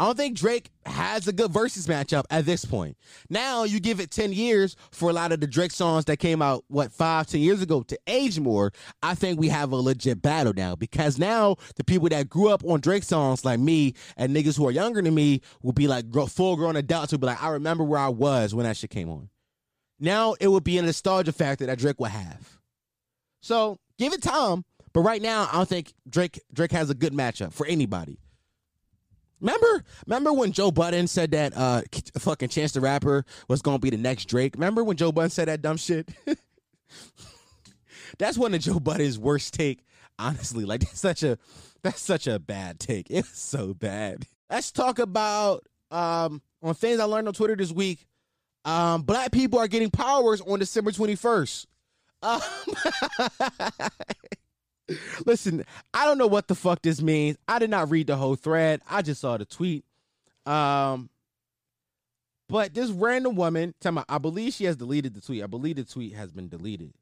I 0.02 0.06
don't 0.06 0.16
think 0.16 0.36
Drake 0.36 0.72
has 0.84 1.28
a 1.28 1.32
good 1.32 1.52
versus 1.52 1.86
matchup 1.86 2.24
at 2.28 2.44
this 2.44 2.64
point. 2.64 2.96
Now 3.30 3.62
you 3.62 3.78
give 3.78 4.00
it 4.00 4.10
10 4.10 4.32
years 4.32 4.74
for 4.90 5.08
a 5.08 5.12
lot 5.12 5.30
of 5.30 5.38
the 5.38 5.46
Drake 5.46 5.70
songs 5.70 6.06
that 6.06 6.16
came 6.16 6.42
out, 6.42 6.64
what, 6.66 6.90
five, 6.90 7.28
10 7.28 7.40
years 7.40 7.62
ago 7.62 7.84
to 7.84 7.96
age 8.08 8.40
more. 8.40 8.72
I 9.00 9.14
think 9.14 9.38
we 9.38 9.46
have 9.50 9.70
a 9.70 9.76
legit 9.76 10.20
battle 10.20 10.54
now 10.56 10.74
because 10.74 11.20
now 11.20 11.54
the 11.76 11.84
people 11.84 12.08
that 12.08 12.28
grew 12.28 12.48
up 12.48 12.64
on 12.64 12.80
Drake 12.80 13.04
songs 13.04 13.44
like 13.44 13.60
me 13.60 13.94
and 14.16 14.34
niggas 14.34 14.56
who 14.56 14.66
are 14.66 14.72
younger 14.72 15.00
than 15.00 15.14
me 15.14 15.40
will 15.62 15.72
be 15.72 15.86
like 15.86 16.06
full 16.28 16.56
grown 16.56 16.74
adults 16.74 17.12
who 17.12 17.18
be 17.18 17.28
like, 17.28 17.40
I 17.40 17.50
remember 17.50 17.84
where 17.84 18.00
I 18.00 18.08
was 18.08 18.56
when 18.56 18.66
that 18.66 18.76
shit 18.76 18.90
came 18.90 19.08
on. 19.08 19.28
Now 20.00 20.34
it 20.40 20.48
would 20.48 20.64
be 20.64 20.78
a 20.78 20.82
nostalgia 20.82 21.30
factor 21.30 21.66
that 21.66 21.78
Drake 21.78 22.00
will 22.00 22.06
have. 22.06 22.58
So 23.40 23.78
give 24.00 24.12
it 24.12 24.20
time. 24.20 24.64
But 24.92 25.02
right 25.02 25.22
now, 25.22 25.48
I 25.50 25.58
don't 25.58 25.68
think 25.68 25.94
Drake 26.08 26.42
Drake 26.52 26.72
has 26.72 26.90
a 26.90 26.94
good 26.94 27.12
matchup 27.12 27.52
for 27.52 27.66
anybody. 27.66 28.18
Remember, 29.42 29.84
remember 30.06 30.32
when 30.32 30.52
Joe 30.52 30.70
Budden 30.70 31.08
said 31.08 31.32
that 31.32 31.52
uh 31.56 31.82
fucking 32.18 32.48
Chance 32.48 32.72
the 32.72 32.80
Rapper 32.80 33.24
was 33.48 33.60
gonna 33.60 33.80
be 33.80 33.90
the 33.90 33.96
next 33.96 34.26
Drake? 34.26 34.54
Remember 34.54 34.84
when 34.84 34.96
Joe 34.96 35.10
Budden 35.10 35.30
said 35.30 35.48
that 35.48 35.60
dumb 35.60 35.76
shit? 35.76 36.08
that's 38.18 38.38
one 38.38 38.54
of 38.54 38.60
Joe 38.60 38.78
Budden's 38.78 39.18
worst 39.18 39.52
take, 39.52 39.80
honestly. 40.18 40.64
Like 40.64 40.80
that's 40.80 41.00
such 41.00 41.24
a 41.24 41.38
that's 41.82 42.00
such 42.00 42.28
a 42.28 42.38
bad 42.38 42.78
take. 42.78 43.08
It's 43.10 43.36
so 43.38 43.74
bad. 43.74 44.26
Let's 44.48 44.70
talk 44.70 45.00
about 45.00 45.66
um, 45.90 46.40
on 46.62 46.74
things 46.74 47.00
I 47.00 47.04
learned 47.04 47.26
on 47.26 47.34
Twitter 47.34 47.56
this 47.56 47.72
week, 47.72 48.06
um, 48.64 49.02
black 49.02 49.32
people 49.32 49.58
are 49.58 49.68
getting 49.68 49.90
powers 49.90 50.40
on 50.40 50.60
December 50.60 50.92
21st. 50.92 51.66
Um, 52.22 52.40
listen, 55.26 55.64
I 55.94 56.04
don't 56.04 56.18
know 56.18 56.26
what 56.26 56.48
the 56.48 56.54
fuck 56.54 56.82
this 56.82 57.00
means. 57.00 57.36
I 57.48 57.58
did 57.58 57.70
not 57.70 57.90
read 57.90 58.06
the 58.06 58.16
whole 58.16 58.36
thread. 58.36 58.80
I 58.88 59.02
just 59.02 59.20
saw 59.20 59.36
the 59.36 59.44
tweet. 59.44 59.84
Um, 60.46 61.10
but 62.48 62.74
this 62.74 62.90
random 62.90 63.36
woman, 63.36 63.74
tell 63.80 63.92
me, 63.92 64.02
I 64.08 64.18
believe 64.18 64.52
she 64.52 64.64
has 64.64 64.76
deleted 64.76 65.14
the 65.14 65.20
tweet. 65.20 65.42
I 65.42 65.46
believe 65.46 65.76
the 65.76 65.84
tweet 65.84 66.14
has 66.14 66.32
been 66.32 66.48
deleted. 66.48 66.92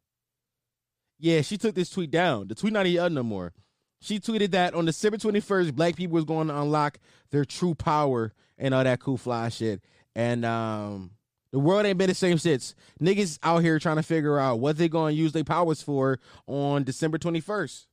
Yeah, 1.19 1.43
she 1.43 1.59
took 1.59 1.75
this 1.75 1.91
tweet 1.91 2.11
down. 2.11 2.49
The 2.49 2.55
tweet 2.55 2.73
not 2.73 2.87
even 2.87 3.05
up 3.05 3.13
no 3.13 3.23
more. 3.23 3.53
She 4.01 4.19
tweeted 4.19 4.53
that 4.53 4.75
on 4.75 4.87
December 4.87 5.19
21st, 5.19 5.75
black 5.75 5.97
people 5.97 6.15
was 6.15 6.25
going 6.25 6.49
to 6.49 6.59
unlock 6.59 6.99
their 7.31 7.45
true 7.45 7.75
power 7.75 8.33
and 8.57 8.73
all 8.73 8.85
that 8.85 9.01
cool 9.01 9.19
fly 9.19 9.49
shit. 9.51 9.83
And 10.15 10.45
um 10.45 11.11
the 11.53 11.59
world 11.59 11.85
ain't 11.87 11.99
been 11.99 12.09
the 12.09 12.15
same 12.15 12.39
since. 12.39 12.75
Niggas 13.03 13.39
out 13.43 13.63
here 13.63 13.79
trying 13.79 13.97
to 13.97 14.03
figure 14.03 14.39
out 14.39 14.61
what 14.61 14.79
they 14.79 14.89
gonna 14.89 15.13
use 15.13 15.33
their 15.33 15.45
powers 15.45 15.83
for 15.83 16.19
on 16.47 16.85
December 16.85 17.19
21st. 17.19 17.87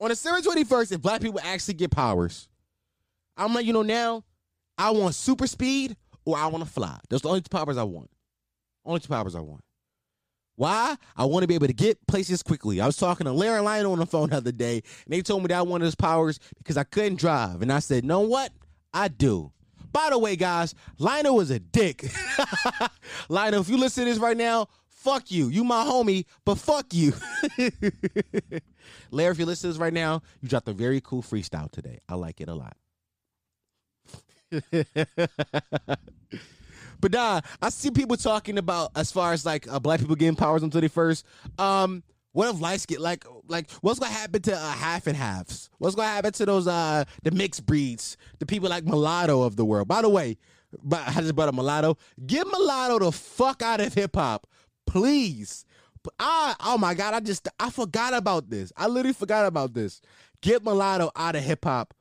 On 0.00 0.08
December 0.08 0.40
21st, 0.40 0.92
if 0.92 1.00
black 1.00 1.20
people 1.20 1.40
actually 1.42 1.74
get 1.74 1.90
powers, 1.90 2.48
I'm 3.36 3.54
letting 3.54 3.68
you 3.68 3.72
know 3.72 3.82
now, 3.82 4.24
I 4.76 4.90
want 4.90 5.14
super 5.14 5.46
speed 5.46 5.96
or 6.24 6.36
I 6.36 6.46
want 6.48 6.64
to 6.64 6.70
fly. 6.70 6.98
Those 7.08 7.20
are 7.20 7.22
the 7.22 7.28
only 7.28 7.40
two 7.40 7.56
powers 7.56 7.76
I 7.76 7.84
want. 7.84 8.10
Only 8.84 9.00
two 9.00 9.08
powers 9.08 9.34
I 9.34 9.40
want. 9.40 9.62
Why? 10.56 10.96
I 11.16 11.24
want 11.24 11.42
to 11.42 11.48
be 11.48 11.54
able 11.54 11.68
to 11.68 11.72
get 11.72 12.06
places 12.06 12.42
quickly. 12.42 12.80
I 12.80 12.86
was 12.86 12.96
talking 12.96 13.24
to 13.24 13.32
Larry 13.32 13.60
Lionel 13.60 13.92
on 13.92 13.98
the 13.98 14.06
phone 14.06 14.30
the 14.30 14.36
other 14.36 14.52
day, 14.52 14.82
and 15.04 15.14
they 15.14 15.22
told 15.22 15.42
me 15.42 15.48
that 15.48 15.58
I 15.58 15.62
wanted 15.62 15.86
his 15.86 15.94
powers 15.94 16.38
because 16.58 16.76
I 16.76 16.84
couldn't 16.84 17.18
drive. 17.18 17.62
And 17.62 17.72
I 17.72 17.78
said, 17.78 18.04
know 18.04 18.20
what? 18.20 18.52
I 18.92 19.08
do. 19.08 19.52
By 19.92 20.08
the 20.10 20.18
way, 20.18 20.36
guys, 20.36 20.74
Lionel 20.98 21.36
was 21.36 21.50
a 21.50 21.58
dick. 21.58 22.10
Lionel, 23.28 23.60
if 23.60 23.68
you 23.68 23.76
listen 23.76 24.04
to 24.04 24.10
this 24.10 24.18
right 24.18 24.36
now, 24.36 24.68
fuck 24.88 25.30
you. 25.30 25.48
You 25.48 25.64
my 25.64 25.84
homie, 25.84 26.24
but 26.44 26.56
fuck 26.56 26.94
you. 26.94 27.12
Larry, 29.10 29.32
if 29.32 29.38
you 29.38 29.46
listen 29.46 29.68
to 29.68 29.74
this 29.74 29.80
right 29.80 29.92
now, 29.92 30.22
you 30.40 30.48
dropped 30.48 30.68
a 30.68 30.72
very 30.72 31.00
cool 31.00 31.22
freestyle 31.22 31.70
today. 31.70 31.98
I 32.08 32.14
like 32.14 32.40
it 32.40 32.48
a 32.48 32.54
lot. 32.54 32.76
but 37.00 37.12
nah, 37.12 37.40
I 37.60 37.70
see 37.70 37.90
people 37.90 38.16
talking 38.16 38.58
about 38.58 38.90
as 38.94 39.10
far 39.10 39.32
as 39.32 39.44
like 39.44 39.70
uh, 39.70 39.80
black 39.80 40.00
people 40.00 40.16
getting 40.16 40.36
powers 40.36 40.62
on 40.62 40.70
31st. 40.70 41.24
Um, 41.58 42.02
what 42.32 42.54
if 42.54 42.60
lights 42.60 42.86
get 42.86 43.00
like 43.00 43.24
like 43.48 43.70
what's 43.82 43.98
gonna 43.98 44.12
happen 44.12 44.42
to 44.42 44.54
uh, 44.54 44.72
half 44.72 45.06
and 45.06 45.16
halves? 45.16 45.68
What's 45.78 45.94
gonna 45.94 46.08
happen 46.08 46.32
to 46.32 46.46
those 46.46 46.66
uh 46.66 47.04
the 47.22 47.30
mixed 47.30 47.66
breeds, 47.66 48.16
the 48.38 48.46
people 48.46 48.68
like 48.68 48.84
mulatto 48.84 49.42
of 49.42 49.56
the 49.56 49.64
world? 49.64 49.88
By 49.88 50.02
the 50.02 50.08
way, 50.08 50.38
but 50.82 51.06
I 51.06 51.20
just 51.20 51.34
brought 51.34 51.48
up 51.48 51.54
mulatto. 51.54 51.98
Get 52.26 52.46
mulatto 52.46 52.98
the 52.98 53.12
fuck 53.12 53.62
out 53.62 53.80
of 53.80 53.92
hip 53.92 54.16
hop, 54.16 54.46
please. 54.86 55.64
I 56.18 56.54
oh 56.60 56.78
my 56.78 56.94
god, 56.94 57.14
I 57.14 57.20
just 57.20 57.48
I 57.60 57.70
forgot 57.70 58.14
about 58.14 58.48
this. 58.48 58.72
I 58.76 58.86
literally 58.86 59.12
forgot 59.12 59.46
about 59.46 59.74
this. 59.74 60.00
Get 60.40 60.64
mulatto 60.64 61.10
out 61.14 61.36
of 61.36 61.42
hip 61.42 61.64
hop, 61.64 61.94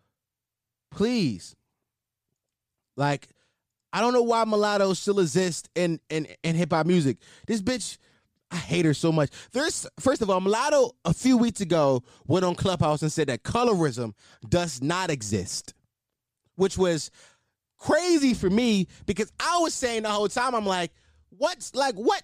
please. 0.91 1.55
Like, 2.95 3.27
I 3.93 4.01
don't 4.01 4.13
know 4.13 4.23
why 4.23 4.45
mulatto 4.45 4.93
still 4.93 5.19
exists 5.19 5.69
in 5.75 5.99
in 6.09 6.27
in 6.41 6.55
hip 6.55 6.71
hop 6.71 6.85
music. 6.85 7.17
This 7.47 7.61
bitch 7.61 7.97
I 8.51 8.57
hate 8.57 8.85
her 8.85 8.93
so 8.93 9.11
much. 9.11 9.29
There's 9.53 9.87
first 9.99 10.21
of 10.21 10.29
all, 10.29 10.41
Mulatto 10.41 10.91
a 11.05 11.13
few 11.13 11.37
weeks 11.37 11.61
ago 11.61 12.03
went 12.27 12.45
on 12.45 12.55
Clubhouse 12.55 13.01
and 13.01 13.11
said 13.11 13.27
that 13.27 13.43
colorism 13.43 14.13
does 14.47 14.81
not 14.81 15.09
exist, 15.09 15.73
which 16.55 16.77
was 16.77 17.11
crazy 17.77 18.33
for 18.33 18.49
me 18.49 18.87
because 19.05 19.31
I 19.39 19.59
was 19.61 19.73
saying 19.73 20.03
the 20.03 20.09
whole 20.09 20.27
time, 20.27 20.53
I'm 20.53 20.65
like, 20.65 20.91
what's 21.29 21.73
like 21.75 21.95
what? 21.95 22.23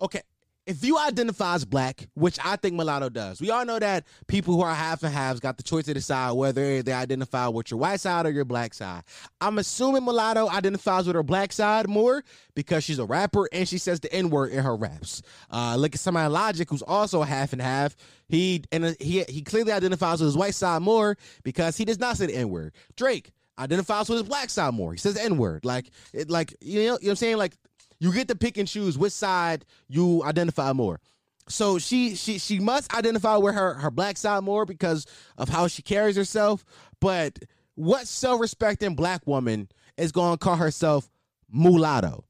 Okay, 0.00 0.22
if 0.70 0.84
you 0.84 0.96
identify 0.98 1.56
as 1.56 1.64
black, 1.64 2.06
which 2.14 2.38
I 2.44 2.54
think 2.54 2.76
mulatto 2.76 3.08
does, 3.08 3.40
we 3.40 3.50
all 3.50 3.64
know 3.64 3.80
that 3.80 4.04
people 4.28 4.54
who 4.54 4.62
are 4.62 4.72
half 4.72 5.02
and 5.02 5.12
halves 5.12 5.40
got 5.40 5.56
the 5.56 5.64
choice 5.64 5.86
to 5.86 5.94
decide 5.94 6.30
whether 6.32 6.80
they 6.80 6.92
identify 6.92 7.48
with 7.48 7.72
your 7.72 7.80
white 7.80 7.98
side 7.98 8.24
or 8.24 8.30
your 8.30 8.44
black 8.44 8.72
side. 8.72 9.02
I'm 9.40 9.58
assuming 9.58 10.04
mulatto 10.04 10.48
identifies 10.48 11.08
with 11.08 11.16
her 11.16 11.24
black 11.24 11.52
side 11.52 11.88
more 11.88 12.22
because 12.54 12.84
she's 12.84 13.00
a 13.00 13.04
rapper 13.04 13.48
and 13.52 13.68
she 13.68 13.78
says 13.78 13.98
the 13.98 14.12
N 14.12 14.30
word 14.30 14.52
in 14.52 14.62
her 14.62 14.76
raps. 14.76 15.22
Uh, 15.50 15.74
look 15.76 15.96
at 15.96 16.00
somebody 16.00 16.30
Logic, 16.30 16.70
who's 16.70 16.82
also 16.82 17.22
half 17.22 17.52
and 17.52 17.60
half. 17.60 17.96
He 18.28 18.62
and 18.70 18.96
he 19.00 19.24
he 19.28 19.42
clearly 19.42 19.72
identifies 19.72 20.20
with 20.20 20.28
his 20.28 20.36
white 20.36 20.54
side 20.54 20.82
more 20.82 21.16
because 21.42 21.76
he 21.76 21.84
does 21.84 21.98
not 21.98 22.16
say 22.16 22.26
the 22.26 22.36
N 22.36 22.48
word. 22.48 22.74
Drake 22.94 23.32
identifies 23.58 24.08
with 24.08 24.18
his 24.18 24.28
black 24.28 24.50
side 24.50 24.72
more. 24.72 24.92
He 24.92 24.98
says 24.98 25.16
N 25.16 25.36
word. 25.36 25.64
Like 25.64 25.90
it, 26.12 26.30
like 26.30 26.54
you 26.60 26.74
know, 26.74 26.80
you 26.80 26.86
know 26.86 26.92
what 26.92 27.08
I'm 27.08 27.16
saying? 27.16 27.36
Like 27.38 27.56
you 28.00 28.12
get 28.12 28.28
to 28.28 28.34
pick 28.34 28.56
and 28.56 28.66
choose 28.66 28.98
which 28.98 29.12
side 29.12 29.64
you 29.88 30.24
identify 30.24 30.72
more. 30.72 31.00
So 31.48 31.78
she 31.78 32.14
she 32.14 32.38
she 32.38 32.58
must 32.60 32.94
identify 32.94 33.36
with 33.36 33.54
her 33.54 33.74
her 33.74 33.90
black 33.90 34.16
side 34.16 34.42
more 34.42 34.64
because 34.64 35.06
of 35.36 35.48
how 35.48 35.68
she 35.68 35.82
carries 35.82 36.16
herself. 36.16 36.64
But 37.00 37.38
what 37.74 38.06
self-respecting 38.06 38.94
black 38.94 39.26
woman 39.26 39.68
is 39.96 40.12
going 40.12 40.32
to 40.32 40.38
call 40.38 40.56
herself 40.56 41.10
mulatto? 41.50 42.24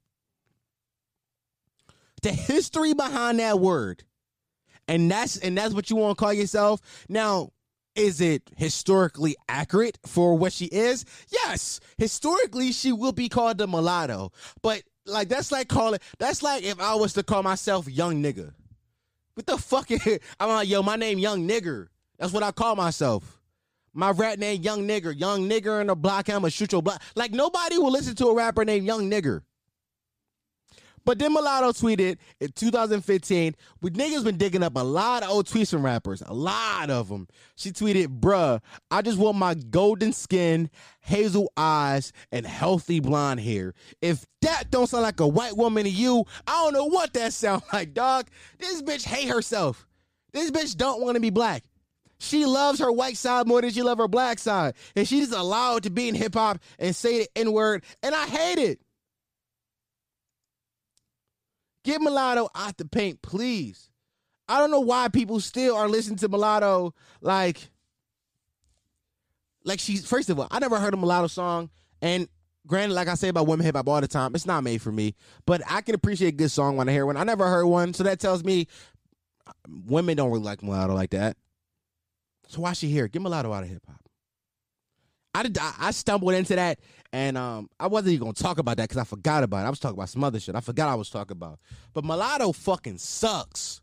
The 2.22 2.32
history 2.32 2.92
behind 2.92 3.40
that 3.40 3.60
word, 3.60 4.04
and 4.88 5.10
that's 5.10 5.36
and 5.38 5.56
that's 5.56 5.74
what 5.74 5.90
you 5.90 5.96
want 5.96 6.16
to 6.16 6.20
call 6.20 6.32
yourself. 6.32 6.80
Now, 7.08 7.50
is 7.94 8.20
it 8.20 8.50
historically 8.56 9.36
accurate 9.48 9.98
for 10.06 10.36
what 10.36 10.52
she 10.52 10.66
is? 10.66 11.04
Yes, 11.28 11.80
historically 11.98 12.72
she 12.72 12.92
will 12.92 13.12
be 13.12 13.28
called 13.28 13.58
the 13.58 13.66
mulatto, 13.66 14.32
but 14.62 14.82
like 15.10 15.28
that's 15.28 15.52
like 15.52 15.68
calling 15.68 16.00
that's 16.18 16.42
like 16.42 16.62
if 16.62 16.80
I 16.80 16.94
was 16.94 17.12
to 17.14 17.22
call 17.22 17.42
myself 17.42 17.88
young 17.88 18.22
nigga. 18.22 18.52
What 19.34 19.46
the 19.46 19.58
fuck 19.58 19.90
is 19.90 20.18
I'm 20.38 20.48
like, 20.48 20.68
yo, 20.68 20.82
my 20.82 20.96
name 20.96 21.18
young 21.18 21.48
nigger. 21.48 21.88
That's 22.18 22.32
what 22.32 22.42
I 22.42 22.52
call 22.52 22.76
myself. 22.76 23.40
My 23.92 24.10
rap 24.10 24.38
name 24.38 24.62
Young 24.62 24.86
Nigger. 24.86 25.18
Young 25.18 25.48
nigger 25.48 25.80
in 25.80 25.88
the 25.88 25.96
block, 25.96 26.28
I'ma 26.28 26.48
shoot 26.48 26.72
your 26.72 26.82
block. 26.82 27.02
Like 27.16 27.32
nobody 27.32 27.78
will 27.78 27.90
listen 27.90 28.14
to 28.16 28.26
a 28.26 28.34
rapper 28.34 28.64
named 28.64 28.86
Young 28.86 29.10
Nigger. 29.10 29.42
But 31.04 31.18
then 31.18 31.32
Mulatto 31.32 31.72
tweeted 31.72 32.18
in 32.40 32.52
2015, 32.52 33.54
with 33.80 33.96
niggas 33.96 34.24
been 34.24 34.36
digging 34.36 34.62
up 34.62 34.76
a 34.76 34.84
lot 34.84 35.22
of 35.22 35.30
old 35.30 35.46
tweets 35.46 35.70
from 35.70 35.84
rappers, 35.84 36.22
a 36.26 36.34
lot 36.34 36.90
of 36.90 37.08
them. 37.08 37.26
She 37.56 37.70
tweeted, 37.70 38.20
bruh, 38.20 38.60
I 38.90 39.02
just 39.02 39.18
want 39.18 39.38
my 39.38 39.54
golden 39.54 40.12
skin, 40.12 40.70
hazel 41.00 41.52
eyes, 41.56 42.12
and 42.30 42.46
healthy 42.46 43.00
blonde 43.00 43.40
hair. 43.40 43.74
If 44.02 44.26
that 44.42 44.70
don't 44.70 44.86
sound 44.88 45.02
like 45.02 45.20
a 45.20 45.28
white 45.28 45.56
woman 45.56 45.84
to 45.84 45.90
you, 45.90 46.24
I 46.46 46.64
don't 46.64 46.74
know 46.74 46.86
what 46.86 47.12
that 47.14 47.32
sound 47.32 47.62
like, 47.72 47.94
dog. 47.94 48.28
This 48.58 48.82
bitch 48.82 49.04
hate 49.04 49.28
herself. 49.28 49.86
This 50.32 50.50
bitch 50.50 50.76
don't 50.76 51.02
want 51.02 51.16
to 51.16 51.20
be 51.20 51.30
black. 51.30 51.64
She 52.18 52.44
loves 52.44 52.80
her 52.80 52.92
white 52.92 53.16
side 53.16 53.48
more 53.48 53.62
than 53.62 53.70
she 53.70 53.82
loves 53.82 53.98
her 53.98 54.06
black 54.06 54.38
side. 54.38 54.74
And 54.94 55.08
she's 55.08 55.32
allowed 55.32 55.84
to 55.84 55.90
be 55.90 56.08
in 56.08 56.14
hip 56.14 56.34
hop 56.34 56.58
and 56.78 56.94
say 56.94 57.20
the 57.20 57.28
N 57.34 57.52
word. 57.52 57.82
And 58.02 58.14
I 58.14 58.26
hate 58.26 58.58
it. 58.58 58.80
Get 61.84 62.00
mulatto 62.00 62.48
out 62.54 62.76
the 62.76 62.84
paint, 62.84 63.22
please. 63.22 63.88
I 64.48 64.58
don't 64.58 64.70
know 64.70 64.80
why 64.80 65.08
people 65.08 65.40
still 65.40 65.76
are 65.76 65.88
listening 65.88 66.18
to 66.18 66.28
mulatto 66.28 66.92
like 67.20 67.70
like 69.64 69.80
she's 69.80 70.06
first 70.06 70.30
of 70.30 70.38
all, 70.38 70.48
I 70.50 70.58
never 70.58 70.78
heard 70.78 70.94
a 70.94 70.96
mulatto 70.96 71.28
song. 71.28 71.70
And 72.02 72.28
granted, 72.66 72.94
like 72.94 73.08
I 73.08 73.14
say 73.14 73.28
about 73.28 73.46
women 73.46 73.64
hip 73.64 73.76
hop 73.76 73.88
all 73.88 74.00
the 74.00 74.08
time, 74.08 74.34
it's 74.34 74.46
not 74.46 74.64
made 74.64 74.82
for 74.82 74.92
me. 74.92 75.14
But 75.46 75.62
I 75.68 75.80
can 75.80 75.94
appreciate 75.94 76.28
a 76.28 76.36
good 76.36 76.50
song 76.50 76.76
when 76.76 76.88
I 76.88 76.92
hear 76.92 77.06
one. 77.06 77.16
I 77.16 77.24
never 77.24 77.46
heard 77.46 77.66
one, 77.66 77.94
so 77.94 78.04
that 78.04 78.20
tells 78.20 78.42
me 78.44 78.66
uh, 79.46 79.52
women 79.86 80.16
don't 80.16 80.30
really 80.30 80.44
like 80.44 80.62
mulatto 80.62 80.94
like 80.94 81.10
that. 81.10 81.36
So 82.48 82.62
why 82.62 82.72
she 82.72 82.88
here? 82.88 83.06
Get 83.08 83.22
mulatto 83.22 83.52
out 83.52 83.62
of 83.62 83.68
hip 83.68 83.84
hop. 83.86 84.00
I 85.34 85.44
did. 85.44 85.58
I 85.58 85.92
stumbled 85.92 86.34
into 86.34 86.56
that, 86.56 86.80
and 87.12 87.36
um, 87.36 87.68
I 87.78 87.88
wasn't 87.88 88.12
even 88.12 88.26
gonna 88.26 88.34
talk 88.34 88.58
about 88.58 88.76
that 88.76 88.88
because 88.88 89.00
I 89.00 89.04
forgot 89.04 89.42
about 89.42 89.64
it. 89.64 89.66
I 89.66 89.70
was 89.70 89.78
talking 89.78 89.98
about 89.98 90.08
some 90.08 90.22
other 90.24 90.38
shit. 90.38 90.54
I 90.54 90.60
forgot 90.60 90.88
I 90.88 90.94
was 90.94 91.10
talking 91.10 91.36
about. 91.36 91.58
But 91.92 92.04
mulatto 92.04 92.52
fucking 92.52 92.98
sucks. 92.98 93.80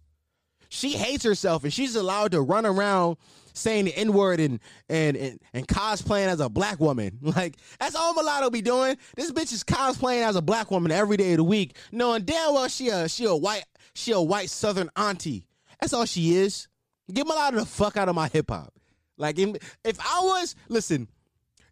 She 0.69 0.91
hates 0.91 1.23
herself, 1.23 1.63
and 1.63 1.73
she's 1.73 1.95
allowed 1.95 2.31
to 2.31 2.41
run 2.41 2.65
around 2.65 3.17
saying 3.53 3.85
the 3.85 3.97
n 3.97 4.13
word 4.13 4.39
and, 4.39 4.59
and 4.89 5.17
and 5.17 5.39
and 5.53 5.67
cosplaying 5.67 6.27
as 6.27 6.39
a 6.39 6.49
black 6.49 6.79
woman. 6.79 7.19
Like 7.37 7.57
that's 7.79 7.95
all 7.95 8.13
mulatto 8.13 8.49
be 8.49 8.61
doing. 8.61 8.97
This 9.15 9.31
bitch 9.31 9.51
is 9.51 9.63
cosplaying 9.63 10.25
as 10.27 10.35
a 10.35 10.41
black 10.41 10.71
woman 10.71 10.91
every 10.91 11.17
day 11.17 11.31
of 11.31 11.37
the 11.37 11.43
week, 11.43 11.75
knowing 11.91 12.23
damn 12.23 12.53
well 12.53 12.67
she 12.67 12.89
a 12.89 13.09
she 13.09 13.25
a 13.25 13.35
white 13.35 13.65
she 13.93 14.11
a 14.11 14.21
white 14.21 14.49
southern 14.49 14.89
auntie. 14.95 15.45
That's 15.81 15.93
all 15.93 16.05
she 16.05 16.35
is. 16.35 16.67
Get 17.11 17.27
mulatto 17.27 17.59
the 17.59 17.65
fuck 17.65 17.97
out 17.97 18.09
of 18.09 18.15
my 18.15 18.27
hip 18.27 18.49
hop. 18.49 18.73
Like 19.17 19.37
if 19.39 19.99
I 19.99 20.21
was 20.23 20.55
listen, 20.69 21.07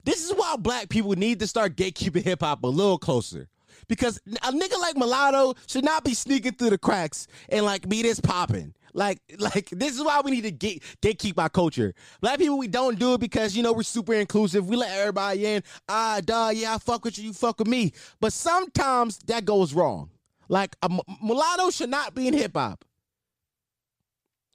this 0.06 0.24
is 0.24 0.32
why 0.34 0.56
black 0.58 0.90
people 0.90 1.14
need 1.14 1.40
to 1.40 1.48
start 1.48 1.76
gatekeeping 1.76 2.24
hip 2.24 2.42
hop 2.42 2.64
a 2.64 2.68
little 2.68 2.98
closer. 2.98 3.48
Because 3.88 4.20
a 4.28 4.52
nigga 4.52 4.80
like 4.80 4.96
Mulatto 4.96 5.56
should 5.68 5.84
not 5.84 6.04
be 6.04 6.14
sneaking 6.14 6.54
through 6.54 6.72
the 6.72 6.78
cracks 6.78 7.28
and 7.50 7.66
like 7.66 7.88
be 7.90 8.02
this 8.02 8.20
popping. 8.20 8.74
Like, 8.94 9.20
like 9.40 9.70
this 9.72 9.96
is 9.96 10.04
why 10.04 10.22
we 10.24 10.32
need 10.32 10.44
to 10.44 10.52
get 10.52 10.82
gatekeep 11.02 11.34
our 11.38 11.50
culture. 11.50 11.94
Black 12.22 12.40
people, 12.40 12.58
we 12.58 12.68
don't 12.68 12.98
do 12.98 13.16
it 13.16 13.20
because 13.20 13.56
you 13.58 13.64
know 13.64 13.74
we're 13.74 13.84
super 13.84 14.14
inclusive. 14.14 14.68
We 14.70 14.76
let 14.76 14.92
everybody 14.92 15.46
in. 15.46 15.64
Ah, 15.90 16.22
duh, 16.24 16.52
yeah, 16.54 16.76
I 16.76 16.78
fuck 16.78 17.04
with 17.04 17.18
you, 17.18 17.26
you 17.26 17.34
fuck 17.34 17.60
with 17.60 17.68
me. 17.68 17.92
But 18.20 18.32
sometimes 18.32 19.18
that 19.28 19.46
goes 19.46 19.74
wrong. 19.74 20.12
Like 20.48 20.76
mulatto 21.22 21.72
should 21.72 21.90
not 21.90 22.14
be 22.14 22.28
in 22.28 22.34
hip 22.36 22.56
hop. 22.56 22.86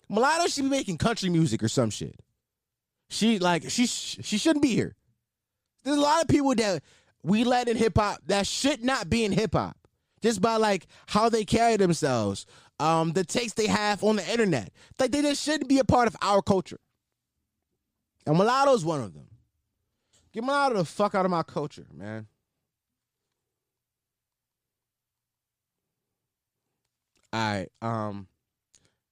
Mulatto 0.08 0.46
should 0.46 0.64
be 0.64 0.70
making 0.70 0.98
country 0.98 1.28
music 1.28 1.62
or 1.62 1.68
some 1.68 1.90
shit. 1.90 2.20
She 3.08 3.40
like 3.40 3.68
she 3.68 3.86
she 3.86 4.38
shouldn't 4.38 4.62
be 4.62 4.74
here. 4.74 4.94
There's 5.82 5.96
a 5.96 6.00
lot 6.00 6.22
of 6.22 6.28
people 6.28 6.54
that 6.54 6.82
we 7.22 7.44
let 7.44 7.68
in 7.68 7.76
hip 7.76 7.96
hop 7.96 8.20
that 8.26 8.46
should 8.46 8.82
not 8.84 9.10
be 9.10 9.24
in 9.24 9.32
hip 9.32 9.54
hop 9.54 9.76
just 10.22 10.40
by 10.40 10.56
like 10.56 10.86
how 11.06 11.28
they 11.28 11.44
carry 11.44 11.76
themselves, 11.76 12.46
um, 12.78 13.12
the 13.12 13.24
takes 13.24 13.54
they 13.54 13.66
have 13.66 14.02
on 14.04 14.16
the 14.16 14.30
internet. 14.30 14.72
Like 14.98 15.12
they 15.12 15.22
just 15.22 15.42
shouldn't 15.42 15.68
be 15.68 15.78
a 15.78 15.84
part 15.84 16.08
of 16.08 16.16
our 16.22 16.42
culture. 16.42 16.80
And 18.26 18.36
mulatto's 18.36 18.84
one 18.84 19.00
of 19.00 19.14
them. 19.14 19.26
Get 20.32 20.44
mulatto 20.44 20.76
the 20.76 20.84
fuck 20.84 21.14
out 21.14 21.24
of 21.24 21.30
my 21.30 21.42
culture, 21.42 21.86
man. 21.92 22.26
All 27.32 27.40
right. 27.40 27.68
Um 27.80 28.26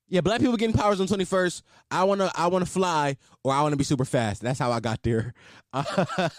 yeah, 0.08 0.20
black 0.20 0.40
people 0.40 0.56
getting 0.56 0.76
powers 0.76 1.00
on 1.00 1.06
twenty 1.06 1.24
first. 1.24 1.62
I 1.90 2.04
wanna, 2.04 2.30
I 2.34 2.46
wanna 2.48 2.66
fly, 2.66 3.16
or 3.44 3.52
I 3.52 3.62
wanna 3.62 3.76
be 3.76 3.84
super 3.84 4.04
fast. 4.04 4.42
That's 4.42 4.58
how 4.58 4.72
I 4.72 4.80
got 4.80 5.02
there. 5.02 5.34
Uh, 5.70 6.30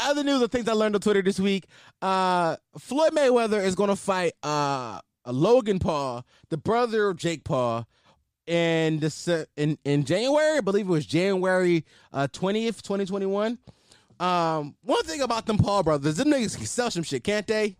other 0.00 0.24
news 0.24 0.40
of 0.40 0.50
things 0.50 0.66
I 0.68 0.72
learned 0.72 0.94
on 0.94 1.00
Twitter 1.02 1.20
this 1.20 1.38
week. 1.38 1.66
Uh, 2.00 2.56
Floyd 2.78 3.12
Mayweather 3.12 3.62
is 3.62 3.74
gonna 3.74 3.94
fight 3.94 4.32
uh, 4.42 5.00
Logan 5.26 5.78
Paul, 5.78 6.24
the 6.48 6.56
brother 6.56 7.08
of 7.08 7.18
Jake 7.18 7.44
Paul, 7.44 7.86
in 8.46 9.00
the 9.00 9.46
in 9.56 9.78
in 9.84 10.04
January. 10.04 10.58
I 10.58 10.60
believe 10.60 10.86
it 10.86 10.90
was 10.90 11.04
January 11.04 11.84
uh, 12.12 12.26
twentieth, 12.32 12.82
twenty 12.82 13.04
twenty 13.04 13.26
one. 13.26 13.58
Um, 14.20 14.76
one 14.82 15.02
thing 15.04 15.22
about 15.22 15.46
them 15.46 15.58
Paul 15.58 15.82
brothers, 15.82 16.16
them 16.16 16.28
niggas 16.28 16.56
can 16.56 16.66
sell 16.66 16.90
some 16.90 17.02
shit, 17.02 17.24
can't 17.24 17.46
they? 17.46 17.76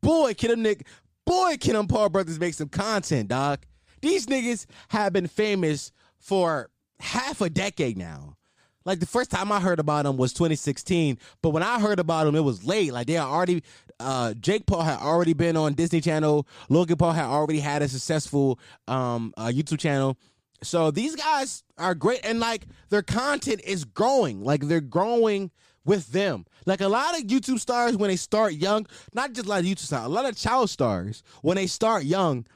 Boy, 0.00 0.34
can 0.34 0.50
them 0.50 0.62
nick, 0.62 0.86
boy, 1.24 1.56
can 1.58 1.74
them 1.74 1.86
Paul 1.86 2.08
brothers 2.10 2.38
make 2.38 2.54
some 2.54 2.68
content, 2.68 3.28
dog. 3.28 3.60
These 4.04 4.26
niggas 4.26 4.66
have 4.88 5.14
been 5.14 5.26
famous 5.26 5.90
for 6.18 6.68
half 7.00 7.40
a 7.40 7.48
decade 7.48 7.96
now. 7.96 8.36
Like 8.84 9.00
the 9.00 9.06
first 9.06 9.30
time 9.30 9.50
I 9.50 9.60
heard 9.60 9.80
about 9.80 10.04
them 10.04 10.18
was 10.18 10.34
2016, 10.34 11.18
but 11.40 11.50
when 11.50 11.62
I 11.62 11.80
heard 11.80 11.98
about 11.98 12.24
them, 12.24 12.34
it 12.34 12.44
was 12.44 12.66
late. 12.66 12.92
Like 12.92 13.06
they 13.06 13.16
already, 13.16 13.62
uh, 13.98 14.34
Jake 14.34 14.66
Paul 14.66 14.82
had 14.82 14.98
already 14.98 15.32
been 15.32 15.56
on 15.56 15.72
Disney 15.72 16.02
Channel. 16.02 16.46
Logan 16.68 16.98
Paul 16.98 17.12
had 17.12 17.24
already 17.24 17.60
had 17.60 17.80
a 17.80 17.88
successful 17.88 18.58
um, 18.86 19.32
uh, 19.38 19.46
YouTube 19.46 19.78
channel. 19.78 20.18
So 20.62 20.90
these 20.90 21.16
guys 21.16 21.62
are 21.78 21.94
great, 21.94 22.20
and 22.24 22.40
like 22.40 22.66
their 22.90 23.00
content 23.00 23.62
is 23.64 23.86
growing. 23.86 24.44
Like 24.44 24.68
they're 24.68 24.82
growing 24.82 25.50
with 25.86 26.08
them. 26.12 26.44
Like 26.66 26.80
a 26.80 26.88
lot 26.88 27.18
of 27.18 27.26
YouTube 27.26 27.58
stars 27.58 27.96
when 27.96 28.08
they 28.08 28.16
start 28.16 28.52
young, 28.52 28.86
not 29.14 29.32
just 29.32 29.46
a 29.46 29.50
lot 29.50 29.60
of 29.60 29.66
YouTube 29.66 29.78
stars, 29.78 30.04
a 30.06 30.10
lot 30.10 30.26
of 30.26 30.36
child 30.36 30.68
stars 30.68 31.22
when 31.42 31.56
they 31.56 31.66
start 31.66 32.04
young, 32.04 32.46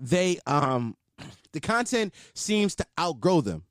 they 0.00 0.38
um 0.46 0.96
the 1.52 1.60
content 1.60 2.14
seems 2.34 2.74
to 2.76 2.86
outgrow 2.98 3.40
them. 3.40 3.64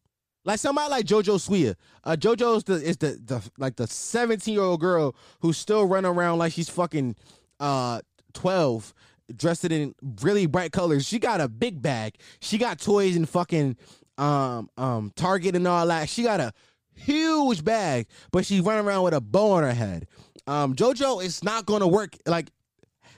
Like 0.45 0.59
somebody 0.59 0.89
like 0.89 1.05
JoJo 1.05 1.35
Siwa. 1.37 1.75
Uh 2.03 2.15
JoJo's 2.15 2.63
the 2.63 2.75
is 2.75 2.97
the 2.97 3.19
the 3.23 3.49
like 3.57 3.75
the 3.75 3.87
17 3.87 4.53
year 4.53 4.63
old 4.63 4.79
girl 4.79 5.15
who's 5.41 5.57
still 5.57 5.85
running 5.85 6.09
around 6.11 6.37
like 6.39 6.53
she's 6.53 6.69
fucking 6.69 7.15
uh 7.59 8.01
12 8.33 8.93
dressed 9.35 9.65
in 9.65 9.93
really 10.21 10.45
bright 10.45 10.71
colors. 10.71 11.05
She 11.05 11.19
got 11.19 11.41
a 11.41 11.47
big 11.47 11.81
bag. 11.81 12.15
She 12.39 12.57
got 12.57 12.79
toys 12.79 13.15
and 13.15 13.27
fucking 13.27 13.77
um 14.17 14.69
um 14.77 15.11
Target 15.15 15.55
and 15.55 15.67
all 15.67 15.85
that. 15.87 16.09
She 16.09 16.23
got 16.23 16.39
a 16.39 16.53
huge 16.95 17.63
bag, 17.63 18.07
but 18.31 18.45
she's 18.45 18.61
running 18.61 18.85
around 18.85 19.03
with 19.03 19.13
a 19.13 19.21
bow 19.21 19.51
on 19.51 19.63
her 19.63 19.73
head. 19.73 20.07
Um 20.47 20.75
JoJo 20.75 21.23
is 21.23 21.43
not 21.43 21.65
gonna 21.65 21.87
work 21.87 22.15
like 22.25 22.49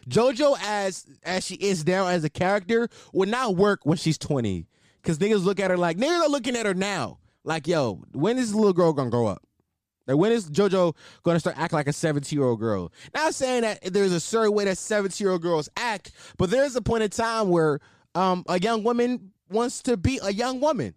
JoJo 0.07 0.57
as 0.61 1.05
as 1.23 1.45
she 1.45 1.55
is 1.55 1.85
now 1.85 2.07
as 2.07 2.23
a 2.23 2.29
character 2.29 2.89
would 3.13 3.29
not 3.29 3.55
work 3.55 3.81
when 3.85 3.97
she's 3.97 4.17
20. 4.17 4.67
Cause 5.03 5.17
niggas 5.17 5.43
look 5.43 5.59
at 5.59 5.71
her 5.71 5.77
like 5.77 5.97
niggas 5.97 6.21
are 6.21 6.29
looking 6.29 6.55
at 6.55 6.65
her 6.65 6.73
now. 6.73 7.17
Like, 7.43 7.67
yo, 7.67 8.03
when 8.13 8.37
is 8.37 8.49
this 8.49 8.55
little 8.55 8.73
girl 8.73 8.93
gonna 8.93 9.09
grow 9.09 9.25
up? 9.27 9.43
Like 10.07 10.17
when 10.17 10.31
is 10.31 10.49
JoJo 10.49 10.95
gonna 11.23 11.39
start 11.39 11.57
acting 11.57 11.77
like 11.77 11.87
a 11.87 11.93
17 11.93 12.37
year 12.37 12.47
old 12.47 12.59
girl? 12.59 12.91
Not 13.13 13.33
saying 13.33 13.61
that 13.61 13.93
there's 13.93 14.11
a 14.11 14.19
certain 14.19 14.53
way 14.53 14.65
that 14.65 14.77
17 14.77 15.23
year 15.23 15.31
old 15.31 15.41
girls 15.41 15.69
act, 15.77 16.11
but 16.37 16.49
there's 16.49 16.75
a 16.75 16.81
point 16.81 17.03
in 17.03 17.09
time 17.09 17.49
where 17.49 17.79
um 18.15 18.43
a 18.47 18.59
young 18.59 18.83
woman 18.83 19.31
wants 19.49 19.81
to 19.83 19.97
be 19.97 20.19
a 20.23 20.31
young 20.31 20.59
woman. 20.59 20.93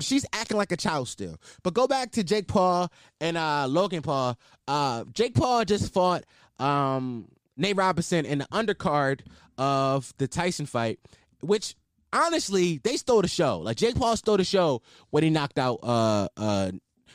She's 0.00 0.26
acting 0.32 0.56
like 0.56 0.72
a 0.72 0.76
child 0.76 1.08
still. 1.08 1.36
But 1.62 1.74
go 1.74 1.86
back 1.86 2.10
to 2.12 2.24
Jake 2.24 2.48
Paul 2.48 2.90
and 3.20 3.36
uh 3.36 3.66
Logan 3.68 4.02
Paul. 4.02 4.38
Uh 4.66 5.04
Jake 5.12 5.34
Paul 5.34 5.64
just 5.64 5.92
fought 5.92 6.24
um 6.58 7.28
Nate 7.56 7.76
Robinson 7.76 8.24
in 8.26 8.38
the 8.38 8.46
undercard 8.46 9.20
of 9.58 10.12
the 10.18 10.26
Tyson 10.28 10.66
fight, 10.66 10.98
which 11.40 11.74
honestly 12.12 12.80
they 12.82 12.96
stole 12.96 13.22
the 13.22 13.28
show. 13.28 13.58
Like 13.58 13.76
Jake 13.76 13.96
Paul 13.96 14.16
stole 14.16 14.36
the 14.36 14.44
show 14.44 14.82
when 15.10 15.22
he 15.22 15.30
knocked 15.30 15.58
out 15.58 15.80
uh 15.82 16.28
uh 16.36 16.72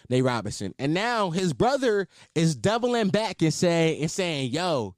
Nate 0.10 0.24
Robinson, 0.24 0.74
and 0.80 0.94
now 0.94 1.30
his 1.30 1.54
brother 1.54 2.08
is 2.34 2.56
doubling 2.56 3.10
back 3.10 3.42
and 3.42 3.54
saying 3.54 4.02
and 4.02 4.10
saying, 4.10 4.52
"Yo, 4.52 4.96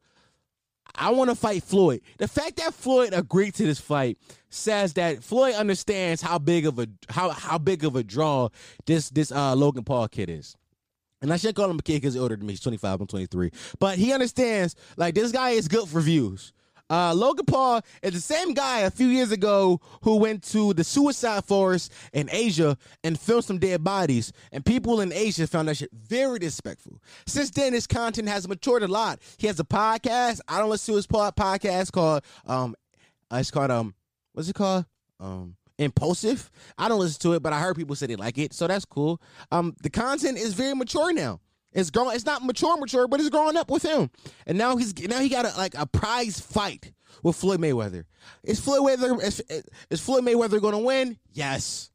I 0.96 1.12
want 1.12 1.30
to 1.30 1.36
fight 1.36 1.64
Floyd." 1.64 2.02
The 2.18 2.28
fact 2.30 2.58
that 2.58 2.74
Floyd 2.74 3.10
agreed 3.12 3.56
to 3.56 3.66
this 3.66 3.80
fight 3.80 4.18
says 4.50 4.94
that 4.94 5.24
Floyd 5.24 5.56
understands 5.56 6.22
how 6.22 6.40
big 6.40 6.66
of 6.66 6.80
a 6.80 6.88
how 7.10 7.32
how 7.32 7.58
big 7.58 7.84
of 7.84 7.96
a 7.96 8.04
draw 8.04 8.50
this 8.86 9.10
this 9.10 9.32
uh 9.32 9.56
Logan 9.56 9.84
Paul 9.84 10.08
kid 10.08 10.30
is. 10.30 10.56
And 11.22 11.32
I 11.32 11.38
should 11.38 11.56
call 11.56 11.70
him 11.70 11.80
a 11.80 11.84
kid 11.84 12.02
because 12.02 12.16
he's 12.16 12.22
older 12.22 12.36
than 12.36 12.48
me. 12.48 12.54
He's 12.54 12.62
25, 12.62 13.02
I'm 13.02 13.08
23. 13.08 13.52
But 13.80 13.98
he 13.98 14.12
understands, 14.12 14.76
like, 14.98 15.14
this 15.14 15.32
guy 15.32 15.52
is 15.52 15.68
good 15.68 15.88
for 15.88 16.02
views. 16.02 16.54
Uh, 16.90 17.14
Logan 17.14 17.46
Paul 17.46 17.82
is 18.04 18.12
the 18.12 18.20
same 18.20 18.54
guy 18.54 18.80
a 18.80 18.92
few 18.92 19.08
years 19.08 19.32
ago 19.32 19.80
who 20.02 20.18
went 20.18 20.44
to 20.50 20.74
the 20.74 20.84
suicide 20.84 21.46
forest 21.46 21.90
in 22.12 22.28
Asia 22.30 22.78
and 23.06 23.18
filmed 23.18 23.46
some 23.46 23.60
dead 23.60 23.82
bodies. 23.82 24.34
And 24.52 24.66
people 24.66 25.00
in 25.00 25.14
Asia 25.14 25.48
found 25.48 25.70
that 25.70 25.78
shit 25.78 25.90
very 25.94 26.38
disrespectful. 26.40 27.02
Since 27.26 27.52
then, 27.52 27.72
his 27.72 27.88
content 27.88 28.28
has 28.28 28.46
matured 28.46 28.84
a 28.84 28.90
lot. 28.90 29.22
He 29.38 29.48
has 29.48 29.58
a 29.62 29.64
podcast. 29.64 30.42
I 30.50 30.60
don't 30.60 30.70
listen 30.70 30.92
to 30.92 30.98
his 30.98 31.08
podcast 31.08 31.94
called, 31.94 32.24
um, 32.46 32.76
uh, 33.32 33.38
it's 33.38 33.52
called, 33.52 33.72
um, 33.72 33.96
what's 34.34 34.50
it 34.50 34.56
called? 34.56 34.86
Um, 35.18 35.56
impulsive. 35.82 36.50
I 36.78 36.88
don't 36.88 37.00
listen 37.00 37.20
to 37.22 37.34
it, 37.34 37.44
but 37.44 37.54
I 37.54 37.60
heard 37.60 37.76
people 37.76 37.96
say 37.96 38.08
they 38.08 38.16
like 38.16 38.38
it, 38.38 38.54
so 38.54 38.68
that's 38.68 38.86
cool. 38.86 39.22
Um, 39.52 39.76
the 39.82 39.90
content 39.90 40.38
is 40.38 40.54
very 40.54 40.74
mature 40.76 41.14
now. 41.14 41.40
It's 41.74 41.90
growing. 41.90 42.16
It's 42.16 42.26
not 42.26 42.44
mature, 42.44 42.78
mature, 42.78 43.08
but 43.08 43.20
it's 43.20 43.30
growing 43.30 43.56
up 43.56 43.72
with 43.72 43.84
him. 43.84 44.10
And 44.46 44.58
now 44.58 44.76
he's 44.76 44.98
now 45.08 45.20
he 45.20 45.30
got 45.30 45.46
a, 45.46 45.58
like 45.58 45.74
a 45.78 45.86
prize 45.86 46.40
fight 46.40 46.92
with 47.24 47.36
Floyd 47.36 47.62
Mayweather. 47.62 48.04
Is 48.44 48.60
Floyd 48.60 48.82
Mayweather 48.82 49.24
is, 49.24 49.42
is 49.90 50.02
Floyd 50.02 50.26
Mayweather 50.26 50.60
going 50.60 50.74
to 50.74 50.80
win? 50.80 51.18
Yes. 51.32 51.90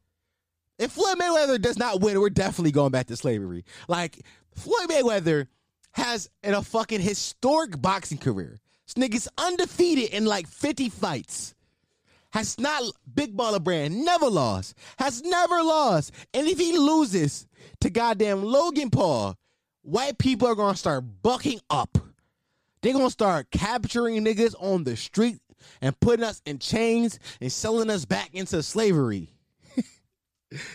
If 0.78 0.92
Floyd 0.92 1.18
Mayweather 1.18 1.60
does 1.60 1.78
not 1.78 2.00
win, 2.00 2.20
we're 2.20 2.30
definitely 2.30 2.72
going 2.72 2.90
back 2.90 3.06
to 3.06 3.16
slavery. 3.16 3.64
Like 3.88 4.20
Floyd 4.54 4.88
Mayweather 4.88 5.48
has 5.92 6.30
in 6.42 6.54
a 6.54 6.62
fucking 6.62 7.00
historic 7.00 7.80
boxing 7.80 8.18
career. 8.18 8.58
This 8.86 8.94
nigga's 8.94 9.28
undefeated 9.38 10.10
in 10.10 10.26
like 10.26 10.46
50 10.46 10.90
fights 10.90 11.54
has 12.36 12.58
not 12.60 12.82
big 13.14 13.34
baller 13.34 13.62
brand 13.62 14.04
never 14.04 14.28
lost 14.28 14.76
has 14.98 15.22
never 15.22 15.62
lost. 15.62 16.12
And 16.34 16.46
if 16.46 16.58
he 16.58 16.76
loses 16.76 17.46
to 17.80 17.88
goddamn 17.88 18.42
logan 18.42 18.90
paul 18.90 19.36
white 19.80 20.18
people 20.18 20.46
are 20.46 20.54
gonna 20.54 20.76
start 20.76 21.04
bucking 21.22 21.60
up. 21.70 21.96
They're 22.82 22.92
gonna 22.92 23.10
start 23.10 23.50
capturing 23.50 24.22
niggas 24.22 24.54
on 24.60 24.84
the 24.84 24.96
street 24.96 25.38
and 25.80 25.98
putting 25.98 26.26
us 26.26 26.42
in 26.44 26.58
chains 26.58 27.18
and 27.40 27.50
selling 27.50 27.88
us 27.88 28.04
back 28.04 28.30
into 28.34 28.62
slavery. 28.62 29.30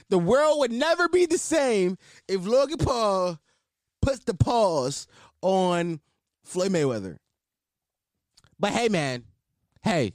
The 0.09 0.20
world 0.20 0.59
would 0.59 0.72
never 0.72 1.07
be 1.07 1.28
the 1.28 1.38
same 1.38 1.97
if 2.28 2.45
logan 2.45 2.80
paul 2.80 3.39
puts 4.01 4.20
the 4.24 4.34
pause 4.34 5.07
on 5.41 5.99
floyd 6.43 6.72
mayweather. 6.72 7.18
But 8.59 8.72
hey 8.72 8.89
man. 8.89 9.26
Hey 9.84 10.14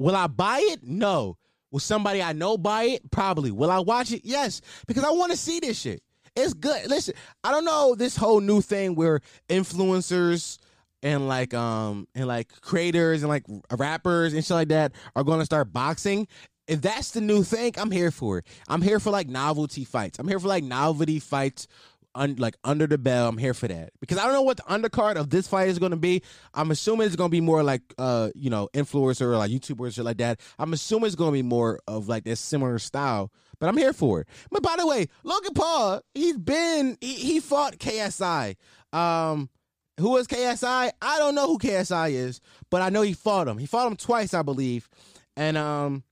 Will 0.00 0.16
I 0.16 0.28
buy 0.28 0.60
it? 0.62 0.82
No. 0.82 1.36
Will 1.70 1.78
somebody 1.78 2.22
I 2.22 2.32
know 2.32 2.56
buy 2.56 2.84
it? 2.84 3.10
Probably. 3.10 3.50
Will 3.50 3.70
I 3.70 3.80
watch 3.80 4.12
it? 4.12 4.22
Yes, 4.24 4.62
because 4.86 5.04
I 5.04 5.10
want 5.10 5.30
to 5.30 5.36
see 5.36 5.60
this 5.60 5.78
shit. 5.78 6.02
It's 6.34 6.54
good. 6.54 6.88
Listen, 6.88 7.12
I 7.44 7.50
don't 7.50 7.66
know 7.66 7.94
this 7.94 8.16
whole 8.16 8.40
new 8.40 8.62
thing 8.62 8.94
where 8.94 9.20
influencers 9.50 10.58
and 11.02 11.28
like 11.28 11.52
um 11.52 12.08
and 12.14 12.26
like 12.26 12.48
creators 12.62 13.22
and 13.22 13.28
like 13.28 13.44
rappers 13.76 14.32
and 14.32 14.42
shit 14.42 14.54
like 14.54 14.68
that 14.68 14.92
are 15.14 15.22
going 15.22 15.40
to 15.40 15.44
start 15.44 15.70
boxing. 15.70 16.26
If 16.66 16.80
that's 16.80 17.10
the 17.10 17.20
new 17.20 17.42
thing, 17.42 17.74
I'm 17.76 17.90
here 17.90 18.10
for 18.10 18.38
it. 18.38 18.46
I'm 18.68 18.80
here 18.80 19.00
for 19.00 19.10
like 19.10 19.28
novelty 19.28 19.84
fights. 19.84 20.18
I'm 20.18 20.28
here 20.28 20.40
for 20.40 20.48
like 20.48 20.64
novelty 20.64 21.18
fights 21.18 21.66
un, 22.14 22.36
like 22.36 22.56
under 22.64 22.86
the 22.86 22.98
bell. 22.98 23.28
I'm 23.28 23.38
here 23.38 23.54
for 23.54 23.68
that 23.68 23.90
because 24.00 24.18
I 24.18 24.24
don't 24.24 24.32
know 24.32 24.42
what 24.42 24.58
the 24.58 24.62
undercard 24.64 25.16
of 25.16 25.30
this 25.30 25.46
fight 25.46 25.68
is 25.68 25.78
going 25.78 25.90
to 25.90 25.96
be. 25.96 26.22
I'm 26.54 26.70
assuming 26.70 27.06
it's 27.06 27.16
going 27.16 27.30
to 27.30 27.32
be 27.32 27.40
more 27.40 27.62
like 27.62 27.82
uh 27.98 28.30
you 28.34 28.50
know 28.50 28.68
influencer 28.74 29.22
or 29.22 29.36
like 29.36 29.50
YouTubers 29.50 29.98
or 29.98 30.02
like 30.02 30.18
that. 30.18 30.40
I'm 30.58 30.72
assuming 30.72 31.06
it's 31.06 31.16
going 31.16 31.30
to 31.32 31.38
be 31.38 31.42
more 31.42 31.80
of 31.86 32.08
like 32.08 32.24
this 32.24 32.40
similar 32.40 32.78
style. 32.78 33.30
But 33.58 33.68
I'm 33.68 33.76
here 33.76 33.92
for 33.92 34.22
it. 34.22 34.28
But 34.50 34.62
by 34.62 34.76
the 34.78 34.86
way, 34.86 35.06
Logan 35.22 35.52
Paul, 35.54 36.00
he's 36.14 36.38
been 36.38 36.96
he, 37.00 37.14
he 37.14 37.40
fought 37.40 37.78
KSI. 37.78 38.56
Um, 38.92 39.50
who 39.98 40.16
is 40.16 40.26
KSI? 40.26 40.90
I 41.00 41.18
don't 41.18 41.34
know 41.34 41.46
who 41.46 41.58
KSI 41.58 42.12
is, 42.12 42.40
but 42.70 42.80
I 42.82 42.88
know 42.88 43.02
he 43.02 43.12
fought 43.12 43.48
him. 43.48 43.58
He 43.58 43.66
fought 43.66 43.86
him 43.86 43.96
twice, 43.96 44.32
I 44.32 44.42
believe. 44.42 44.88
And 45.36 45.56
um, 45.58 46.04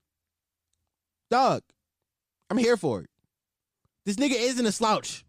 dog, 1.31 1.63
I'm 2.49 2.57
here 2.57 2.77
for 2.77 3.01
it. 3.01 3.09
This 4.05 4.15
nigga 4.15 4.35
isn't 4.35 4.65
a 4.65 4.71
slouch. 4.71 5.25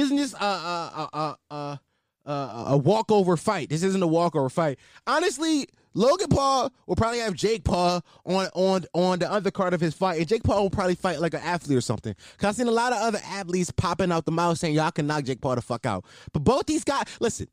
Isn't 0.00 0.18
just 0.18 0.34
a 0.34 0.44
a 0.44 1.08
a 1.12 1.36
a, 1.50 1.80
a, 2.26 2.64
a 2.68 2.76
walkover 2.76 3.36
fight. 3.36 3.68
This 3.68 3.82
isn't 3.82 4.02
a 4.02 4.06
walkover 4.06 4.48
fight. 4.48 4.78
Honestly, 5.06 5.68
Logan 5.94 6.28
Paul 6.28 6.72
will 6.86 6.96
probably 6.96 7.20
have 7.20 7.34
Jake 7.34 7.64
Paul 7.64 8.04
on 8.26 8.48
on 8.54 8.84
on 8.94 9.18
the 9.20 9.26
undercard 9.26 9.72
of 9.72 9.80
his 9.80 9.94
fight, 9.94 10.18
and 10.18 10.28
Jake 10.28 10.42
Paul 10.42 10.62
will 10.62 10.70
probably 10.70 10.96
fight 10.96 11.20
like 11.20 11.34
an 11.34 11.40
athlete 11.40 11.78
or 11.78 11.80
something. 11.80 12.14
Cause 12.38 12.48
I've 12.48 12.54
seen 12.56 12.66
a 12.68 12.72
lot 12.72 12.92
of 12.92 12.98
other 12.98 13.20
athletes 13.24 13.70
popping 13.70 14.10
out 14.10 14.24
the 14.24 14.32
mouth 14.32 14.58
saying 14.58 14.74
y'all 14.74 14.90
can 14.90 15.06
knock 15.06 15.24
Jake 15.24 15.40
Paul 15.40 15.54
the 15.54 15.62
fuck 15.62 15.86
out. 15.86 16.04
But 16.32 16.40
both 16.40 16.66
these 16.66 16.84
guys, 16.84 17.04
listen, 17.20 17.46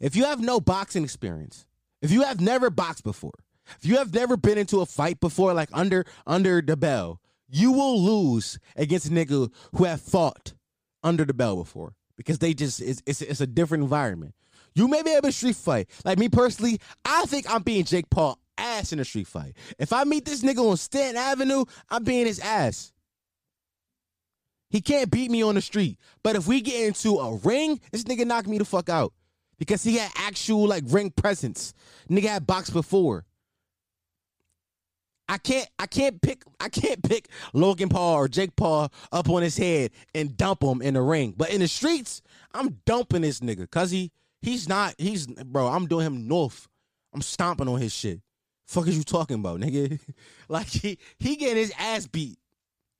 if 0.00 0.16
you 0.16 0.24
have 0.24 0.40
no 0.40 0.58
boxing 0.60 1.04
experience, 1.04 1.66
if 2.00 2.10
you 2.10 2.22
have 2.22 2.40
never 2.40 2.70
boxed 2.70 3.04
before, 3.04 3.34
if 3.80 3.86
you 3.86 3.96
have 3.96 4.14
never 4.14 4.36
been 4.36 4.58
into 4.58 4.80
a 4.80 4.86
fight 4.86 5.20
before, 5.20 5.52
like 5.52 5.68
under 5.72 6.06
under 6.26 6.62
the 6.62 6.76
bell, 6.76 7.20
you 7.48 7.72
will 7.72 8.00
lose 8.00 8.58
against 8.76 9.06
a 9.06 9.10
nigga 9.10 9.50
who 9.76 9.84
have 9.84 10.00
fought 10.00 10.54
under 11.04 11.24
the 11.24 11.34
bell 11.34 11.56
before 11.56 11.94
because 12.16 12.38
they 12.38 12.54
just 12.54 12.80
it's 12.80 13.02
it's, 13.06 13.22
it's 13.22 13.40
a 13.40 13.46
different 13.46 13.84
environment. 13.84 14.34
You 14.74 14.88
may 14.88 15.02
be 15.02 15.12
able 15.12 15.28
to 15.28 15.32
street 15.32 15.56
fight. 15.56 15.88
Like 16.04 16.18
me 16.18 16.28
personally, 16.28 16.80
I 17.04 17.26
think 17.26 17.48
I'm 17.48 17.62
being 17.62 17.84
Jake 17.84 18.10
Paul 18.10 18.38
ass 18.58 18.92
in 18.92 18.98
a 18.98 19.04
street 19.04 19.28
fight. 19.28 19.54
If 19.78 19.92
I 19.92 20.04
meet 20.04 20.24
this 20.24 20.42
nigga 20.42 20.68
on 20.68 20.76
Stanton 20.76 21.16
Avenue, 21.16 21.64
I'm 21.90 22.02
being 22.02 22.26
his 22.26 22.40
ass. 22.40 22.92
He 24.70 24.80
can't 24.80 25.10
beat 25.10 25.30
me 25.30 25.42
on 25.42 25.54
the 25.54 25.60
street. 25.60 25.98
But 26.24 26.34
if 26.34 26.48
we 26.48 26.60
get 26.60 26.84
into 26.86 27.18
a 27.18 27.36
ring, 27.36 27.80
this 27.92 28.02
nigga 28.04 28.26
knock 28.26 28.48
me 28.48 28.58
the 28.58 28.64
fuck 28.64 28.88
out. 28.88 29.12
Because 29.56 29.84
he 29.84 29.96
had 29.98 30.10
actual 30.16 30.66
like 30.66 30.82
ring 30.88 31.10
presence. 31.10 31.74
Nigga 32.10 32.28
had 32.28 32.46
boxed 32.46 32.72
before. 32.72 33.24
I 35.28 35.38
can't 35.38 35.68
I 35.78 35.86
can't 35.86 36.20
pick 36.20 36.42
I 36.60 36.68
can't 36.68 37.02
pick 37.02 37.28
Logan 37.52 37.88
Paul 37.88 38.14
or 38.14 38.28
Jake 38.28 38.56
Paul 38.56 38.92
up 39.10 39.28
on 39.30 39.42
his 39.42 39.56
head 39.56 39.90
and 40.14 40.36
dump 40.36 40.62
him 40.62 40.82
in 40.82 40.94
the 40.94 41.02
ring. 41.02 41.34
But 41.36 41.50
in 41.50 41.60
the 41.60 41.68
streets, 41.68 42.22
I'm 42.52 42.80
dumping 42.84 43.22
this 43.22 43.40
nigga 43.40 43.70
cuz 43.70 43.90
he 43.90 44.12
He's 44.44 44.68
not. 44.68 44.94
He's 44.98 45.26
bro. 45.26 45.68
I'm 45.68 45.86
doing 45.86 46.06
him 46.06 46.28
north. 46.28 46.68
I'm 47.14 47.22
stomping 47.22 47.66
on 47.66 47.80
his 47.80 47.94
shit. 47.94 48.20
Fuck 48.66 48.86
is 48.88 48.96
you 48.96 49.02
talking 49.02 49.36
about, 49.36 49.58
nigga? 49.58 49.98
like 50.48 50.66
he 50.66 50.98
he 51.18 51.36
getting 51.36 51.56
his 51.56 51.72
ass 51.78 52.06
beat. 52.06 52.38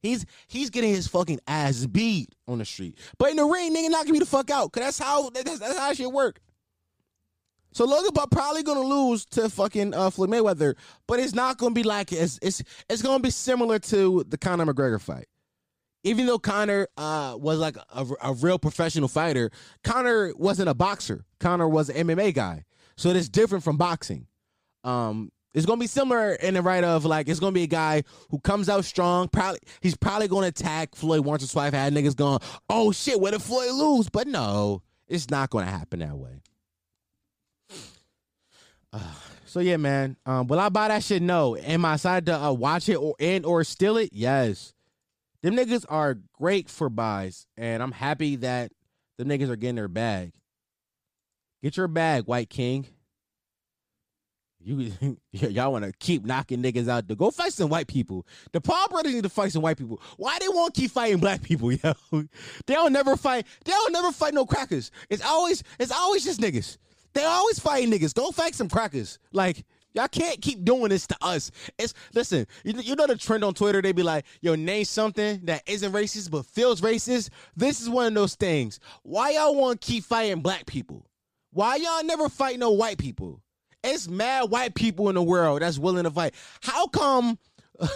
He's 0.01 0.25
he's 0.49 0.71
getting 0.71 0.91
his 0.91 1.07
fucking 1.07 1.41
ass 1.47 1.85
beat 1.85 2.35
on 2.49 2.59
the 2.59 2.65
street. 2.65 2.99
But 3.19 3.31
in 3.31 3.37
the 3.37 3.45
ring, 3.45 3.77
nigga, 3.77 3.91
knocking 3.91 4.13
me 4.13 4.21
the 4.21 4.27
fuck 4.27 4.51
out. 4.51 4.73
Cause 4.73 4.83
that's 4.83 4.99
how 4.99 5.29
that's, 5.29 5.59
that's 5.59 5.79
how 5.79 5.93
shit 5.93 6.11
work. 6.11 6.41
So 7.75 7.85
Logan 7.85 8.13
Paul 8.15 8.29
probably 8.29 8.63
gonna 8.63 8.81
lose 8.81 9.27
to 9.27 9.51
fucking 9.51 9.95
uh, 9.95 10.11
Floyd 10.11 10.31
Mayweather, 10.31 10.75
but 11.07 11.21
it's 11.21 11.35
not 11.35 11.59
gonna 11.59 11.75
be 11.75 11.83
like 11.83 12.13
it's 12.13 12.39
it's 12.41 12.63
it's 12.89 13.03
gonna 13.03 13.23
be 13.23 13.31
similar 13.31 13.79
to 13.81 14.25
the 14.29 14.39
Conor 14.39 14.67
McGregor 14.67 15.01
fight 15.01 15.27
even 16.05 16.27
though 16.27 16.39
Conor 16.39 16.87
uh, 16.97 17.37
was 17.39 17.59
like 17.59 17.77
a, 17.77 18.07
a, 18.23 18.35
real 18.35 18.59
professional 18.59 19.09
fighter, 19.09 19.51
Conor 19.83 20.33
wasn't 20.37 20.69
a 20.69 20.75
boxer. 20.75 21.25
Conor 21.41 21.67
was 21.67 21.89
an 21.89 22.07
MMA 22.07 22.35
guy. 22.35 22.65
So 22.97 23.09
it's 23.09 23.29
different 23.29 23.65
from 23.65 23.79
boxing. 23.79 24.27
Um, 24.85 25.33
it's 25.55 25.67
gonna 25.67 25.81
be 25.81 25.87
similar 25.87 26.35
in 26.35 26.55
the 26.55 26.63
right 26.63 26.85
of 26.85 27.05
like 27.05 27.29
it's 27.29 27.41
gonna 27.41 27.53
be 27.53 27.63
a 27.63 27.69
guy 27.69 28.03
who 28.31 28.39
comes 28.41 28.69
out 28.69 28.85
strong. 28.85 29.29
Probably 29.29 29.61
he's 29.81 29.97
probably 29.97 30.29
gonna 30.29 30.49
attack 30.49 30.95
Floyd 30.95 31.21
once 31.21 31.45
or 31.45 31.49
twice. 31.49 31.73
Had 31.73 31.95
niggas 31.95 32.17
going, 32.17 32.41
oh 32.69 32.93
shit, 32.93 33.19
what 33.21 33.35
if 33.35 33.43
Floyd 33.43 33.73
lose? 33.73 34.09
But 34.11 34.27
no, 34.27 34.83
it's 35.09 35.31
not 35.31 35.51
gonna 35.51 35.71
happen 35.71 36.01
that 36.01 36.17
way. 36.17 36.43
So 39.47 39.61
yeah, 39.61 39.77
man. 39.77 40.17
Um, 40.27 40.49
will 40.49 40.59
I 40.59 40.69
buy 40.69 40.89
that 40.89 41.05
shit? 41.05 41.23
No. 41.23 41.57
Am 41.57 41.85
I 41.85 41.95
excited 41.95 42.27
to 42.27 42.37
uh, 42.37 42.53
watch 42.53 42.89
it 42.89 42.97
or 42.97 43.15
and 43.21 43.47
or 43.47 43.63
steal 43.63 43.97
it? 43.97 44.11
Yes. 44.13 44.73
Them 45.43 45.57
niggas 45.57 45.85
are 45.89 46.19
great 46.33 46.69
for 46.69 46.89
buys, 46.89 47.47
and 47.57 47.83
I'm 47.83 47.93
happy 47.93 48.37
that 48.37 48.73
the 49.19 49.25
niggas 49.25 49.51
are 49.51 49.57
getting 49.57 49.77
their 49.77 49.89
bag. 49.89 50.33
Get 51.63 51.77
your 51.77 51.87
bag, 51.87 52.27
White 52.27 52.51
King. 52.51 52.87
You 54.59 54.91
y'all 55.33 55.71
want 55.71 55.85
to 55.85 55.93
keep 56.01 56.25
knocking 56.25 56.63
niggas 56.63 56.89
out 56.89 57.07
to 57.09 57.15
go 57.15 57.31
fight 57.31 57.53
some 57.53 57.69
white 57.69 57.87
people. 57.87 58.27
The 58.53 58.61
Paul 58.61 58.89
brothers 58.89 59.15
need 59.15 59.25
to 59.25 59.29
fight 59.29 59.53
some 59.53 59.63
white 59.63 59.77
people. 59.77 60.01
Why 60.17 60.39
they 60.41 60.49
won't 60.49 60.75
keep 60.75 60.91
fighting 60.91 61.19
black 61.19 61.43
people, 61.43 61.71
yo? 61.73 61.93
They 62.11 62.75
don't 62.75 62.93
never 62.93 63.17
fight. 63.17 63.47
They 63.65 63.73
don't 63.73 63.93
never 63.93 64.11
fight 64.11 64.35
no 64.35 64.47
crackers. 64.47 64.91
It's 65.11 65.25
always 65.25 65.63
it's 65.79 65.93
always 65.93 66.25
just 66.25 66.41
niggas. 66.41 66.79
They 67.15 67.25
always 67.25 67.59
fighting 67.59 67.91
niggas. 67.91 68.15
Go 68.15 68.31
fight 68.31 68.55
some 68.55 68.69
crackers. 68.69 69.19
Like 69.33 69.65
Y'all 69.95 70.09
can't 70.09 70.41
keep 70.43 70.65
doing 70.65 70.89
this 70.89 71.07
to 71.07 71.17
us. 71.23 71.53
It's 71.79 71.95
listen, 72.13 72.47
you, 72.65 72.75
you 72.81 72.97
know 72.97 73.07
the 73.07 73.17
trend 73.17 73.45
on 73.45 73.55
Twitter, 73.55 73.81
they 73.81 73.93
be 73.93 74.03
like, 74.03 74.25
yo, 74.41 74.57
name 74.57 74.85
something 74.85 75.41
that 75.45 75.63
isn't 75.67 75.93
racist 75.93 76.33
but 76.33 76.47
feels 76.47 76.81
racist. 76.81 77.31
This 77.57 77.81
is 77.81 77.89
one 77.89 78.09
of 78.09 78.15
those 78.15 78.35
things. 78.35 78.81
Why 79.05 79.31
y'all 79.31 79.55
want 79.55 79.81
to 79.81 79.87
keep 79.87 80.05
fighting 80.05 80.41
black 80.41 80.67
people? 80.67 81.07
Why 81.53 81.77
y'all 81.77 82.03
never 82.03 82.29
fight 82.29 82.59
no 82.59 82.73
white 82.73 82.99
people? 82.99 83.41
It's 83.85 84.09
mad 84.09 84.51
white 84.51 84.75
people 84.75 85.09
in 85.11 85.15
the 85.15 85.23
world 85.23 85.63
that's 85.63 85.79
willing 85.79 86.05
to 86.05 86.11
fight. 86.11 86.35
How 86.61 86.89
come 86.89 87.39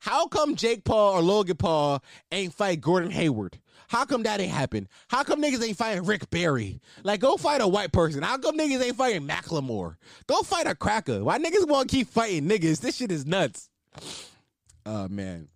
how 0.00 0.26
come 0.26 0.56
Jake 0.56 0.84
Paul 0.84 1.14
or 1.14 1.22
Logan 1.22 1.56
Paul 1.56 2.02
ain't 2.32 2.52
fight 2.52 2.82
Gordon 2.82 3.10
Hayward? 3.10 3.58
How 3.88 4.04
come 4.04 4.22
that 4.24 4.40
ain't 4.40 4.52
happen? 4.52 4.88
How 5.08 5.22
come 5.22 5.42
niggas 5.42 5.62
ain't 5.66 5.76
fighting 5.76 6.04
Rick 6.04 6.30
Barry? 6.30 6.80
Like, 7.02 7.20
go 7.20 7.36
fight 7.36 7.60
a 7.60 7.68
white 7.68 7.92
person. 7.92 8.22
How 8.22 8.38
come 8.38 8.58
niggas 8.58 8.82
ain't 8.82 8.96
fighting 8.96 9.26
Macklemore? 9.26 9.96
Go 10.26 10.42
fight 10.42 10.66
a 10.66 10.74
cracker. 10.74 11.22
Why 11.22 11.38
niggas 11.38 11.68
want 11.68 11.90
to 11.90 11.96
keep 11.96 12.08
fighting 12.08 12.48
niggas? 12.48 12.80
This 12.80 12.96
shit 12.96 13.12
is 13.12 13.26
nuts. 13.26 13.68
Oh, 14.86 15.08
man. 15.08 15.48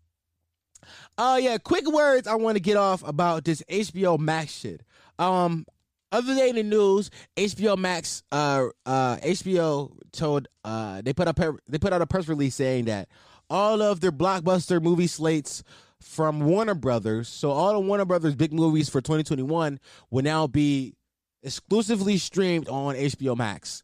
Oh, 1.16 1.35
uh, 1.35 1.37
yeah. 1.37 1.59
Quick 1.59 1.91
words 1.91 2.26
I 2.29 2.35
want 2.37 2.57
to 2.57 2.61
get 2.61 2.76
off 2.76 3.07
about 3.07 3.45
this 3.45 3.62
HBO 3.68 4.18
Max 4.18 4.53
shit. 4.53 4.83
Um, 5.18 5.66
other 6.12 6.35
than 6.35 6.55
the 6.55 6.62
news, 6.62 7.11
HBO 7.37 7.76
Max, 7.76 8.22
uh, 8.33 8.68
uh, 8.87 9.16
HBO 9.16 9.93
told, 10.12 10.49
uh, 10.64 11.03
they 11.03 11.12
put 11.12 11.29
up, 11.29 11.39
they 11.68 11.79
put 11.79 11.93
out 11.93 12.03
a 12.03 12.07
press 12.07 12.29
release 12.29 12.55
saying 12.55 12.87
that 12.87 13.09
all 13.51 13.83
of 13.83 14.01
their 14.01 14.12
blockbuster 14.12 14.81
movie 14.83 15.07
slates 15.07 15.62
from 16.01 16.41
Warner 16.41 16.75
Brothers. 16.75 17.29
So 17.29 17.51
all 17.51 17.73
the 17.73 17.81
Warner 17.81 18.05
Brothers 18.05 18.35
big 18.35 18.53
movies 18.53 18.89
for 18.89 19.01
2021 19.01 19.81
will 20.11 20.23
now 20.23 20.47
be 20.47 20.95
exclusively 21.43 22.19
streamed 22.19 22.69
on 22.69 22.95
HBO 22.95 23.37
Max. 23.37 23.83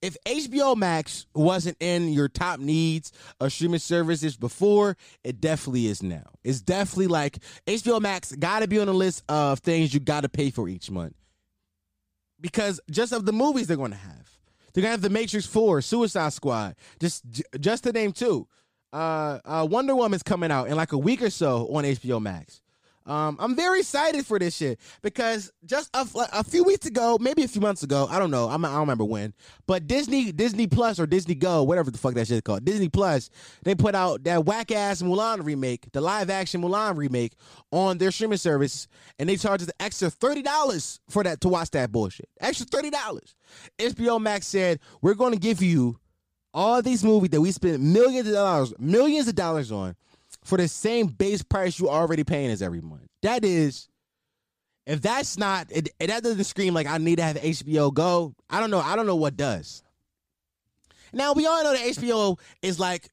If 0.00 0.16
HBO 0.26 0.76
Max 0.76 1.26
wasn't 1.32 1.76
in 1.78 2.08
your 2.08 2.28
top 2.28 2.58
needs 2.58 3.12
of 3.40 3.52
streaming 3.52 3.78
services 3.78 4.36
before, 4.36 4.96
it 5.22 5.40
definitely 5.40 5.86
is 5.86 6.02
now. 6.02 6.24
It's 6.42 6.60
definitely 6.60 7.06
like 7.06 7.38
HBO 7.68 8.00
Max 8.00 8.32
got 8.32 8.60
to 8.60 8.68
be 8.68 8.80
on 8.80 8.86
the 8.86 8.94
list 8.94 9.22
of 9.28 9.60
things 9.60 9.94
you 9.94 10.00
got 10.00 10.22
to 10.22 10.28
pay 10.28 10.50
for 10.50 10.68
each 10.68 10.90
month. 10.90 11.14
Because 12.40 12.80
just 12.90 13.12
of 13.12 13.26
the 13.26 13.32
movies 13.32 13.68
they're 13.68 13.76
going 13.76 13.92
to 13.92 13.96
have. 13.96 14.28
They're 14.72 14.82
going 14.82 14.88
to 14.88 14.94
have 14.94 15.02
The 15.02 15.10
Matrix 15.10 15.46
4, 15.46 15.82
Suicide 15.82 16.32
Squad, 16.32 16.74
just 16.98 17.22
just 17.60 17.84
to 17.84 17.92
name 17.92 18.10
two 18.12 18.48
uh, 18.92 19.38
uh, 19.44 19.66
Wonder 19.68 19.94
Woman's 19.94 20.22
coming 20.22 20.50
out 20.50 20.68
in 20.68 20.76
like 20.76 20.92
a 20.92 20.98
week 20.98 21.22
or 21.22 21.30
so 21.30 21.68
on 21.74 21.84
HBO 21.84 22.20
Max. 22.20 22.62
Um, 23.04 23.36
I'm 23.40 23.56
very 23.56 23.80
excited 23.80 24.24
for 24.24 24.38
this 24.38 24.56
shit 24.56 24.78
because 25.02 25.52
just 25.64 25.90
a, 25.94 26.06
a, 26.32 26.44
few 26.44 26.62
weeks 26.62 26.86
ago, 26.86 27.18
maybe 27.20 27.42
a 27.42 27.48
few 27.48 27.60
months 27.60 27.82
ago, 27.82 28.06
I 28.08 28.18
don't 28.18 28.30
know, 28.30 28.48
I'm, 28.48 28.64
I 28.64 28.70
don't 28.70 28.80
remember 28.80 29.04
when, 29.04 29.34
but 29.66 29.88
Disney, 29.88 30.30
Disney 30.30 30.68
Plus 30.68 31.00
or 31.00 31.06
Disney 31.06 31.34
Go, 31.34 31.64
whatever 31.64 31.90
the 31.90 31.98
fuck 31.98 32.14
that 32.14 32.28
shit 32.28 32.36
is 32.36 32.40
called, 32.42 32.64
Disney 32.64 32.88
Plus, 32.88 33.28
they 33.64 33.74
put 33.74 33.96
out 33.96 34.22
that 34.24 34.44
whack 34.44 34.70
ass 34.70 35.02
Mulan 35.02 35.44
remake, 35.44 35.90
the 35.92 36.00
live 36.00 36.30
action 36.30 36.62
Mulan 36.62 36.96
remake 36.96 37.32
on 37.72 37.98
their 37.98 38.12
streaming 38.12 38.38
service, 38.38 38.86
and 39.18 39.28
they 39.28 39.36
charge 39.36 39.62
us 39.62 39.66
the 39.66 39.82
extra 39.82 40.08
thirty 40.08 40.42
dollars 40.42 41.00
for 41.08 41.24
that 41.24 41.40
to 41.40 41.48
watch 41.48 41.70
that 41.70 41.90
bullshit. 41.90 42.28
Extra 42.40 42.66
thirty 42.66 42.90
dollars. 42.90 43.34
HBO 43.78 44.20
Max 44.20 44.46
said 44.46 44.78
we're 45.00 45.14
going 45.14 45.32
to 45.32 45.38
give 45.38 45.60
you 45.60 45.98
all 46.54 46.82
these 46.82 47.04
movies 47.04 47.30
that 47.30 47.40
we 47.40 47.50
spend 47.52 47.92
millions 47.92 48.28
of 48.28 48.34
dollars, 48.34 48.74
millions 48.78 49.28
of 49.28 49.34
dollars 49.34 49.72
on 49.72 49.96
for 50.44 50.58
the 50.58 50.68
same 50.68 51.06
base 51.06 51.42
price 51.42 51.78
you 51.78 51.88
already 51.88 52.24
paying 52.24 52.50
us 52.50 52.62
every 52.62 52.80
month. 52.80 53.06
That 53.22 53.44
is, 53.44 53.88
if 54.86 55.00
that's 55.00 55.38
not, 55.38 55.68
if 55.70 55.86
that 55.98 56.22
doesn't 56.22 56.44
scream 56.44 56.74
like 56.74 56.86
I 56.86 56.98
need 56.98 57.16
to 57.16 57.22
have 57.22 57.36
HBO 57.36 57.92
Go, 57.92 58.34
I 58.50 58.60
don't 58.60 58.70
know. 58.70 58.80
I 58.80 58.96
don't 58.96 59.06
know 59.06 59.16
what 59.16 59.36
does. 59.36 59.82
Now 61.12 61.32
we 61.32 61.46
all 61.46 61.62
know 61.62 61.72
that 61.72 61.96
HBO 61.96 62.38
is 62.62 62.80
like 62.80 63.08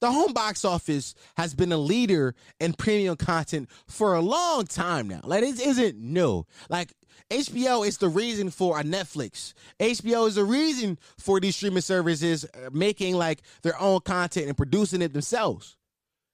the 0.00 0.12
home 0.12 0.32
box 0.32 0.64
office 0.64 1.14
has 1.36 1.54
been 1.54 1.72
a 1.72 1.78
leader 1.78 2.34
in 2.60 2.74
premium 2.74 3.16
content 3.16 3.68
for 3.86 4.14
a 4.14 4.20
long 4.20 4.66
time 4.66 5.08
now. 5.08 5.20
Like 5.24 5.42
it 5.42 5.58
isn't 5.58 5.98
new. 5.98 6.44
Like 6.68 6.92
HBO 7.30 7.86
is 7.86 7.98
the 7.98 8.08
reason 8.08 8.50
for 8.50 8.78
a 8.78 8.82
Netflix. 8.82 9.52
HBO 9.80 10.28
is 10.28 10.36
the 10.36 10.44
reason 10.44 10.98
for 11.18 11.40
these 11.40 11.56
streaming 11.56 11.80
services 11.82 12.44
uh, 12.44 12.70
making 12.72 13.14
like 13.16 13.42
their 13.62 13.80
own 13.80 14.00
content 14.00 14.46
and 14.46 14.56
producing 14.56 15.02
it 15.02 15.12
themselves. 15.12 15.76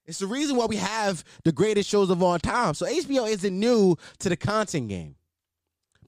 It's 0.05 0.19
the 0.19 0.27
reason 0.27 0.57
why 0.57 0.67
we 0.67 0.77
have 0.77 1.25
the 1.45 1.53
greatest 1.53 1.89
shows 1.89 2.11
of 2.11 2.23
all 2.23 2.39
time. 2.39 2.75
So 2.75 2.87
HBO 2.87 3.29
isn't 3.29 3.59
new 3.59 3.97
to 4.19 4.29
the 4.29 4.37
content 4.37 4.89
game. 4.89 5.15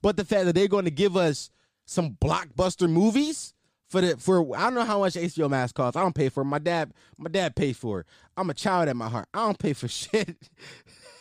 But 0.02 0.16
the 0.16 0.24
fact 0.24 0.46
that 0.46 0.54
they're 0.54 0.68
going 0.68 0.84
to 0.84 0.90
give 0.90 1.16
us 1.16 1.50
some 1.86 2.16
blockbuster 2.20 2.90
movies 2.90 3.54
for 3.88 4.00
the 4.00 4.16
for 4.16 4.56
I 4.56 4.64
don't 4.64 4.74
know 4.74 4.84
how 4.84 4.98
much 4.98 5.14
HBO 5.14 5.48
Max 5.48 5.72
costs. 5.72 5.96
I 5.96 6.02
don't 6.02 6.14
pay 6.14 6.28
for 6.28 6.42
it. 6.42 6.46
My 6.46 6.58
dad 6.58 6.92
my 7.16 7.30
dad 7.30 7.54
paid 7.54 7.76
for 7.76 8.00
it. 8.00 8.06
I'm 8.36 8.50
a 8.50 8.54
child 8.54 8.88
at 8.88 8.96
my 8.96 9.08
heart. 9.08 9.28
I 9.32 9.38
don't 9.38 9.58
pay 9.58 9.72
for 9.72 9.88
shit. 9.88 10.36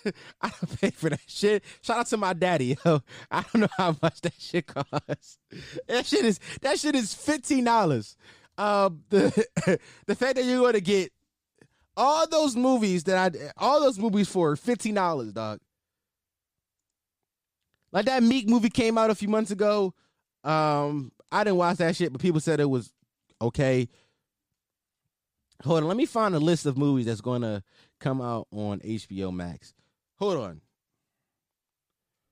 I 0.41 0.49
don't 0.49 0.81
pay 0.81 0.89
for 0.91 1.09
that 1.09 1.21
shit. 1.27 1.63
Shout 1.81 1.99
out 1.99 2.07
to 2.07 2.17
my 2.17 2.33
daddy, 2.33 2.77
yo. 2.85 3.01
I 3.31 3.43
don't 3.43 3.61
know 3.61 3.67
how 3.77 3.95
much 4.01 4.21
that 4.21 4.33
shit 4.37 4.67
costs. 4.67 5.39
That 5.87 6.05
shit 6.05 6.25
is 6.25 6.39
that 6.61 6.79
shit 6.79 6.95
is 6.95 7.13
fifteen 7.13 7.63
dollars. 7.63 8.17
Um, 8.57 9.03
the 9.09 9.29
the 10.07 10.15
fact 10.15 10.35
that 10.35 10.45
you're 10.45 10.59
going 10.59 10.73
to 10.73 10.81
get 10.81 11.11
all 11.95 12.27
those 12.27 12.55
movies 12.55 13.03
that 13.03 13.35
I 13.35 13.51
all 13.57 13.79
those 13.79 13.99
movies 13.99 14.27
for 14.27 14.55
fifteen 14.55 14.95
dollars, 14.95 15.31
dog. 15.31 15.59
Like 17.91 18.05
that 18.05 18.23
Meek 18.23 18.49
movie 18.49 18.69
came 18.69 18.97
out 18.97 19.11
a 19.11 19.15
few 19.15 19.27
months 19.27 19.51
ago. 19.51 19.93
Um, 20.43 21.11
I 21.31 21.43
didn't 21.43 21.57
watch 21.57 21.77
that 21.77 21.95
shit, 21.95 22.11
but 22.11 22.21
people 22.21 22.41
said 22.41 22.59
it 22.59 22.69
was 22.69 22.91
okay. 23.39 23.87
Hold 25.63 25.83
on, 25.83 25.87
let 25.87 25.97
me 25.97 26.05
find 26.05 26.35
a 26.35 26.39
list 26.39 26.65
of 26.65 26.77
movies 26.77 27.05
that's 27.05 27.21
going 27.21 27.43
to 27.43 27.63
come 27.99 28.19
out 28.21 28.47
on 28.51 28.79
HBO 28.79 29.31
Max. 29.31 29.73
Hold 30.19 30.37
on. 30.37 30.61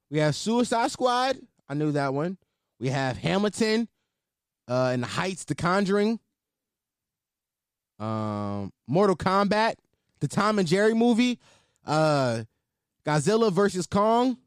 We 0.10 0.20
have 0.20 0.36
Suicide 0.36 0.92
Squad. 0.92 1.38
I 1.70 1.74
knew 1.74 1.92
that 1.94 2.14
one. 2.14 2.38
We 2.80 2.90
have 2.90 3.18
Hamilton, 3.18 3.88
uh, 4.68 4.92
in 4.94 5.02
the 5.02 5.08
Heights, 5.08 5.46
The 5.46 5.56
Conjuring, 5.56 6.20
um, 8.00 8.72
Mortal 8.88 9.16
Kombat, 9.16 9.76
the 10.20 10.28
Tom 10.28 10.60
and 10.60 10.68
Jerry 10.68 10.94
movie, 10.94 11.40
uh, 11.86 12.44
Godzilla 13.06 13.52
versus 13.52 13.88
Kong, 13.88 14.38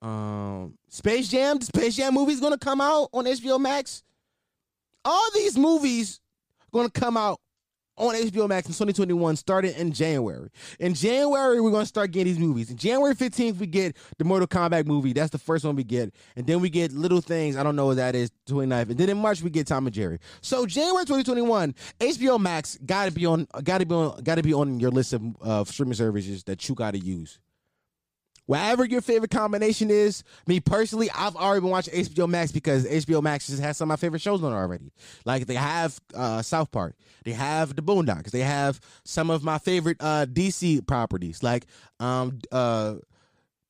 um, 0.00 0.78
Space 0.88 1.28
Jam. 1.28 1.58
The 1.58 1.66
Space 1.66 1.96
Jam 1.96 2.14
movie 2.14 2.32
is 2.32 2.40
gonna 2.40 2.58
come 2.58 2.80
out 2.80 3.08
on 3.12 3.26
HBO 3.26 3.58
Max. 3.60 4.02
All 5.04 5.30
these 5.34 5.58
movies 5.58 6.20
gonna 6.72 6.90
come 6.90 7.16
out 7.16 7.40
on 8.02 8.14
HBO 8.14 8.48
Max 8.48 8.66
in 8.66 8.72
2021, 8.72 9.36
starting 9.36 9.74
in 9.74 9.92
January. 9.92 10.50
In 10.80 10.94
January, 10.94 11.60
we're 11.60 11.70
gonna 11.70 11.86
start 11.86 12.10
getting 12.10 12.32
these 12.32 12.38
movies. 12.38 12.70
In 12.70 12.76
January 12.76 13.14
15th, 13.14 13.58
we 13.58 13.66
get 13.66 13.96
the 14.18 14.24
Mortal 14.24 14.48
Kombat 14.48 14.86
movie. 14.86 15.12
That's 15.12 15.30
the 15.30 15.38
first 15.38 15.64
one 15.64 15.76
we 15.76 15.84
get, 15.84 16.12
and 16.36 16.46
then 16.46 16.60
we 16.60 16.68
get 16.68 16.92
little 16.92 17.20
things. 17.20 17.56
I 17.56 17.62
don't 17.62 17.76
know 17.76 17.86
what 17.86 17.96
that 17.96 18.14
is. 18.14 18.30
29th, 18.48 18.90
and 18.90 18.98
then 18.98 19.08
in 19.08 19.18
March 19.18 19.40
we 19.42 19.50
get 19.50 19.66
Tom 19.66 19.86
and 19.86 19.94
Jerry. 19.94 20.18
So 20.40 20.66
January 20.66 21.04
2021, 21.04 21.74
HBO 22.00 22.40
Max 22.40 22.78
gotta 22.84 23.12
be 23.12 23.24
on, 23.24 23.46
gotta 23.62 23.86
be 23.86 23.94
on, 23.94 24.20
gotta 24.22 24.42
be 24.42 24.52
on 24.52 24.80
your 24.80 24.90
list 24.90 25.12
of 25.12 25.22
uh, 25.40 25.64
streaming 25.64 25.94
services 25.94 26.42
that 26.44 26.68
you 26.68 26.74
gotta 26.74 26.98
use. 26.98 27.38
Whatever 28.46 28.84
your 28.84 29.00
favorite 29.00 29.30
combination 29.30 29.90
is, 29.90 30.24
me 30.46 30.58
personally, 30.60 31.10
I've 31.14 31.36
already 31.36 31.60
been 31.60 31.70
watching 31.70 31.94
HBO 31.94 32.28
Max 32.28 32.50
because 32.50 32.86
HBO 32.86 33.22
Max 33.22 33.46
just 33.46 33.62
has 33.62 33.76
some 33.76 33.86
of 33.86 33.88
my 33.90 33.96
favorite 33.96 34.20
shows 34.20 34.42
on 34.42 34.52
it 34.52 34.56
already. 34.56 34.90
Like 35.24 35.46
they 35.46 35.54
have 35.54 35.98
uh, 36.14 36.42
South 36.42 36.70
Park, 36.72 36.94
they 37.24 37.32
have 37.32 37.76
The 37.76 37.82
Boondocks, 37.82 38.30
they 38.30 38.40
have 38.40 38.80
some 39.04 39.30
of 39.30 39.44
my 39.44 39.58
favorite 39.58 39.96
uh, 40.00 40.26
DC 40.26 40.86
properties 40.86 41.42
like 41.42 41.66
um, 42.00 42.40
uh, 42.50 42.96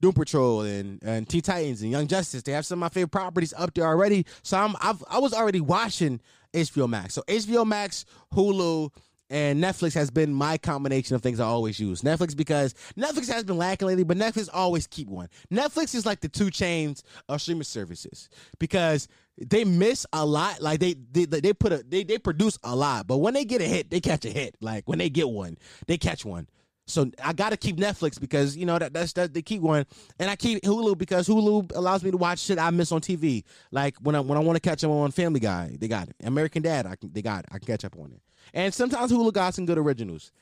Doom 0.00 0.12
Patrol 0.14 0.62
and 0.62 1.02
and 1.02 1.28
Teen 1.28 1.42
Titans 1.42 1.82
and 1.82 1.90
Young 1.90 2.06
Justice. 2.06 2.42
They 2.42 2.52
have 2.52 2.66
some 2.66 2.78
of 2.78 2.80
my 2.80 2.88
favorite 2.88 3.12
properties 3.12 3.54
up 3.56 3.74
there 3.74 3.86
already. 3.86 4.26
So 4.42 4.58
I'm 4.58 4.74
I've, 4.80 5.02
I 5.08 5.18
was 5.18 5.34
already 5.34 5.60
watching 5.60 6.20
HBO 6.54 6.88
Max. 6.88 7.14
So 7.14 7.22
HBO 7.28 7.66
Max, 7.66 8.04
Hulu 8.34 8.90
and 9.30 9.62
Netflix 9.62 9.94
has 9.94 10.10
been 10.10 10.32
my 10.32 10.58
combination 10.58 11.16
of 11.16 11.22
things 11.22 11.40
I 11.40 11.46
always 11.46 11.80
use. 11.80 12.02
Netflix 12.02 12.36
because 12.36 12.74
Netflix 12.98 13.28
has 13.32 13.44
been 13.44 13.56
lacking 13.56 13.88
lately, 13.88 14.04
but 14.04 14.16
Netflix 14.16 14.48
always 14.52 14.86
keep 14.86 15.08
one. 15.08 15.28
Netflix 15.50 15.94
is 15.94 16.04
like 16.04 16.20
the 16.20 16.28
2 16.28 16.46
Chainz 16.46 17.02
of 17.28 17.40
streaming 17.40 17.62
services 17.64 18.28
because 18.58 19.08
they 19.38 19.64
miss 19.64 20.06
a 20.12 20.24
lot. 20.24 20.60
Like 20.60 20.80
they 20.80 20.94
they, 20.94 21.24
they 21.24 21.52
put 21.52 21.72
a 21.72 21.82
they, 21.82 22.04
they 22.04 22.18
produce 22.18 22.58
a 22.62 22.76
lot, 22.76 23.06
but 23.06 23.18
when 23.18 23.34
they 23.34 23.44
get 23.44 23.60
a 23.62 23.66
hit, 23.66 23.90
they 23.90 24.00
catch 24.00 24.24
a 24.24 24.30
hit. 24.30 24.56
Like 24.60 24.88
when 24.88 24.98
they 24.98 25.08
get 25.08 25.28
one, 25.28 25.56
they 25.86 25.96
catch 25.96 26.24
one. 26.24 26.46
So 26.86 27.10
I 27.22 27.32
gotta 27.32 27.56
keep 27.56 27.76
Netflix 27.76 28.20
because 28.20 28.56
you 28.56 28.66
know 28.66 28.78
that 28.78 28.92
that's 28.92 29.12
that 29.14 29.32
they 29.32 29.40
keep 29.42 29.62
one, 29.62 29.86
and 30.18 30.28
I 30.28 30.36
keep 30.36 30.62
Hulu 30.62 30.98
because 30.98 31.28
Hulu 31.28 31.74
allows 31.74 32.02
me 32.02 32.10
to 32.10 32.16
watch 32.16 32.40
shit 32.40 32.58
I 32.58 32.70
miss 32.70 32.92
on 32.92 33.00
TV. 33.00 33.44
Like 33.70 33.96
when 34.00 34.14
I 34.14 34.20
when 34.20 34.36
I 34.36 34.40
want 34.40 34.56
to 34.56 34.60
catch 34.60 34.82
up 34.84 34.90
on 34.90 35.10
Family 35.12 35.40
Guy, 35.40 35.76
they 35.80 35.88
got 35.88 36.08
it. 36.08 36.16
American 36.22 36.62
Dad, 36.62 36.86
I 36.86 36.96
can 36.96 37.12
they 37.12 37.22
got 37.22 37.44
it. 37.44 37.46
I 37.52 37.58
can 37.58 37.66
catch 37.66 37.84
up 37.84 37.96
on 37.98 38.12
it. 38.12 38.20
And 38.54 38.72
sometimes 38.72 39.12
Hulu 39.12 39.32
got 39.32 39.54
some 39.54 39.66
good 39.66 39.78
originals. 39.78 40.32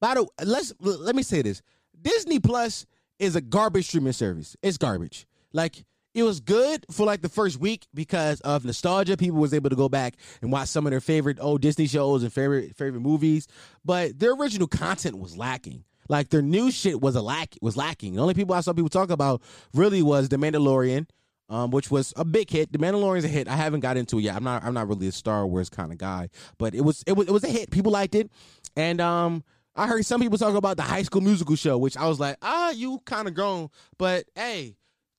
By 0.00 0.14
the 0.14 0.22
way, 0.22 0.28
let's 0.44 0.72
let 0.80 1.16
me 1.16 1.22
say 1.22 1.42
this: 1.42 1.62
Disney 2.00 2.38
Plus 2.38 2.86
is 3.18 3.34
a 3.36 3.40
garbage 3.40 3.86
streaming 3.86 4.12
service. 4.12 4.56
It's 4.62 4.78
garbage. 4.78 5.26
Like 5.52 5.84
it 6.14 6.22
was 6.22 6.40
good 6.40 6.86
for 6.90 7.04
like 7.04 7.22
the 7.22 7.28
first 7.28 7.58
week 7.58 7.86
because 7.94 8.40
of 8.40 8.64
nostalgia. 8.64 9.16
People 9.16 9.38
was 9.38 9.54
able 9.54 9.70
to 9.70 9.76
go 9.76 9.88
back 9.88 10.14
and 10.40 10.52
watch 10.52 10.68
some 10.68 10.86
of 10.86 10.90
their 10.90 11.00
favorite 11.00 11.38
old 11.40 11.60
Disney 11.60 11.86
shows 11.86 12.22
and 12.22 12.32
favorite 12.32 12.76
favorite 12.76 13.00
movies, 13.00 13.46
but 13.84 14.18
their 14.18 14.32
original 14.32 14.68
content 14.68 15.18
was 15.18 15.36
lacking. 15.36 15.84
Like 16.08 16.30
their 16.30 16.42
new 16.42 16.70
shit 16.70 17.00
was 17.00 17.16
a 17.16 17.22
lack 17.22 17.54
was 17.60 17.76
lacking. 17.76 18.14
The 18.14 18.22
only 18.22 18.34
people 18.34 18.54
I 18.54 18.60
saw 18.60 18.72
people 18.72 18.88
talk 18.88 19.10
about 19.10 19.42
really 19.74 20.02
was 20.02 20.28
The 20.28 20.36
Mandalorian, 20.36 21.06
um, 21.48 21.70
which 21.70 21.90
was 21.90 22.12
a 22.16 22.24
big 22.24 22.50
hit. 22.50 22.72
The 22.72 22.78
Mandalorian's 22.78 23.24
a 23.24 23.28
hit. 23.28 23.48
I 23.48 23.56
haven't 23.56 23.80
got 23.80 23.96
into 23.96 24.18
it 24.18 24.22
yet. 24.22 24.36
I'm 24.36 24.44
not 24.44 24.64
I'm 24.64 24.74
not 24.74 24.88
really 24.88 25.08
a 25.08 25.12
Star 25.12 25.46
Wars 25.46 25.68
kind 25.68 25.92
of 25.92 25.98
guy, 25.98 26.28
but 26.58 26.74
it 26.74 26.82
was 26.82 27.02
it 27.06 27.12
was 27.12 27.28
it 27.28 27.32
was 27.32 27.44
a 27.44 27.48
hit. 27.48 27.70
People 27.70 27.92
liked 27.92 28.14
it, 28.14 28.30
and 28.76 29.00
um. 29.00 29.44
I 29.76 29.86
heard 29.86 30.04
some 30.04 30.20
people 30.20 30.38
talk 30.38 30.56
about 30.56 30.76
the 30.76 30.82
High 30.82 31.04
School 31.04 31.20
Musical 31.20 31.54
show, 31.54 31.78
which 31.78 31.96
I 31.96 32.08
was 32.08 32.18
like, 32.18 32.36
ah, 32.42 32.70
you 32.70 32.98
kind 33.04 33.28
of 33.28 33.34
grown, 33.34 33.68
but 33.96 34.24
hey, 34.34 34.74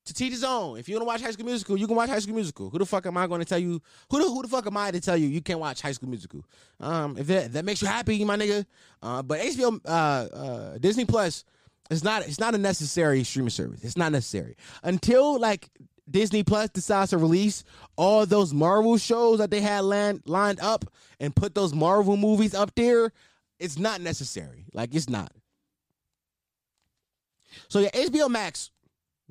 to 0.09 0.13
teach 0.13 0.31
his 0.31 0.43
own. 0.43 0.77
If 0.77 0.89
you 0.89 0.95
want 0.95 1.03
to 1.03 1.07
watch 1.07 1.21
High 1.21 1.31
School 1.31 1.45
Musical, 1.45 1.77
you 1.77 1.87
can 1.87 1.95
watch 1.95 2.09
High 2.09 2.19
School 2.19 2.35
Musical. 2.35 2.69
Who 2.69 2.77
the 2.77 2.85
fuck 2.85 3.05
am 3.05 3.15
I 3.15 3.27
going 3.27 3.39
to 3.39 3.45
tell 3.45 3.59
you? 3.59 3.81
Who 4.09 4.21
the, 4.21 4.29
who 4.29 4.41
the 4.41 4.47
fuck 4.47 4.67
am 4.67 4.75
I 4.75 4.91
to 4.91 4.99
tell 4.99 5.15
you 5.15 5.27
you 5.27 5.41
can't 5.41 5.59
watch 5.59 5.81
High 5.81 5.91
School 5.93 6.09
Musical? 6.09 6.43
Um, 6.79 7.17
if 7.17 7.27
that, 7.27 7.53
that 7.53 7.65
makes 7.65 7.81
you 7.81 7.87
happy, 7.87 8.23
my 8.25 8.35
nigga. 8.35 8.65
Uh, 9.01 9.21
but 9.21 9.39
HBO, 9.39 9.79
uh, 9.85 9.89
uh, 9.89 10.77
Disney 10.79 11.05
Plus, 11.05 11.45
it's 11.89 12.03
not 12.03 12.27
it's 12.27 12.39
not 12.39 12.53
a 12.53 12.57
necessary 12.57 13.23
streaming 13.23 13.49
service. 13.49 13.83
It's 13.83 13.97
not 13.97 14.11
necessary 14.11 14.55
until 14.83 15.39
like 15.39 15.69
Disney 16.09 16.43
Plus 16.43 16.69
decides 16.69 17.11
to 17.11 17.17
release 17.17 17.63
all 17.95 18.25
those 18.25 18.53
Marvel 18.53 18.97
shows 18.97 19.39
that 19.39 19.51
they 19.51 19.61
had 19.61 19.83
land, 19.83 20.21
lined 20.25 20.59
up 20.59 20.85
and 21.19 21.35
put 21.35 21.55
those 21.55 21.73
Marvel 21.73 22.17
movies 22.17 22.53
up 22.53 22.73
there. 22.75 23.11
It's 23.59 23.77
not 23.77 24.01
necessary. 24.01 24.65
Like 24.73 24.95
it's 24.95 25.09
not. 25.09 25.31
So 27.67 27.79
yeah, 27.79 27.89
HBO 27.91 28.29
Max, 28.29 28.71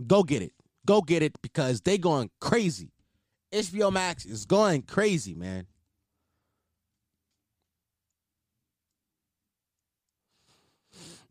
go 0.07 0.23
get 0.23 0.43
it. 0.43 0.53
Go 0.87 1.01
get 1.03 1.23
it 1.23 1.41
because 1.43 1.81
they 1.81 1.99
going 1.99 2.31
crazy. 2.41 2.91
HBO 3.53 3.93
Max 3.93 4.25
is 4.27 4.45
going 4.45 4.83
crazy, 4.83 5.35
man. 5.35 5.67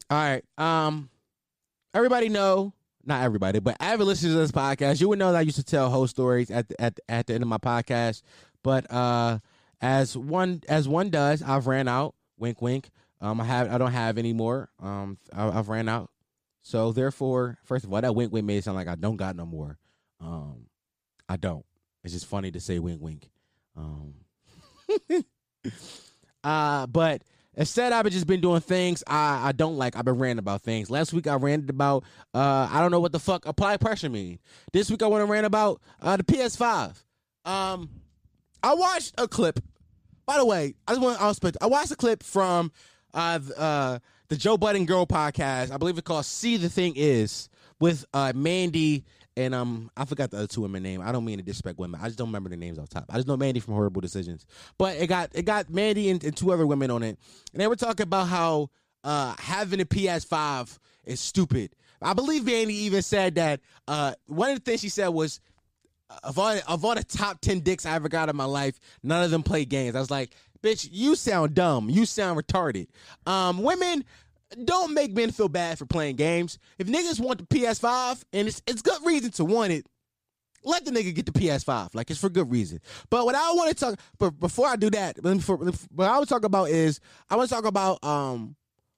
All 0.10 0.18
right. 0.18 0.43
Um, 0.58 1.10
everybody 1.93 2.30
know, 2.30 2.74
not 3.08 3.24
everybody, 3.24 3.60
but 3.60 3.78
avid 3.80 4.05
listeners 4.05 4.34
to 4.34 4.38
this 4.38 4.51
podcast, 4.51 4.99
you 4.99 5.10
would 5.10 5.20
know 5.20 5.32
that 5.32 5.38
I 5.38 5.41
used 5.41 5.58
to 5.58 5.64
tell 5.64 5.89
whole 5.89 6.08
stories 6.08 6.51
at 6.51 6.68
the, 6.68 6.80
at 6.82 6.95
the, 6.95 7.01
at 7.10 7.28
the 7.28 7.34
end 7.34 7.43
of 7.43 7.49
my 7.49 7.58
podcast. 7.58 8.22
But 8.64 8.91
uh, 8.91 9.39
as 9.82 10.18
one 10.18 10.62
as 10.68 10.88
one 10.88 11.10
does, 11.10 11.41
I've 11.41 11.68
ran 11.68 11.88
out. 11.88 12.16
Wink, 12.38 12.62
wink. 12.62 12.89
Um, 13.22 13.41
I 13.41 13.45
have 13.45 13.72
I 13.72 13.78
don't 13.78 13.93
have 13.93 14.18
any 14.18 14.34
more. 14.34 14.70
Um, 14.82 15.18
I, 15.34 15.47
I've 15.47 15.70
ran 15.70 15.89
out. 15.89 16.12
So 16.62 16.91
therefore, 16.91 17.58
first 17.64 17.86
of 17.86 17.93
all, 17.93 18.01
that 18.01 18.14
wink 18.14 18.34
wink 18.34 18.45
made 18.45 18.58
it 18.58 18.64
sound 18.66 18.76
like 18.76 18.88
I 18.88 18.95
don't 18.95 19.16
got 19.16 19.36
no 19.36 19.45
more. 19.45 19.78
Um, 20.20 20.66
I 21.30 21.38
don't. 21.38 21.66
It's 22.03 22.14
just 22.14 22.26
funny 22.26 22.51
to 22.51 22.60
say 22.60 22.80
wink 22.80 23.01
wink. 23.01 23.30
Um, 23.76 24.16
uh, 26.43 26.88
but 26.88 27.24
instead, 27.58 27.91
I've 27.91 28.10
just 28.10 28.28
been 28.28 28.39
doing 28.39 28.62
things 28.62 29.03
I, 29.05 29.49
I 29.49 29.51
don't 29.51 29.76
like. 29.76 29.97
I've 29.97 30.05
been 30.05 30.18
ranting 30.18 30.39
about 30.39 30.62
things. 30.62 30.89
Last 30.89 31.12
week 31.12 31.28
I 31.28 31.36
ranted 31.36 31.70
about 31.70 32.05
uh 32.34 32.70
I 32.72 32.80
don't 32.80 32.91
know 32.91 33.01
what 33.01 33.12
the 33.12 33.20
fuck 33.20 33.45
apply 33.45 33.76
pressure 33.78 34.10
mean. 34.10 34.39
This 34.72 34.89
week 34.89 35.03
I 35.03 35.08
want 35.08 35.26
to 35.26 35.32
rant 35.32 35.45
about 35.45 35.82
uh 36.01 36.16
the 36.16 36.24
PS5. 36.24 37.03
Um, 37.43 37.89
I 38.64 38.74
watched 38.76 39.14
a 39.18 39.28
clip. 39.28 39.60
By 40.26 40.38
the 40.38 40.45
way, 40.45 40.76
I 40.88 40.93
just 40.93 41.01
want 41.01 41.41
to 41.41 41.53
I 41.62 41.66
watched 41.68 41.91
a 41.91 41.95
clip 41.95 42.24
from 42.24 42.72
uh 43.14 43.39
uh 43.58 43.99
the 44.30 44.36
Joe 44.36 44.58
Budden 44.58 44.86
Girl 44.86 45.05
podcast. 45.05 45.72
I 45.72 45.78
believe 45.78 45.97
it's 45.97 46.05
called 46.05 46.26
"See 46.26 46.58
the 46.58 46.70
Thing 46.70 46.93
Is" 46.95 47.49
with 47.80 48.05
uh 48.14 48.34
Mandy 48.36 49.05
and 49.38 49.53
um, 49.53 49.91
I 49.95 50.05
forgot 50.05 50.31
the 50.31 50.38
other 50.38 50.47
two 50.47 50.61
women 50.61 50.81
name. 50.81 50.99
I 50.99 51.11
don't 51.11 51.23
mean 51.23 51.38
to 51.38 51.43
disrespect 51.43 51.77
women. 51.77 52.01
I 52.01 52.05
just 52.07 52.17
don't 52.17 52.29
remember 52.29 52.49
the 52.49 52.57
names 52.57 52.79
off 52.79 52.89
top. 52.89 53.05
I 53.07 53.17
just 53.17 53.27
know 53.27 53.38
Mandy 53.38 53.59
from 53.59 53.75
Horrible 53.75 54.01
Decisions. 54.01 54.47
But 54.79 54.97
it 54.97 55.05
got 55.05 55.29
it 55.33 55.43
got 55.43 55.69
Mandy 55.69 56.09
and, 56.09 56.21
and 56.23 56.35
two 56.35 56.51
other 56.51 56.65
women 56.65 56.89
on 56.89 57.03
it, 57.03 57.19
and 57.53 57.61
they 57.61 57.67
were 57.67 57.75
talking 57.75 58.03
about 58.03 58.27
how 58.27 58.71
uh 59.03 59.35
having 59.38 59.79
a 59.79 59.85
PS5 59.85 60.79
is 61.05 61.19
stupid. 61.19 61.75
I 62.01 62.13
believe 62.13 62.45
Mandy 62.45 62.73
even 62.85 63.03
said 63.03 63.35
that 63.35 63.61
uh 63.88 64.15
one 64.25 64.49
of 64.49 64.55
the 64.57 64.63
things 64.63 64.81
she 64.81 64.89
said 64.89 65.09
was 65.09 65.39
of 66.23 66.39
all 66.39 66.57
of 66.67 66.83
all 66.83 66.95
the 66.95 67.03
top 67.03 67.39
ten 67.39 67.59
dicks 67.59 67.85
I 67.85 67.93
ever 67.93 68.09
got 68.09 68.29
in 68.29 68.35
my 68.35 68.45
life, 68.45 68.79
none 69.03 69.23
of 69.23 69.29
them 69.29 69.43
play 69.43 69.65
games. 69.65 69.95
I 69.95 69.99
was 69.99 70.09
like, 70.09 70.31
bitch, 70.63 70.89
you 70.91 71.15
sound 71.15 71.53
dumb. 71.53 71.91
You 71.91 72.07
sound 72.07 72.41
retarded. 72.41 72.88
Um, 73.27 73.61
women 73.61 74.03
don't 74.64 74.93
make 74.93 75.14
men 75.14 75.32
feel 75.32 75.50
bad 75.50 75.78
for 75.78 75.86
playing 75.86 76.16
games. 76.16 76.58
If 76.78 76.88
niggas 76.88 77.20
want 77.20 77.39
the 77.39 77.45
PS5 77.45 78.24
and 78.34 78.48
it's 78.48 78.62
it's 78.68 78.82
good 78.82 79.06
reason 79.06 79.32
to 79.32 79.45
want 79.45 79.72
it, 79.72 79.86
let 80.64 80.86
the 80.86 80.91
nigga 80.91 81.14
get 81.14 81.26
the 81.26 81.32
PS5. 81.32 81.95
Like 81.95 82.10
it's 82.10 82.20
for 82.20 82.30
good 82.30 82.50
reason. 82.52 82.80
But 83.10 83.26
what 83.26 83.36
I 83.36 83.52
want 83.54 83.70
to 83.70 83.76
talk, 83.76 84.00
but 84.18 84.39
before 84.39 84.68
I 84.68 84.76
do 84.76 84.89
that, 84.91 85.22
before, 85.22 85.58
what 85.58 86.10
I 86.10 86.20
would 86.20 86.30
talk 86.30 86.45
about 86.45 86.70
is 86.70 87.00
I 87.30 87.36
want 87.36 87.50
to 87.50 87.56
talk 87.56 87.66
about 87.66 88.04
um 88.04 88.56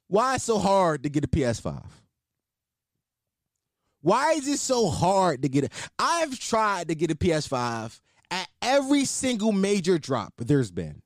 why 0.08 0.36
it's 0.36 0.43
so 0.43 0.58
hard 0.58 1.04
to 1.04 1.10
get 1.10 1.24
a 1.24 1.28
PS5. 1.28 1.84
Why 4.02 4.32
is 4.32 4.47
it 4.47 4.60
so 4.60 4.88
hard 4.89 5.41
to 5.41 5.50
get 5.50 5.66
it? 5.66 5.74
I've 5.97 6.39
tried 6.39 6.88
to 6.88 6.95
get 6.95 7.12
a 7.12 7.16
PS5 7.16 8.00
at 8.32 8.47
every 8.62 9.06
single 9.06 9.52
major 9.52 9.97
drop 9.97 10.34
there's 10.38 10.72
been. 10.72 11.02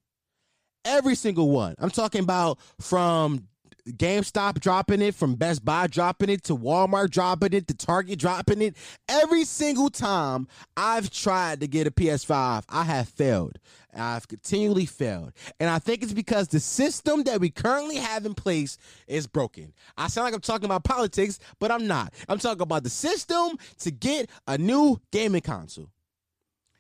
Every 0.86 1.16
single 1.16 1.50
one. 1.50 1.76
I'm 1.80 1.90
talking 1.90 2.22
about 2.22 2.60
from 2.80 3.48
GameStop 3.90 4.60
dropping 4.60 5.02
it, 5.02 5.14
from 5.14 5.36
Best 5.36 5.66
Buy 5.66 5.88
dropping 5.88 6.30
it, 6.30 6.44
to 6.46 6.56
Walmart 6.56 7.10
dropping 7.10 7.54
it, 7.54 7.68
to 7.68 7.74
Target 7.74 8.18
dropping 8.18 8.62
it. 8.62 8.78
Every 9.10 9.44
single 9.44 9.90
time 9.90 10.48
I've 10.78 11.10
tried 11.10 11.60
to 11.60 11.68
get 11.68 11.88
a 11.88 11.92
PS5, 11.92 12.64
I 12.70 12.84
have 12.84 13.10
failed. 13.10 13.60
I've 13.96 14.28
continually 14.28 14.86
failed. 14.86 15.34
And 15.60 15.70
I 15.70 15.80
think 15.80 16.02
it's 16.02 16.14
because 16.14 16.48
the 16.48 16.60
system 16.60 17.24
that 17.24 17.40
we 17.40 17.50
currently 17.50 17.98
have 17.98 18.26
in 18.26 18.34
place 18.34 18.78
is 19.08 19.28
broken. 19.28 19.74
I 19.98 20.08
sound 20.08 20.26
like 20.26 20.34
I'm 20.34 20.42
talking 20.42 20.66
about 20.66 20.84
politics, 20.84 21.40
but 21.60 21.70
I'm 21.70 21.86
not. 21.86 22.14
I'm 22.30 22.40
talking 22.40 22.64
about 22.64 22.84
the 22.84 22.90
system 22.90 23.58
to 23.80 23.92
get 23.92 24.30
a 24.48 24.58
new 24.58 25.00
gaming 25.12 25.42
console. 25.42 25.90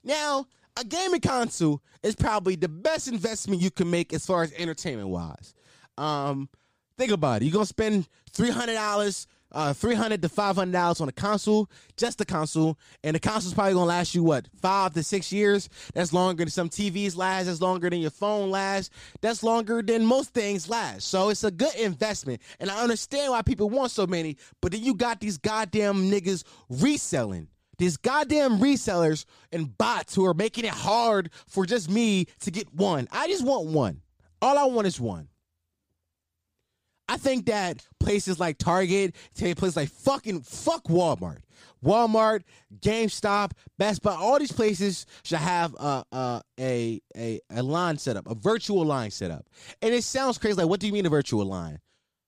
Now, 0.03 0.45
a 0.79 0.83
gaming 0.83 1.21
console 1.21 1.81
is 2.01 2.15
probably 2.15 2.55
the 2.55 2.69
best 2.69 3.07
investment 3.07 3.61
you 3.61 3.71
can 3.71 3.91
make 3.91 4.13
as 4.13 4.25
far 4.25 4.43
as 4.43 4.53
entertainment 4.53 5.09
wise. 5.09 5.53
Um, 5.97 6.49
think 6.97 7.11
about 7.11 7.41
it. 7.41 7.45
You're 7.45 7.53
gonna 7.53 7.65
spend 7.65 8.07
three 8.31 8.49
hundred 8.49 8.73
dollars, 8.73 9.27
uh, 9.51 9.73
three 9.73 9.95
hundred 9.95 10.21
to 10.21 10.29
five 10.29 10.55
hundred 10.55 10.73
dollars 10.73 11.01
on 11.01 11.09
a 11.09 11.11
console, 11.11 11.69
just 11.97 12.17
the 12.17 12.25
console, 12.25 12.77
and 13.03 13.15
the 13.15 13.19
console's 13.19 13.53
probably 13.53 13.73
gonna 13.73 13.85
last 13.85 14.15
you 14.15 14.23
what 14.23 14.47
five 14.61 14.93
to 14.93 15.03
six 15.03 15.31
years. 15.31 15.69
That's 15.93 16.13
longer 16.13 16.43
than 16.43 16.51
some 16.51 16.69
TVs 16.69 17.15
last. 17.15 17.45
That's 17.45 17.61
longer 17.61 17.89
than 17.89 17.99
your 17.99 18.11
phone 18.11 18.51
lasts. 18.51 18.93
That's 19.21 19.43
longer 19.43 19.81
than 19.81 20.05
most 20.05 20.33
things 20.33 20.69
last. 20.69 21.07
So 21.07 21.29
it's 21.29 21.43
a 21.43 21.51
good 21.51 21.75
investment, 21.75 22.41
and 22.59 22.69
I 22.69 22.81
understand 22.81 23.31
why 23.31 23.41
people 23.41 23.69
want 23.69 23.91
so 23.91 24.07
many. 24.07 24.37
But 24.61 24.71
then 24.71 24.83
you 24.83 24.93
got 24.93 25.19
these 25.19 25.37
goddamn 25.37 26.09
niggas 26.09 26.43
reselling 26.69 27.47
these 27.77 27.97
goddamn 27.97 28.59
resellers 28.59 29.25
and 29.51 29.77
bots 29.77 30.15
who 30.15 30.25
are 30.25 30.33
making 30.33 30.65
it 30.65 30.71
hard 30.71 31.31
for 31.47 31.65
just 31.65 31.89
me 31.89 32.25
to 32.41 32.51
get 32.51 32.73
one. 32.73 33.07
I 33.11 33.27
just 33.27 33.43
want 33.43 33.67
one. 33.67 34.01
All 34.41 34.57
I 34.57 34.65
want 34.65 34.87
is 34.87 34.99
one. 34.99 35.27
I 37.07 37.17
think 37.17 37.45
that 37.47 37.85
places 37.99 38.39
like 38.39 38.57
Target, 38.57 39.15
places 39.35 39.75
like 39.75 39.89
fucking 39.89 40.41
fuck 40.41 40.85
Walmart, 40.85 41.39
Walmart, 41.83 42.43
GameStop, 42.79 43.51
Best 43.77 44.01
Buy, 44.01 44.15
all 44.15 44.39
these 44.39 44.51
places 44.51 45.05
should 45.23 45.39
have 45.39 45.73
a 45.75 46.05
a 46.11 46.41
a 46.59 47.01
a, 47.15 47.39
a 47.51 47.63
line 47.63 47.97
set 47.97 48.15
up, 48.15 48.29
a 48.29 48.35
virtual 48.35 48.85
line 48.85 49.11
set 49.11 49.31
up. 49.31 49.45
And 49.81 49.93
it 49.93 50.03
sounds 50.03 50.37
crazy. 50.37 50.55
Like, 50.55 50.67
what 50.67 50.79
do 50.79 50.87
you 50.87 50.93
mean 50.93 51.05
a 51.05 51.09
virtual 51.09 51.45
line? 51.45 51.79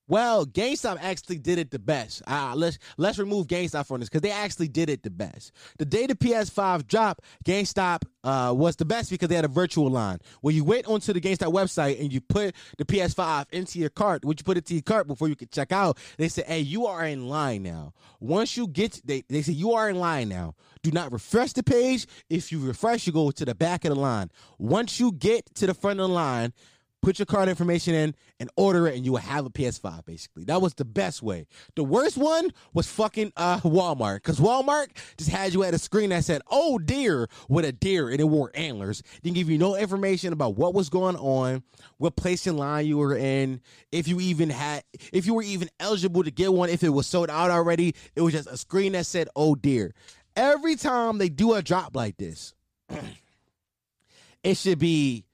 Well, 0.08 0.46
GameStop 0.46 0.98
actually 1.02 1.40
did 1.40 1.58
it 1.58 1.72
the 1.72 1.80
best. 1.80 2.22
Uh, 2.28 2.54
let's 2.56 2.78
let's 2.98 3.18
remove 3.18 3.48
GameStop 3.48 3.88
from 3.88 4.02
this 4.02 4.10
because 4.10 4.22
they 4.22 4.30
actually 4.32 4.68
did 4.68 4.88
it 4.90 5.02
the 5.02 5.10
best. 5.10 5.52
The 5.80 5.86
day 5.86 6.06
the 6.06 6.14
PS5 6.14 6.86
dropped, 6.86 7.26
GameStop 7.44 8.04
uh, 8.24 8.54
was 8.56 8.76
the 8.76 8.86
best 8.86 9.10
because 9.10 9.30
they 9.30 9.36
had 9.36 9.46
a 9.46 9.50
virtual 9.50 9.90
line 9.90 10.20
where 10.42 10.54
you 10.54 10.64
went 10.64 10.86
onto 10.86 11.12
the 11.12 11.20
GameStop 11.20 11.52
website 11.52 12.00
and 12.00 12.14
you 12.14 12.22
put 12.22 12.54
the 12.78 12.86
PS5 12.86 13.48
into 13.52 13.80
your 13.80 13.90
cart. 13.90 14.24
Would 14.26 14.40
you 14.40 14.44
put 14.44 14.58
it 14.58 14.66
to 14.68 14.76
your 14.76 14.84
cart 14.84 15.08
before 15.08 15.28
you 15.28 15.36
could 15.36 15.52
check 15.52 15.72
out? 15.72 15.98
They 16.18 16.30
said, 16.30 16.46
"Hey, 16.46 16.60
you 16.60 16.86
are 16.86 17.04
in 17.06 17.28
line 17.28 17.64
now." 17.64 17.94
Once 18.20 18.56
you 18.56 18.68
get, 18.68 19.02
they 19.06 19.24
they 19.28 19.42
say 19.42 19.54
you 19.54 19.74
are 19.74 19.90
in 19.90 19.96
line 19.96 20.30
now. 20.30 20.54
Do 20.84 20.92
not 20.92 21.12
refresh 21.12 21.54
the 21.54 21.64
page. 21.64 22.06
If 22.30 22.52
you 22.52 22.60
refresh, 22.60 23.08
you 23.08 23.14
go 23.14 23.32
to 23.32 23.44
the 23.46 23.56
back 23.56 23.86
of 23.86 23.90
the 23.90 24.00
line. 24.00 24.30
Once 24.60 25.00
you 25.00 25.12
get 25.12 25.56
to 25.56 25.66
the 25.66 25.74
front 25.74 26.00
of 26.00 26.10
the 26.10 26.14
line 26.14 26.54
put 27.02 27.20
your 27.20 27.26
card 27.26 27.48
information 27.48 27.94
in 27.94 28.16
and 28.40 28.50
order 28.56 28.88
it 28.88 28.96
and 28.96 29.06
you 29.06 29.12
will 29.12 29.20
have 29.20 29.46
a 29.46 29.50
PS5 29.50 30.06
basically. 30.06 30.44
That 30.46 30.62
was 30.62 30.74
the 30.74 30.86
best 30.86 31.22
way. 31.22 31.46
The 31.76 31.84
worst 31.84 32.18
one 32.18 32.52
was 32.74 32.88
fucking 32.88 33.32
uh, 33.38 33.60
Walmart 33.60 34.24
cuz 34.24 34.40
Walmart 34.40 34.88
just 35.18 35.30
had 35.30 35.54
you 35.54 35.64
at 35.64 35.74
a 35.74 35.80
screen 35.80 36.10
that 36.10 36.26
said, 36.26 36.42
"Oh 36.50 36.80
dear," 36.80 37.30
with 37.48 37.66
a 37.66 37.72
deer 37.72 38.10
and 38.10 38.20
it 38.20 38.26
wore 38.26 38.52
antlers. 38.56 39.04
Didn't 39.22 39.36
give 39.36 39.50
you 39.50 39.58
no 39.58 39.76
information 39.76 40.34
about 40.34 40.56
what 40.56 40.74
was 40.74 40.90
going 40.90 41.16
on, 41.18 41.64
what 41.98 42.16
place 42.16 42.48
in 42.48 42.58
line 42.58 42.86
you 42.88 42.98
were 42.98 43.16
in, 43.16 43.62
if 43.92 44.08
you 44.08 44.20
even 44.20 44.50
had 44.50 44.84
if 45.14 45.26
you 45.26 45.34
were 45.34 45.44
even 45.44 45.70
eligible 45.80 46.24
to 46.24 46.32
get 46.32 46.54
one 46.54 46.70
if 46.70 46.84
it 46.84 46.90
was 46.90 47.08
sold 47.08 47.30
out 47.30 47.52
already. 47.52 47.94
It 48.16 48.22
was 48.22 48.34
just 48.34 48.50
a 48.50 48.58
screen 48.58 48.94
that 48.94 49.06
said, 49.06 49.30
"Oh 49.36 49.56
dear." 49.56 49.94
Every 50.36 50.76
time 50.76 51.18
they 51.18 51.30
do 51.30 51.54
a 51.54 51.62
drop 51.62 51.96
like 51.96 52.18
this, 52.18 52.54
it 54.44 54.58
should 54.58 54.80
be 54.80 55.26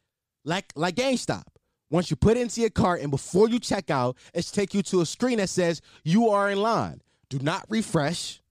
like 0.44 0.72
like 0.76 0.96
GameStop. 0.96 1.44
Once 1.92 2.10
you 2.10 2.16
put 2.16 2.38
it 2.38 2.42
into 2.42 2.62
your 2.62 2.70
cart 2.70 3.02
and 3.02 3.12
before 3.12 3.50
you 3.50 3.60
check 3.60 3.92
out, 3.92 4.18
it's 4.34 4.50
take 4.50 4.74
you 4.74 4.82
to 4.82 5.02
a 5.02 5.06
screen 5.06 5.38
that 5.38 5.50
says 5.50 5.82
you 6.04 6.30
are 6.30 6.50
in 6.50 6.60
line. 6.60 7.02
Do 7.30 7.38
not 7.40 7.66
refresh. 7.70 8.42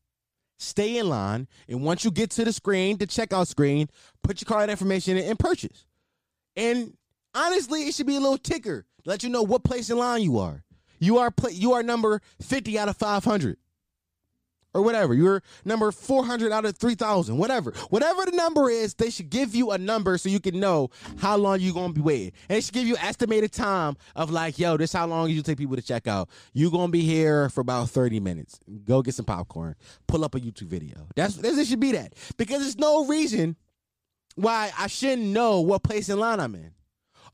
Stay 0.59 0.99
in 0.99 1.09
line. 1.09 1.49
And 1.67 1.83
once 1.83 2.05
you 2.05 2.11
get 2.11 2.31
to 2.33 2.45
the 2.45 2.53
screen, 2.53 2.99
the 2.99 3.07
checkout 3.07 3.47
screen, 3.47 3.89
put 4.23 4.43
your 4.43 4.47
card 4.47 4.69
information 4.69 5.17
in 5.17 5.25
and 5.25 5.39
purchase. 5.39 5.87
And 6.55 6.95
honestly, 7.35 7.89
it 7.89 7.95
should 7.95 8.07
be 8.07 8.17
a 8.17 8.21
little 8.21 8.37
ticker. 8.37 8.85
Let 9.07 9.23
you 9.23 9.31
know 9.31 9.43
what 9.43 9.65
place 9.65 9.89
in 9.89 9.97
line 9.97 10.21
you 10.21 10.39
are. 10.39 10.63
You 10.99 11.17
are 11.17 11.31
pl- 11.31 11.51
you 11.51 11.73
are 11.73 11.83
number 11.83 12.21
50 12.43 12.79
out 12.79 12.91
of 12.91 12.97
500 12.99 13.57
or 14.75 14.83
whatever. 14.83 15.15
You're 15.15 15.43
number 15.65 15.91
400 15.93 16.53
out 16.53 16.65
of 16.65 16.77
3,000, 16.77 17.37
whatever. 17.37 17.73
Whatever 17.91 18.25
the 18.25 18.33
number 18.33 18.71
is, 18.71 18.95
they 18.95 19.11
should 19.11 19.31
give 19.31 19.55
you 19.55 19.71
a 19.71 19.79
number 19.79 20.19
so 20.19 20.29
you 20.29 20.41
can 20.41 20.61
know 20.61 20.91
how 21.19 21.37
long 21.37 21.61
you're 21.61 21.75
going 21.75 21.89
to 21.89 21.95
be 21.95 22.01
waiting. 22.01 22.33
And 22.49 22.57
they 22.57 22.61
should 22.61 22.75
give 22.75 22.87
you 22.87 22.97
estimated 22.97 23.53
time 23.53 23.97
of 24.15 24.31
like, 24.31 24.59
yo, 24.59 24.77
this 24.77 24.93
how 24.93 25.07
long 25.07 25.31
you 25.31 25.43
take 25.43 25.59
people 25.59 25.77
to 25.77 25.83
check 25.83 26.07
out. 26.07 26.29
You're 26.53 26.71
going 26.71 26.89
to 26.89 26.93
be 26.93 27.03
here 27.03 27.49
for 27.49 27.61
about 27.61 27.91
30 27.91 28.21
minutes. 28.21 28.61
Go 28.85 29.03
get 29.03 29.15
some 29.15 29.25
popcorn. 29.25 29.75
Pull 30.07 30.25
up 30.25 30.35
a 30.35 30.41
YouTube 30.41 30.69
video. 30.69 31.09
That's, 31.17 31.37
this 31.37 31.69
should 31.69 31.81
be 31.81 31.93
that. 31.93 32.15
Because 32.37 32.61
there's 32.61 32.79
no 32.79 33.07
reason 33.07 33.57
why 34.37 34.71
I 34.79 34.87
shouldn't 34.87 35.29
know 35.29 35.61
what 35.61 35.83
place 35.83 36.09
in 36.09 36.19
line 36.19 36.41
I'm 36.41 36.55
in. 36.55 36.73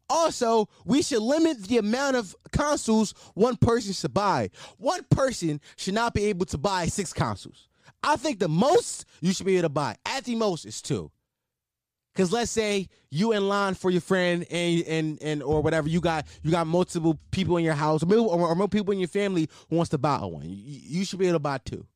Also, 0.08 0.68
we 0.84 1.02
should 1.02 1.22
limit 1.22 1.64
the 1.64 1.78
amount 1.78 2.16
of 2.16 2.34
consoles 2.52 3.14
one 3.34 3.56
person 3.56 3.92
should 3.92 4.14
buy. 4.14 4.50
One 4.78 5.04
person 5.10 5.60
should 5.76 5.94
not 5.94 6.14
be 6.14 6.24
able 6.26 6.46
to 6.46 6.58
buy 6.58 6.86
six 6.86 7.12
consoles. 7.12 7.68
I 8.02 8.16
think 8.16 8.38
the 8.38 8.48
most 8.48 9.04
you 9.20 9.32
should 9.32 9.46
be 9.46 9.56
able 9.56 9.62
to 9.62 9.68
buy, 9.70 9.96
at 10.04 10.24
the 10.24 10.36
most, 10.36 10.64
is 10.64 10.80
two. 10.80 11.10
Cause 12.14 12.32
let's 12.32 12.50
say 12.50 12.88
you 13.10 13.32
in 13.32 13.46
line 13.46 13.74
for 13.74 13.90
your 13.90 14.00
friend 14.00 14.46
and 14.50 14.82
and 14.86 15.18
and 15.20 15.42
or 15.42 15.60
whatever 15.60 15.86
you 15.86 16.00
got 16.00 16.26
you 16.42 16.50
got 16.50 16.66
multiple 16.66 17.18
people 17.30 17.58
in 17.58 17.64
your 17.64 17.74
house 17.74 18.02
or, 18.02 18.10
or, 18.10 18.48
or 18.48 18.54
more 18.54 18.68
people 18.68 18.94
in 18.94 18.98
your 18.98 19.08
family 19.08 19.50
who 19.68 19.76
wants 19.76 19.90
to 19.90 19.98
buy 19.98 20.16
one. 20.20 20.48
You, 20.48 20.54
you 20.56 21.04
should 21.04 21.18
be 21.18 21.26
able 21.26 21.34
to 21.34 21.40
buy 21.40 21.58
two, 21.58 21.86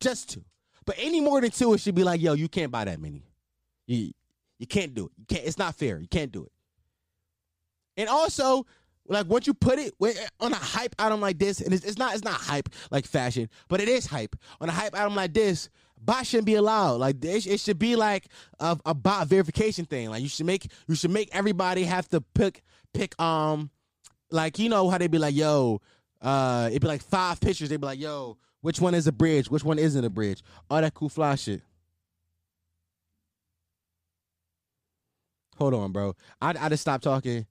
just 0.00 0.30
two. 0.30 0.42
But 0.86 0.94
any 0.98 1.20
more 1.20 1.42
than 1.42 1.50
two, 1.50 1.74
it 1.74 1.80
should 1.80 1.94
be 1.94 2.04
like 2.04 2.22
yo, 2.22 2.32
you 2.32 2.48
can't 2.48 2.72
buy 2.72 2.86
that 2.86 2.98
many. 2.98 3.22
You 3.86 4.12
you 4.58 4.66
can't 4.66 4.94
do 4.94 5.06
it. 5.06 5.12
You 5.18 5.26
can't. 5.26 5.44
It's 5.44 5.58
not 5.58 5.74
fair. 5.74 5.98
You 5.98 6.08
can't 6.08 6.32
do 6.32 6.44
it. 6.44 6.52
And 7.96 8.08
also, 8.08 8.66
like 9.08 9.26
once 9.26 9.46
you 9.46 9.54
put 9.54 9.78
it 9.78 9.94
on 10.40 10.52
a 10.52 10.56
hype 10.56 10.94
item 10.98 11.20
like 11.20 11.38
this, 11.38 11.60
and 11.60 11.72
it's, 11.72 11.84
it's, 11.84 11.98
not 11.98 12.14
it's 12.14 12.24
not 12.24 12.34
hype 12.34 12.68
like 12.90 13.06
fashion, 13.06 13.48
but 13.68 13.80
it 13.80 13.88
is 13.88 14.06
hype 14.06 14.36
on 14.60 14.68
a 14.68 14.72
hype 14.72 14.94
item 14.94 15.14
like 15.14 15.32
this. 15.32 15.68
Bot 15.98 16.26
shouldn't 16.26 16.46
be 16.46 16.54
allowed. 16.54 16.96
Like 16.96 17.24
it, 17.24 17.46
it 17.46 17.60
should 17.60 17.78
be 17.78 17.96
like 17.96 18.28
a, 18.60 18.78
a 18.84 18.94
bot 18.94 19.28
verification 19.28 19.86
thing. 19.86 20.10
Like 20.10 20.22
you 20.22 20.28
should 20.28 20.46
make 20.46 20.66
you 20.86 20.94
should 20.94 21.10
make 21.10 21.30
everybody 21.32 21.84
have 21.84 22.08
to 22.10 22.20
pick 22.20 22.62
pick 22.92 23.18
um 23.20 23.70
like 24.30 24.58
you 24.58 24.68
know 24.68 24.90
how 24.90 24.98
they 24.98 25.06
be 25.06 25.18
like 25.18 25.34
yo 25.34 25.80
uh 26.20 26.68
it'd 26.70 26.82
be 26.82 26.88
like 26.88 27.02
five 27.02 27.40
pictures. 27.40 27.70
They'd 27.70 27.80
be 27.80 27.86
like 27.86 27.98
yo 28.00 28.36
which 28.60 28.80
one 28.80 28.94
is 28.94 29.06
a 29.06 29.12
bridge, 29.12 29.50
which 29.50 29.64
one 29.64 29.78
isn't 29.78 30.04
a 30.04 30.10
bridge, 30.10 30.42
all 30.68 30.80
that 30.80 30.92
cool 30.92 31.08
fly 31.08 31.34
shit. 31.36 31.62
Hold 35.56 35.72
on, 35.74 35.92
bro. 35.92 36.14
I 36.42 36.54
I 36.60 36.68
just 36.68 36.82
stopped 36.82 37.04
talking. 37.04 37.46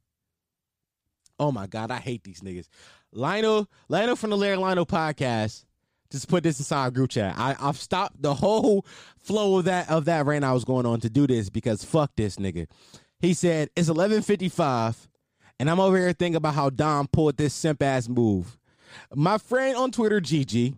Oh 1.39 1.51
my 1.51 1.67
god, 1.67 1.91
I 1.91 1.97
hate 1.97 2.23
these 2.23 2.41
niggas. 2.41 2.67
Lionel, 3.11 3.69
Lionel 3.89 4.15
from 4.15 4.29
the 4.29 4.37
Larry 4.37 4.57
Lionel 4.57 4.85
podcast 4.85 5.65
just 6.11 6.27
put 6.29 6.43
this 6.43 6.59
inside 6.59 6.93
group 6.93 7.09
chat. 7.09 7.35
I, 7.37 7.55
I've 7.59 7.77
stopped 7.77 8.21
the 8.21 8.33
whole 8.33 8.85
flow 9.17 9.59
of 9.59 9.65
that 9.65 9.89
of 9.89 10.05
that 10.05 10.25
rant 10.25 10.45
I 10.45 10.53
was 10.53 10.63
going 10.63 10.85
on 10.85 10.99
to 11.01 11.09
do 11.09 11.27
this 11.27 11.49
because 11.49 11.83
fuck 11.83 12.11
this 12.15 12.37
nigga. 12.37 12.67
He 13.19 13.33
said 13.33 13.69
it's 13.75 13.89
eleven 13.89 14.21
fifty 14.21 14.49
five, 14.49 15.09
and 15.59 15.69
I'm 15.69 15.79
over 15.79 15.97
here 15.97 16.13
thinking 16.13 16.37
about 16.37 16.53
how 16.53 16.69
Dom 16.69 17.07
pulled 17.07 17.37
this 17.37 17.53
simp 17.53 17.81
ass 17.81 18.07
move. 18.07 18.57
My 19.13 19.37
friend 19.37 19.75
on 19.75 19.91
Twitter, 19.91 20.21
Gigi, 20.21 20.75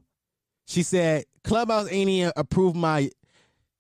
she 0.66 0.82
said 0.82 1.26
Clubhouse 1.44 1.88
ain't 1.92 2.10
even 2.10 2.32
approved 2.36 2.76
my 2.76 3.12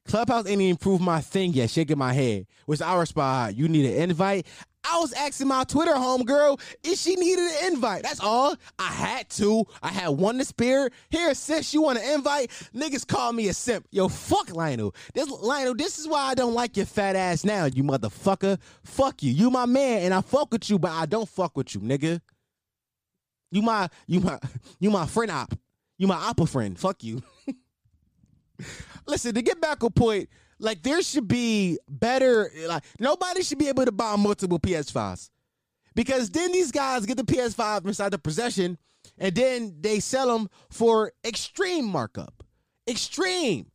Clubhouse 0.07 0.47
ain't 0.47 0.61
even 0.61 0.75
approved 0.75 1.03
my 1.03 1.21
thing 1.21 1.53
yet. 1.53 1.69
Shaking 1.69 1.97
my 1.97 2.13
head, 2.13 2.45
which 2.65 2.81
I 2.81 2.97
respond. 2.97 3.57
You 3.57 3.67
need 3.67 3.85
an 3.85 4.09
invite. 4.09 4.47
I 4.89 4.99
was 4.99 5.13
asking 5.13 5.47
my 5.47 5.63
Twitter 5.63 5.93
homegirl 5.93 6.59
if 6.83 6.99
she 6.99 7.15
needed 7.15 7.43
an 7.43 7.73
invite. 7.73 8.03
That's 8.03 8.19
all. 8.19 8.55
I 8.79 8.87
had 8.87 9.29
to. 9.31 9.65
I 9.83 9.89
had 9.89 10.09
one 10.09 10.37
to 10.37 10.45
spare. 10.45 10.89
Here, 11.09 11.33
sis, 11.33 11.73
you 11.73 11.81
want 11.81 11.99
an 11.99 12.13
invite? 12.13 12.51
Niggas 12.73 13.05
call 13.05 13.33
me 13.33 13.49
a 13.49 13.53
simp. 13.53 13.85
Yo, 13.91 14.07
fuck 14.07 14.53
Lionel. 14.53 14.95
This 15.13 15.29
Lionel, 15.29 15.75
this 15.75 15.99
is 15.99 16.07
why 16.07 16.21
I 16.21 16.35
don't 16.35 16.53
like 16.53 16.77
your 16.77 16.85
fat 16.85 17.15
ass 17.15 17.43
now, 17.43 17.65
you 17.65 17.83
motherfucker. 17.83 18.59
Fuck 18.83 19.23
you. 19.23 19.31
You 19.31 19.49
my 19.49 19.65
man, 19.65 20.03
and 20.03 20.13
I 20.13 20.21
fuck 20.21 20.51
with 20.51 20.69
you, 20.69 20.79
but 20.79 20.91
I 20.91 21.05
don't 21.05 21.27
fuck 21.27 21.57
with 21.57 21.75
you, 21.75 21.81
nigga. 21.81 22.21
You 23.51 23.61
my 23.61 23.89
you 24.07 24.19
my 24.19 24.39
you 24.79 24.89
my 24.89 25.05
friend 25.05 25.31
op. 25.31 25.53
You 25.97 26.07
my 26.07 26.15
oppa 26.15 26.47
friend. 26.47 26.77
Fuck 26.77 27.03
you. 27.03 27.21
Listen, 29.07 29.33
to 29.35 29.41
get 29.41 29.61
back 29.61 29.83
a 29.83 29.89
point, 29.89 30.29
like 30.59 30.83
there 30.83 31.01
should 31.01 31.27
be 31.27 31.77
better 31.89 32.51
like 32.67 32.83
nobody 32.99 33.43
should 33.43 33.57
be 33.57 33.67
able 33.67 33.85
to 33.85 33.91
buy 33.91 34.15
multiple 34.15 34.59
PS5s. 34.59 35.29
Because 35.95 36.29
then 36.29 36.51
these 36.51 36.71
guys 36.71 37.05
get 37.05 37.17
the 37.17 37.23
PS5 37.23 37.85
inside 37.85 38.09
the 38.09 38.19
possession 38.19 38.77
and 39.17 39.33
then 39.33 39.75
they 39.81 39.99
sell 39.99 40.37
them 40.37 40.49
for 40.69 41.11
extreme 41.25 41.85
markup. 41.85 42.43
Extreme. 42.87 43.67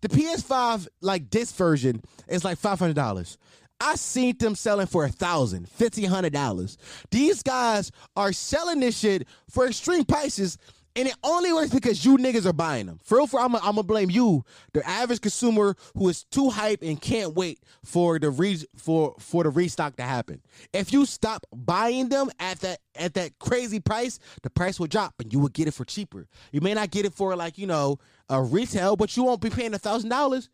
The 0.00 0.08
PS5 0.08 0.88
like 1.00 1.30
this 1.30 1.52
version 1.52 2.02
is 2.26 2.44
like 2.44 2.58
$500. 2.58 3.36
I 3.80 3.94
seen 3.94 4.36
them 4.36 4.54
selling 4.54 4.86
for 4.86 5.04
a 5.06 5.08
thousand, 5.08 5.68
fifteen 5.68 6.10
hundred 6.10 6.34
dollars. 6.34 6.76
These 7.10 7.42
guys 7.42 7.90
are 8.14 8.32
selling 8.32 8.80
this 8.80 8.98
shit 8.98 9.26
for 9.48 9.66
extreme 9.66 10.04
prices 10.04 10.58
and 10.96 11.06
it 11.08 11.14
only 11.22 11.52
works 11.52 11.70
because 11.70 12.04
you 12.04 12.16
niggas 12.16 12.46
are 12.46 12.52
buying 12.52 12.86
them. 12.86 12.98
For 13.04 13.18
real, 13.18 13.26
for 13.26 13.40
I'm 13.40 13.52
gonna 13.52 13.82
blame 13.82 14.10
you, 14.10 14.44
the 14.72 14.86
average 14.88 15.20
consumer 15.20 15.76
who 15.96 16.08
is 16.08 16.24
too 16.24 16.50
hype 16.50 16.82
and 16.82 17.00
can't 17.00 17.34
wait 17.34 17.60
for 17.84 18.18
the 18.18 18.30
re- 18.30 18.64
for 18.76 19.14
for 19.18 19.44
the 19.44 19.50
restock 19.50 19.96
to 19.96 20.02
happen. 20.02 20.42
If 20.72 20.92
you 20.92 21.06
stop 21.06 21.46
buying 21.54 22.08
them 22.08 22.30
at 22.38 22.60
that 22.60 22.80
at 22.96 23.14
that 23.14 23.38
crazy 23.38 23.80
price, 23.80 24.18
the 24.42 24.50
price 24.50 24.80
will 24.80 24.88
drop 24.88 25.14
and 25.20 25.32
you 25.32 25.38
will 25.38 25.48
get 25.48 25.68
it 25.68 25.74
for 25.74 25.84
cheaper. 25.84 26.26
You 26.52 26.60
may 26.60 26.74
not 26.74 26.90
get 26.90 27.06
it 27.06 27.14
for 27.14 27.36
like 27.36 27.56
you 27.58 27.66
know 27.66 27.98
a 28.28 28.42
retail, 28.42 28.96
but 28.96 29.16
you 29.16 29.22
won't 29.22 29.40
be 29.40 29.50
paying 29.50 29.74
a 29.74 29.78
thousand 29.78 30.10
dollars. 30.10 30.50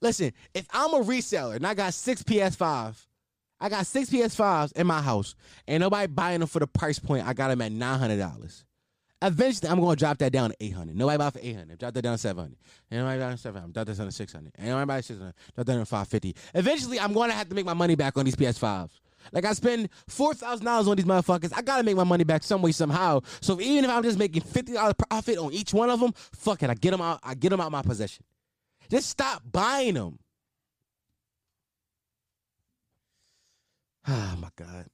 Listen, 0.00 0.32
if 0.54 0.66
I'm 0.72 0.92
a 0.92 1.02
reseller 1.02 1.56
and 1.56 1.66
I 1.66 1.74
got 1.74 1.94
six 1.94 2.22
PS5, 2.22 3.06
I 3.58 3.68
got 3.68 3.86
six 3.86 4.10
PS5s 4.10 4.72
in 4.72 4.86
my 4.86 5.00
house, 5.00 5.34
and 5.66 5.80
nobody 5.80 6.06
buying 6.06 6.40
them 6.40 6.48
for 6.48 6.58
the 6.58 6.66
price 6.66 6.98
point. 6.98 7.26
I 7.26 7.32
got 7.32 7.48
them 7.48 7.62
at 7.62 7.72
nine 7.72 7.98
hundred 7.98 8.18
dollars. 8.18 8.64
Eventually, 9.22 9.70
I'm 9.70 9.80
to 9.80 9.96
drop 9.96 10.18
that 10.18 10.30
down 10.30 10.50
to 10.50 10.56
800. 10.60 10.94
Nobody 10.94 11.16
buy 11.18 11.30
for 11.30 11.38
800. 11.42 11.78
Drop 11.78 11.94
that 11.94 12.02
down 12.02 12.14
to 12.14 12.18
700. 12.18 12.56
And 12.90 13.00
nobody 13.00 13.18
buy 13.18 13.30
for 13.30 13.36
700. 13.38 13.72
Drop 13.72 13.86
that 13.86 13.96
down 13.96 14.06
to 14.06 14.12
600. 14.12 14.52
And 14.56 14.68
nobody 14.68 14.86
buy 14.86 15.00
600. 15.00 15.34
Drop 15.54 15.66
that 15.66 15.72
down 15.72 15.78
to 15.78 15.86
550. 15.86 16.36
Eventually, 16.54 17.00
I'm 17.00 17.14
to 17.14 17.32
have 17.32 17.48
to 17.48 17.54
make 17.54 17.64
my 17.64 17.74
money 17.74 17.94
back 17.94 18.18
on 18.18 18.26
these 18.26 18.36
PS5s. 18.36 18.90
Like 19.32 19.44
I 19.44 19.54
spend 19.54 19.88
four 20.06 20.34
thousand 20.34 20.66
dollars 20.66 20.86
on 20.86 20.96
these 20.96 21.04
motherfuckers. 21.04 21.52
I 21.54 21.62
gotta 21.62 21.82
make 21.82 21.96
my 21.96 22.04
money 22.04 22.22
back 22.24 22.44
some 22.44 22.62
way 22.62 22.70
somehow. 22.70 23.22
So 23.40 23.60
even 23.60 23.84
if 23.84 23.90
I'm 23.90 24.02
just 24.04 24.18
making 24.18 24.42
fifty 24.42 24.74
dollars 24.74 24.94
profit 24.94 25.38
on 25.38 25.52
each 25.52 25.74
one 25.74 25.90
of 25.90 25.98
them, 25.98 26.12
fuck 26.14 26.62
it. 26.62 26.70
I 26.70 26.74
get 26.74 26.92
them 26.92 27.00
out. 27.00 27.20
I 27.24 27.34
get 27.34 27.50
them 27.50 27.60
out 27.60 27.66
of 27.66 27.72
my 27.72 27.82
possession. 27.82 28.24
Just 28.88 29.08
stop 29.08 29.42
buying 29.50 29.94
them. 29.94 30.18
Oh 34.08 34.36
my 34.38 34.50
god. 34.54 34.86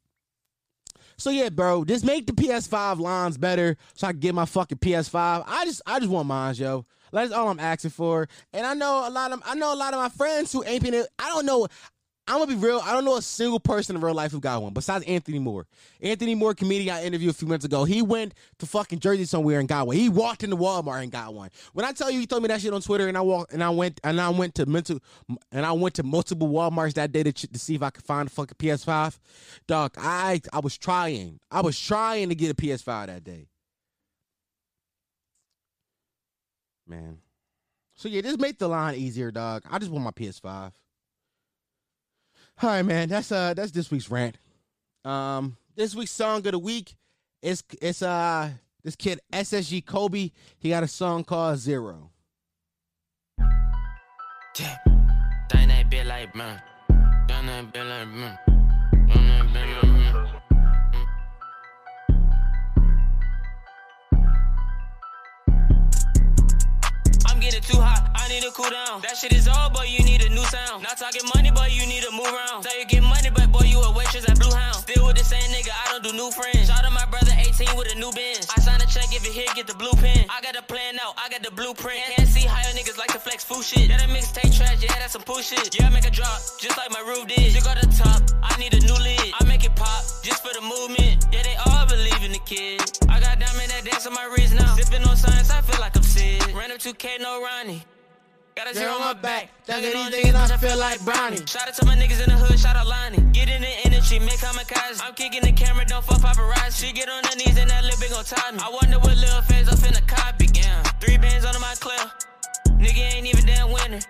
So 1.22 1.30
yeah, 1.30 1.50
bro, 1.50 1.84
just 1.84 2.04
make 2.04 2.26
the 2.26 2.32
PS5 2.32 2.98
lines 2.98 3.38
better 3.38 3.76
so 3.94 4.08
I 4.08 4.10
can 4.10 4.18
get 4.18 4.34
my 4.34 4.44
fucking 4.44 4.78
PS5. 4.78 5.44
I 5.46 5.64
just 5.64 5.80
I 5.86 6.00
just 6.00 6.10
want 6.10 6.26
mine, 6.26 6.56
yo. 6.56 6.84
That's 7.12 7.30
all 7.30 7.48
I'm 7.48 7.60
asking 7.60 7.92
for. 7.92 8.28
And 8.52 8.66
I 8.66 8.74
know 8.74 9.06
a 9.06 9.10
lot 9.10 9.30
of 9.30 9.40
I 9.46 9.54
know 9.54 9.72
a 9.72 9.76
lot 9.76 9.94
of 9.94 10.00
my 10.00 10.08
friends 10.08 10.50
who 10.50 10.64
ain't 10.64 10.82
been. 10.82 10.94
I 11.20 11.28
don't 11.28 11.46
know. 11.46 11.68
I'm 12.32 12.38
gonna 12.38 12.50
be 12.50 12.66
real. 12.66 12.80
I 12.82 12.94
don't 12.94 13.04
know 13.04 13.18
a 13.18 13.22
single 13.22 13.60
person 13.60 13.94
in 13.94 14.00
real 14.00 14.14
life 14.14 14.32
who 14.32 14.40
got 14.40 14.62
one 14.62 14.72
besides 14.72 15.04
Anthony 15.04 15.38
Moore. 15.38 15.66
Anthony 16.00 16.34
Moore, 16.34 16.54
comedian 16.54 16.96
I 16.96 17.04
interviewed 17.04 17.28
a 17.28 17.34
few 17.34 17.46
minutes 17.46 17.66
ago. 17.66 17.84
He 17.84 18.00
went 18.00 18.32
to 18.58 18.64
fucking 18.64 19.00
Jersey 19.00 19.26
somewhere 19.26 19.60
and 19.60 19.68
got 19.68 19.86
one. 19.86 19.96
He 19.96 20.08
walked 20.08 20.42
into 20.42 20.56
Walmart 20.56 21.02
and 21.02 21.12
got 21.12 21.34
one. 21.34 21.50
When 21.74 21.84
I 21.84 21.92
tell 21.92 22.10
you, 22.10 22.18
he 22.18 22.26
told 22.26 22.42
me 22.42 22.48
that 22.48 22.62
shit 22.62 22.72
on 22.72 22.80
Twitter, 22.80 23.06
and 23.06 23.18
I 23.18 23.20
walked 23.20 23.52
and 23.52 23.62
I 23.62 23.68
went 23.68 24.00
and 24.02 24.18
I 24.18 24.30
went 24.30 24.54
to 24.54 24.64
mental 24.64 25.00
and 25.52 25.66
I 25.66 25.72
went 25.72 25.94
to 25.96 26.04
multiple 26.04 26.48
WalMarts 26.48 26.94
that 26.94 27.12
day 27.12 27.22
to, 27.22 27.32
to 27.32 27.58
see 27.58 27.74
if 27.74 27.82
I 27.82 27.90
could 27.90 28.04
find 28.04 28.28
a 28.28 28.30
fucking 28.30 28.56
PS5. 28.58 29.18
Dog, 29.66 29.92
I 29.98 30.40
I 30.54 30.60
was 30.60 30.78
trying. 30.78 31.38
I 31.50 31.60
was 31.60 31.78
trying 31.78 32.30
to 32.30 32.34
get 32.34 32.50
a 32.50 32.54
PS5 32.54 33.08
that 33.08 33.24
day. 33.24 33.48
Man. 36.86 37.18
So 37.94 38.08
yeah, 38.08 38.22
just 38.22 38.40
make 38.40 38.58
the 38.58 38.68
line 38.68 38.94
easier, 38.94 39.30
dog. 39.30 39.64
I 39.70 39.78
just 39.78 39.90
want 39.90 40.02
my 40.06 40.12
PS5. 40.12 40.72
All 42.62 42.68
right, 42.68 42.82
man. 42.82 43.08
That's 43.08 43.32
uh 43.32 43.54
that's 43.54 43.72
this 43.72 43.90
week's 43.90 44.08
rant. 44.08 44.36
Um, 45.04 45.56
this 45.74 45.96
week's 45.96 46.12
song 46.12 46.46
of 46.46 46.52
the 46.52 46.58
week 46.60 46.94
is 47.42 47.64
it's 47.80 48.02
uh 48.02 48.50
this 48.84 48.94
kid 48.94 49.18
SSG 49.32 49.84
Kobe. 49.84 50.30
He 50.58 50.68
got 50.68 50.84
a 50.84 50.88
song 50.88 51.24
called 51.24 51.58
Zero. 51.58 52.10
Getting 67.42 67.60
too 67.66 67.82
hot, 67.82 68.06
I 68.14 68.30
need 68.30 68.46
to 68.46 68.54
cool 68.54 68.70
down. 68.70 69.02
That 69.02 69.18
shit 69.18 69.34
is 69.34 69.50
all, 69.50 69.68
but 69.68 69.90
you 69.90 70.06
need 70.06 70.22
a 70.22 70.30
new 70.30 70.46
sound. 70.46 70.86
Not 70.86 70.96
talking 70.96 71.26
money, 71.34 71.50
but 71.50 71.74
you 71.74 71.82
need 71.90 72.06
to 72.06 72.12
move 72.14 72.30
around. 72.30 72.62
Say 72.62 72.78
you 72.78 72.86
get 72.86 73.02
money, 73.02 73.34
but 73.34 73.50
boy, 73.50 73.66
you 73.66 73.82
a 73.82 73.90
waitress 73.90 74.22
at 74.30 74.38
Blue 74.38 74.54
Hound. 74.54 74.78
Still 74.78 75.10
with 75.10 75.18
the 75.18 75.26
same 75.26 75.42
nigga, 75.50 75.74
I 75.74 75.90
don't 75.90 76.06
do 76.06 76.14
new 76.14 76.30
friends. 76.30 76.70
Shout 76.70 76.86
out 76.86 76.94
my 76.94 77.04
brother 77.10 77.34
18 77.34 77.74
with 77.74 77.90
a 77.90 77.98
new 77.98 78.14
Benz. 78.14 78.46
I 78.54 78.62
sign 78.62 78.78
a 78.78 78.86
check, 78.86 79.10
if 79.10 79.26
it 79.26 79.34
hit, 79.34 79.50
get 79.58 79.66
the 79.66 79.74
blue 79.74 79.92
pen. 79.98 80.24
I 80.30 80.38
got 80.40 80.54
the 80.54 80.62
plan 80.62 81.02
out, 81.02 81.18
I 81.18 81.28
got 81.28 81.42
the 81.42 81.50
blueprint. 81.50 81.98
Can't 82.14 82.28
see 82.28 82.46
how 82.46 82.62
your 82.62 82.78
niggas 82.78 82.96
like 82.96 83.10
to 83.10 83.18
flex 83.18 83.42
fool 83.42 83.62
shit. 83.62 83.90
That 83.90 84.06
mixtape 84.06 84.54
trash, 84.54 84.78
yeah, 84.78 84.94
that's 85.02 85.12
some 85.18 85.22
push 85.22 85.50
shit. 85.50 85.74
Yeah, 85.74 85.86
I 85.86 85.90
make 85.90 86.06
a 86.06 86.14
drop, 86.14 86.38
just 86.62 86.78
like 86.78 86.90
my 86.94 87.02
roof 87.02 87.26
did. 87.26 87.50
You 87.50 87.60
got 87.62 87.80
the 87.80 87.90
top, 87.90 88.22
I 88.42 88.54
need 88.62 88.72
a 88.74 88.80
new 88.86 88.98
lid. 89.02 89.34
I 89.34 89.44
make 89.50 89.64
it 89.64 89.74
pop, 89.74 90.04
just 90.22 90.46
for 90.46 90.54
the 90.54 90.62
movement. 90.62 91.26
Yeah, 91.32 91.42
they 91.42 91.56
all 91.66 91.86
believe 91.86 92.22
in 92.22 92.32
the 92.32 92.44
kid. 92.46 92.81
2K, 96.82 97.20
no 97.20 97.40
Ronnie. 97.40 97.84
Got 98.56 98.72
a 98.72 98.74
zero 98.74 98.94
on 98.94 99.00
my 99.00 99.12
back. 99.12 99.50
Dunking 99.66 99.94
on 99.94 100.10
niggas, 100.10 100.50
I 100.50 100.56
feel 100.56 100.76
like 100.76 100.98
Bronny. 101.06 101.48
Shout 101.48 101.68
out 101.68 101.74
to 101.74 101.86
my 101.86 101.94
niggas 101.94 102.20
in 102.20 102.28
the 102.28 102.34
hood, 102.34 102.58
shout 102.58 102.74
out 102.74 102.88
Lonnie. 102.88 103.22
Get 103.30 103.48
in 103.48 103.62
the 103.62 103.70
industry, 103.84 104.18
make 104.18 104.42
kamikaze. 104.42 105.00
I'm 105.00 105.14
kicking 105.14 105.42
the 105.42 105.52
camera, 105.52 105.84
don't 105.86 106.04
fuck 106.04 106.18
paparazzi. 106.18 106.84
She 106.84 106.92
get 106.92 107.08
on 107.08 107.22
her 107.22 107.36
knees 107.36 107.56
and 107.56 107.70
that 107.70 107.84
lip 107.84 108.02
ain't 108.02 108.10
gon' 108.10 108.24
tie 108.24 108.50
me. 108.50 108.58
I 108.58 108.68
wonder 108.68 108.98
what 108.98 109.16
little 109.16 109.42
phase 109.42 109.68
I 109.68 109.78
finna 109.78 110.04
copy. 110.08 110.48
Yeah. 110.52 110.82
Three 110.98 111.18
bands 111.18 111.44
under 111.44 111.60
my 111.60 111.72
clip. 111.78 112.02
Nigga 112.82 113.14
ain't 113.14 113.26
even 113.28 113.46
damn 113.46 113.70
winner. 113.70 114.00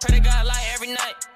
Pray 0.00 0.18
to 0.18 0.22
God 0.22 0.46
like 0.46 0.62
every 0.74 0.94
night. 0.94 1.26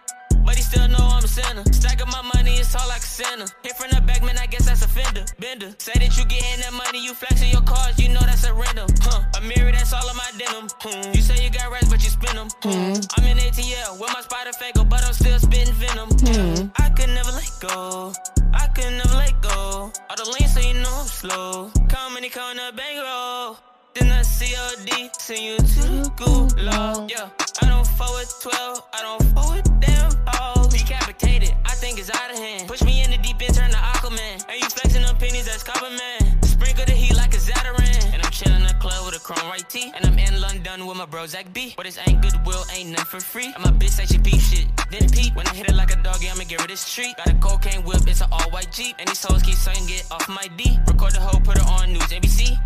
But 0.46 0.54
he 0.54 0.62
still 0.62 0.86
know 0.86 1.02
I'm 1.02 1.24
a 1.24 1.28
sinner. 1.28 1.64
Stack 1.72 2.00
up 2.00 2.08
my 2.08 2.22
money, 2.34 2.54
it's 2.54 2.74
all 2.76 2.86
like 2.88 3.02
a 3.02 3.12
sinner. 3.18 3.46
Hit 3.64 3.76
from 3.76 3.90
the 3.90 4.00
back, 4.00 4.22
man, 4.22 4.38
I 4.38 4.46
guess 4.46 4.66
that's 4.66 4.82
a 4.82 4.88
fender. 4.88 5.24
Bender. 5.40 5.74
Say 5.78 5.92
that 5.98 6.16
you 6.16 6.24
getting 6.24 6.60
that 6.60 6.72
money, 6.72 7.02
you 7.04 7.12
flexing 7.12 7.50
your 7.50 7.62
cars, 7.62 7.98
you 7.98 8.08
know 8.08 8.20
that's 8.20 8.44
a 8.44 8.54
random. 8.54 8.86
Huh. 9.02 9.26
A 9.36 9.40
mirror, 9.42 9.72
that's 9.72 9.92
all 9.92 10.08
of 10.08 10.16
my 10.16 10.30
denim. 10.38 10.68
Hmm. 10.80 11.12
You 11.12 11.20
say 11.20 11.42
you 11.42 11.50
got 11.50 11.72
rats, 11.72 11.88
but 11.88 12.02
you 12.04 12.10
spin 12.10 12.36
them. 12.36 12.48
Hmm. 12.62 12.94
I'm 13.18 13.26
in 13.26 13.38
ATL 13.38 13.98
with 13.98 14.12
my 14.14 14.22
spider 14.22 14.52
faker, 14.52 14.84
but 14.84 15.02
I'm 15.04 15.12
still 15.12 15.38
spitting 15.38 15.74
venom. 15.74 16.10
Hmm. 16.22 16.70
I 16.78 16.90
could 16.90 17.10
never 17.10 17.32
let 17.32 17.50
go. 17.60 18.14
I 18.54 18.68
could 18.68 18.92
never 18.94 19.16
let 19.18 19.34
go. 19.42 19.90
All 20.08 20.16
the 20.16 20.36
lanes, 20.38 20.54
so 20.54 20.60
you 20.60 20.74
know 20.74 20.94
I'm 20.94 21.06
slow. 21.06 21.70
Comedy 21.88 22.30
corner 22.30 22.70
bankroll. 22.70 23.58
Then 23.98 24.12
I 24.12 24.20
COD, 24.20 25.10
send 25.16 25.40
you 25.40 25.56
to 25.56 25.64
the 25.64 26.12
gulag. 26.20 27.08
Yeah, 27.10 27.30
I 27.62 27.66
don't 27.66 27.86
fuck 27.86 28.12
with 28.12 28.28
12, 28.42 28.82
I 28.92 29.00
don't 29.00 29.22
fuck 29.32 29.54
with 29.54 29.80
them 29.80 30.12
all. 30.36 30.68
Decapitated, 30.68 31.54
I 31.64 31.72
think 31.72 31.98
it's 31.98 32.10
out 32.10 32.30
of 32.30 32.36
hand. 32.36 32.68
Push 32.68 32.82
me 32.82 33.02
in 33.02 33.10
the 33.10 33.16
deep 33.16 33.40
end, 33.40 33.54
turn 33.54 33.70
to 33.70 33.76
Aquaman. 33.76 34.44
And 34.50 34.60
you 34.60 34.68
flexing 34.68 35.00
them 35.00 35.16
pennies, 35.16 35.46
that's 35.46 35.62
copper 35.62 35.88
man. 35.88 36.42
Sprinkle 36.42 36.84
the 36.84 36.92
heat 36.92 37.16
like 37.16 37.32
a 37.32 37.38
Zataran. 37.38 38.12
And 38.12 38.22
I'm 38.22 38.30
chilling 38.30 38.60
in 38.60 38.66
the 38.66 38.74
club 38.74 39.06
with 39.06 39.16
a 39.16 39.18
chrome 39.18 39.48
white 39.48 39.66
tee. 39.70 39.90
And 39.96 40.04
I'm 40.04 40.18
in 40.18 40.42
London 40.42 40.84
with 40.84 40.98
my 40.98 41.06
bro 41.06 41.24
Zach 41.26 41.50
B. 41.54 41.72
But 41.74 41.86
this 41.86 41.98
ain't 42.06 42.20
goodwill, 42.20 42.64
ain't 42.76 42.90
nothing 42.90 43.06
for 43.06 43.20
free. 43.24 43.50
And 43.54 43.64
my 43.64 43.70
bitch 43.70 43.96
say 43.96 44.04
she 44.04 44.18
peep 44.18 44.42
shit. 44.42 44.66
Then 44.90 45.08
peep, 45.08 45.34
when 45.34 45.46
I 45.46 45.54
hit 45.54 45.70
it 45.70 45.74
like 45.74 45.90
a 45.90 46.02
dog, 46.02 46.18
yeah, 46.20 46.32
I'ma 46.34 46.44
give 46.44 46.60
her 46.60 46.68
this 46.68 46.84
treat. 46.92 47.16
Got 47.16 47.30
a 47.30 47.34
cocaine 47.40 47.82
whip, 47.82 48.02
it's 48.06 48.20
an 48.20 48.28
all 48.30 48.50
white 48.50 48.70
Jeep. 48.70 48.94
And 48.98 49.08
these 49.08 49.24
hoes 49.24 49.42
keep 49.42 49.54
saying 49.54 49.86
get 49.86 50.04
off 50.12 50.28
my 50.28 50.46
D. 50.58 50.78
Record 50.86 51.14
the 51.14 51.20
hoe, 51.20 51.40
put 51.40 51.56
her 51.56 51.64
on 51.80 51.94
news, 51.94 52.12
NBC. 52.12 52.58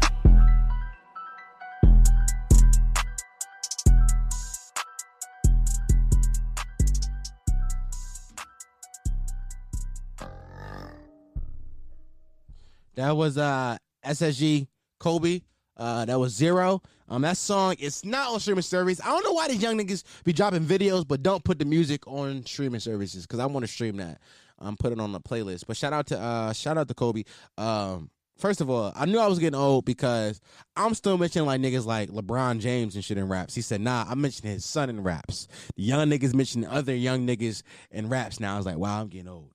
That 13.00 13.16
was 13.16 13.38
uh 13.38 13.78
SSG 14.04 14.68
Kobe. 14.98 15.40
Uh, 15.76 16.04
that 16.04 16.18
was 16.18 16.34
zero. 16.34 16.82
Um, 17.08 17.22
that 17.22 17.38
song 17.38 17.74
is 17.78 18.04
not 18.04 18.30
on 18.30 18.38
streaming 18.40 18.60
service. 18.60 19.00
I 19.00 19.06
don't 19.06 19.24
know 19.24 19.32
why 19.32 19.48
these 19.48 19.62
young 19.62 19.78
niggas 19.78 20.04
be 20.24 20.34
dropping 20.34 20.66
videos, 20.66 21.08
but 21.08 21.22
don't 21.22 21.42
put 21.42 21.58
the 21.58 21.64
music 21.64 22.06
on 22.06 22.44
streaming 22.44 22.80
services 22.80 23.26
because 23.26 23.40
I 23.40 23.46
want 23.46 23.64
to 23.64 23.72
stream 23.72 23.96
that. 23.96 24.20
Um, 24.58 24.76
put 24.76 24.92
it 24.92 25.00
on 25.00 25.12
the 25.12 25.20
playlist. 25.20 25.64
But 25.66 25.78
shout 25.78 25.94
out 25.94 26.08
to 26.08 26.20
uh, 26.20 26.52
shout 26.52 26.76
out 26.76 26.88
to 26.88 26.94
Kobe. 26.94 27.22
Um, 27.56 28.10
first 28.36 28.60
of 28.60 28.68
all, 28.68 28.92
I 28.94 29.06
knew 29.06 29.18
I 29.18 29.26
was 29.26 29.38
getting 29.38 29.58
old 29.58 29.86
because 29.86 30.38
I'm 30.76 30.92
still 30.92 31.16
mentioning 31.16 31.46
like 31.46 31.62
niggas 31.62 31.86
like 31.86 32.10
LeBron 32.10 32.60
James 32.60 32.96
and 32.96 33.02
shit 33.02 33.16
in 33.16 33.28
raps. 33.28 33.54
He 33.54 33.62
said, 33.62 33.80
nah, 33.80 34.04
I'm 34.06 34.20
mentioning 34.20 34.52
his 34.52 34.66
son 34.66 34.90
in 34.90 35.02
raps. 35.02 35.48
The 35.76 35.82
young 35.84 36.10
niggas 36.10 36.34
mentioning 36.34 36.68
other 36.68 36.94
young 36.94 37.26
niggas 37.26 37.62
in 37.90 38.10
raps. 38.10 38.38
Now 38.38 38.54
I 38.54 38.56
was 38.58 38.66
like, 38.66 38.76
wow, 38.76 39.00
I'm 39.00 39.08
getting 39.08 39.28
old. 39.28 39.52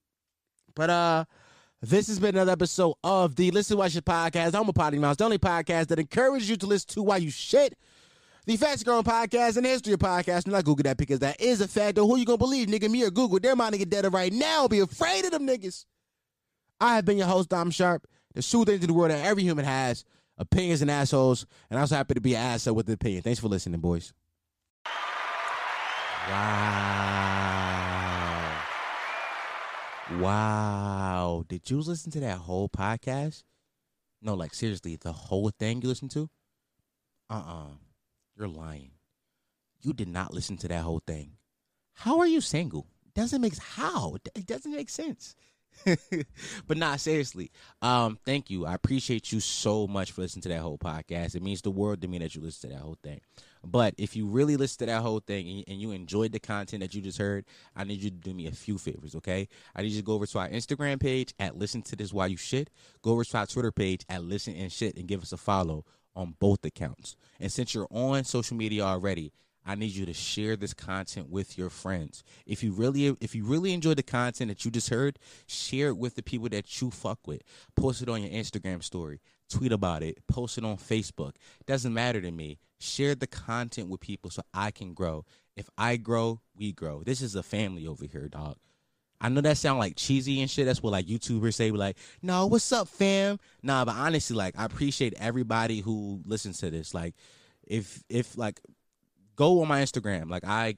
But 0.73 0.89
uh. 0.89 1.25
This 1.81 2.07
has 2.07 2.19
been 2.19 2.35
another 2.35 2.53
episode 2.53 2.95
of 3.03 3.35
the 3.35 3.51
Listen 3.51 3.77
Why 3.77 3.89
Shit 3.89 4.05
podcast. 4.05 4.55
I'm 4.55 4.67
a 4.67 4.73
potty 4.73 4.97
mouse, 4.97 5.17
the 5.17 5.25
only 5.25 5.37
podcast 5.37 5.87
that 5.87 5.99
encourages 5.99 6.49
you 6.49 6.55
to 6.57 6.65
listen 6.65 6.87
to 6.93 7.03
why 7.03 7.17
you 7.17 7.29
shit. 7.29 7.77
The 8.45 8.57
fastest 8.57 8.85
growing 8.85 9.03
podcast 9.03 9.57
in 9.57 9.63
the 9.63 9.69
history 9.69 9.93
of 9.93 9.99
podcasts. 9.99 10.45
And 10.45 10.55
I 10.55 10.61
Google 10.61 10.83
that 10.83 10.97
because 10.97 11.19
that 11.19 11.39
is 11.39 11.61
a 11.61 11.67
fact. 11.67 11.97
Who 11.97 12.17
you 12.17 12.25
gonna 12.25 12.37
believe, 12.37 12.67
nigga? 12.67 12.89
Me 12.89 13.03
or 13.03 13.11
Google? 13.11 13.39
They're 13.39 13.55
my 13.55 13.69
nigga 13.69 13.89
dead 13.89 14.11
right 14.13 14.31
now. 14.31 14.67
Be 14.67 14.79
afraid 14.79 15.25
of 15.25 15.31
them 15.31 15.45
niggas. 15.47 15.85
I 16.79 16.95
have 16.95 17.05
been 17.05 17.17
your 17.17 17.27
host, 17.27 17.49
Dom 17.49 17.71
Sharpe, 17.71 18.07
the 18.33 18.41
truth 18.41 18.69
into 18.69 18.87
the 18.87 18.93
world 18.93 19.11
that 19.11 19.25
every 19.25 19.43
human 19.43 19.65
has. 19.65 20.05
Opinions 20.37 20.81
and 20.81 20.91
assholes. 20.91 21.45
And 21.69 21.77
I'm 21.77 21.81
also 21.81 21.95
happy 21.95 22.13
to 22.15 22.21
be 22.21 22.35
an 22.35 22.41
asshole 22.41 22.75
with 22.75 22.87
the 22.87 22.93
opinion. 22.93 23.21
Thanks 23.21 23.39
for 23.39 23.47
listening, 23.47 23.79
boys. 23.79 24.13
Wow. 26.29 27.44
Wow. 30.07 31.43
Did 31.47 31.69
you 31.69 31.81
listen 31.81 32.11
to 32.11 32.19
that 32.19 32.37
whole 32.37 32.69
podcast? 32.69 33.43
No, 34.21 34.33
like 34.33 34.53
seriously, 34.53 34.95
the 34.95 35.11
whole 35.11 35.49
thing 35.49 35.81
you 35.81 35.87
listened 35.89 36.11
to? 36.11 36.29
Uh 37.29 37.33
uh-uh. 37.33 37.53
uh. 37.53 37.67
you 38.37 38.45
are 38.45 38.47
lying. 38.47 38.91
You 39.81 39.93
did 39.93 40.07
not 40.07 40.33
listen 40.33 40.57
to 40.57 40.67
that 40.67 40.83
whole 40.83 41.01
thing. 41.05 41.31
How 41.93 42.19
are 42.19 42.27
you 42.27 42.41
single? 42.41 42.87
Doesn't 43.13 43.41
make 43.41 43.57
how? 43.57 44.17
It 44.35 44.45
doesn't 44.45 44.71
make 44.71 44.89
sense. 44.89 45.35
but 46.67 46.77
nah, 46.77 46.95
seriously. 46.95 47.51
Um, 47.81 48.17
thank 48.25 48.49
you. 48.49 48.65
I 48.65 48.73
appreciate 48.73 49.31
you 49.31 49.39
so 49.39 49.87
much 49.87 50.11
for 50.11 50.21
listening 50.21 50.43
to 50.43 50.49
that 50.49 50.59
whole 50.59 50.77
podcast. 50.77 51.35
It 51.35 51.43
means 51.43 51.61
the 51.61 51.71
world 51.71 52.01
to 52.01 52.07
me 52.07 52.17
that 52.19 52.35
you 52.35 52.41
listen 52.41 52.69
to 52.69 52.75
that 52.75 52.81
whole 52.81 52.97
thing. 53.03 53.21
But 53.63 53.95
if 53.97 54.15
you 54.15 54.27
really 54.27 54.57
listen 54.57 54.79
to 54.79 54.85
that 54.87 55.01
whole 55.01 55.19
thing 55.19 55.63
and 55.67 55.81
you 55.81 55.91
enjoyed 55.91 56.31
the 56.31 56.39
content 56.39 56.81
that 56.81 56.93
you 56.93 57.01
just 57.01 57.17
heard, 57.17 57.45
I 57.75 57.83
need 57.83 58.01
you 58.01 58.11
to 58.11 58.15
do 58.15 58.33
me 58.33 58.47
a 58.47 58.51
few 58.51 58.77
favors, 58.77 59.15
okay? 59.15 59.47
I 59.75 59.81
need 59.81 59.91
you 59.91 60.01
to 60.01 60.05
go 60.05 60.13
over 60.13 60.27
to 60.27 60.39
our 60.39 60.49
Instagram 60.49 60.99
page 60.99 61.33
at 61.39 61.57
Listen 61.57 61.81
to 61.83 61.95
This 61.95 62.13
While 62.13 62.27
You 62.27 62.37
Shit. 62.37 62.69
Go 63.01 63.11
over 63.11 63.23
to 63.23 63.37
our 63.37 63.47
Twitter 63.47 63.71
page 63.71 64.05
at 64.07 64.23
Listen 64.23 64.55
and 64.55 64.71
Shit 64.71 64.97
and 64.97 65.07
give 65.07 65.23
us 65.23 65.31
a 65.31 65.37
follow 65.37 65.85
on 66.15 66.35
both 66.39 66.63
accounts. 66.63 67.15
And 67.39 67.51
since 67.51 67.73
you're 67.73 67.87
on 67.89 68.23
social 68.23 68.55
media 68.55 68.83
already, 68.83 69.31
I 69.65 69.75
need 69.75 69.91
you 69.91 70.05
to 70.05 70.13
share 70.13 70.55
this 70.55 70.73
content 70.73 71.29
with 71.29 71.57
your 71.57 71.69
friends. 71.69 72.23
If 72.45 72.63
you 72.63 72.71
really 72.71 73.15
if 73.19 73.33
you 73.33 73.45
really 73.45 73.73
enjoy 73.73 73.95
the 73.95 74.03
content 74.03 74.49
that 74.49 74.63
you 74.63 74.71
just 74.71 74.89
heard, 74.89 75.17
share 75.47 75.87
it 75.87 75.97
with 75.97 76.15
the 76.15 76.23
people 76.23 76.49
that 76.49 76.81
you 76.81 76.91
fuck 76.91 77.19
with. 77.25 77.41
Post 77.75 78.01
it 78.01 78.09
on 78.09 78.21
your 78.21 78.31
Instagram 78.31 78.83
story, 78.83 79.21
tweet 79.49 79.71
about 79.71 80.03
it, 80.03 80.19
post 80.27 80.57
it 80.57 80.63
on 80.63 80.77
Facebook. 80.77 81.35
Doesn't 81.65 81.93
matter 81.93 82.21
to 82.21 82.31
me. 82.31 82.59
Share 82.79 83.15
the 83.15 83.27
content 83.27 83.89
with 83.89 84.01
people 84.01 84.29
so 84.29 84.43
I 84.53 84.71
can 84.71 84.93
grow. 84.93 85.25
If 85.55 85.69
I 85.77 85.97
grow, 85.97 86.41
we 86.55 86.71
grow. 86.71 87.01
This 87.03 87.21
is 87.21 87.35
a 87.35 87.43
family 87.43 87.87
over 87.87 88.05
here, 88.05 88.27
dog. 88.27 88.57
I 89.21 89.29
know 89.29 89.41
that 89.41 89.57
sound 89.57 89.79
like 89.79 89.95
cheesy 89.95 90.41
and 90.41 90.51
shit. 90.51 90.65
That's 90.65 90.83
what 90.83 90.91
like 90.91 91.07
YouTubers 91.07 91.53
say. 91.53 91.71
Like, 91.71 91.97
no, 92.21 92.45
what's 92.47 92.71
up, 92.71 92.87
fam? 92.87 93.39
Nah, 93.63 93.85
but 93.85 93.95
honestly, 93.95 94.35
like, 94.35 94.53
I 94.57 94.65
appreciate 94.65 95.13
everybody 95.17 95.79
who 95.79 96.21
listens 96.25 96.59
to 96.59 96.69
this. 96.69 96.93
Like, 96.93 97.15
if 97.65 98.03
if 98.09 98.37
like 98.37 98.59
go 99.35 99.61
on 99.61 99.67
my 99.67 99.81
Instagram. 99.81 100.29
Like 100.29 100.43
I 100.45 100.77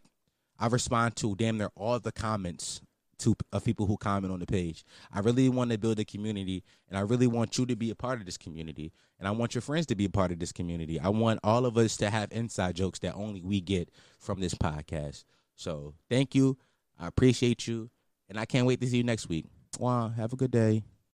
I 0.60 0.68
respond 0.68 1.16
to 1.18 1.36
damn 1.36 1.58
near 1.58 1.70
all 1.76 2.00
the 2.00 2.12
comments 2.12 2.82
to 3.20 3.36
of 3.52 3.64
people 3.64 3.86
who 3.86 3.98
comment 3.98 4.32
on 4.32 4.40
the 4.40 4.46
page. 4.46 4.84
I 5.12 5.20
really 5.20 5.50
want 5.50 5.72
to 5.72 5.78
build 5.78 6.00
a 6.00 6.06
community 6.06 6.64
and 6.90 6.98
I 6.98 7.02
really 7.02 7.28
want 7.28 7.58
you 7.58 7.66
to 7.66 7.76
be 7.76 7.90
a 7.90 7.96
part 7.96 8.20
of 8.20 8.26
this 8.26 8.38
community 8.38 8.92
and 9.20 9.28
I 9.28 9.32
want 9.32 9.56
your 9.56 9.62
friends 9.62 9.88
to 9.88 9.96
be 9.96 10.06
a 10.06 10.10
part 10.10 10.32
of 10.32 10.40
this 10.40 10.52
community. 10.52 11.00
I 11.00 11.10
want 11.10 11.40
all 11.44 11.66
of 11.66 11.78
us 11.78 11.98
to 11.98 12.10
have 12.10 12.32
inside 12.32 12.76
jokes 12.76 13.00
that 13.00 13.16
only 13.16 13.42
we 13.42 13.62
get 13.62 13.90
from 14.20 14.40
this 14.40 14.54
podcast. 14.54 15.24
So, 15.56 15.96
thank 16.10 16.36
you. 16.36 16.58
I 17.00 17.08
appreciate 17.08 17.68
you 17.68 17.90
and 18.30 18.40
I 18.40 18.46
can't 18.46 18.68
wait 18.68 18.82
to 18.82 18.88
see 18.88 18.98
you 18.98 19.04
next 19.04 19.30
week. 19.30 19.46
Wow, 19.80 20.10
have 20.10 20.34
a 20.34 20.36
good 20.36 20.52
day. 20.52 20.84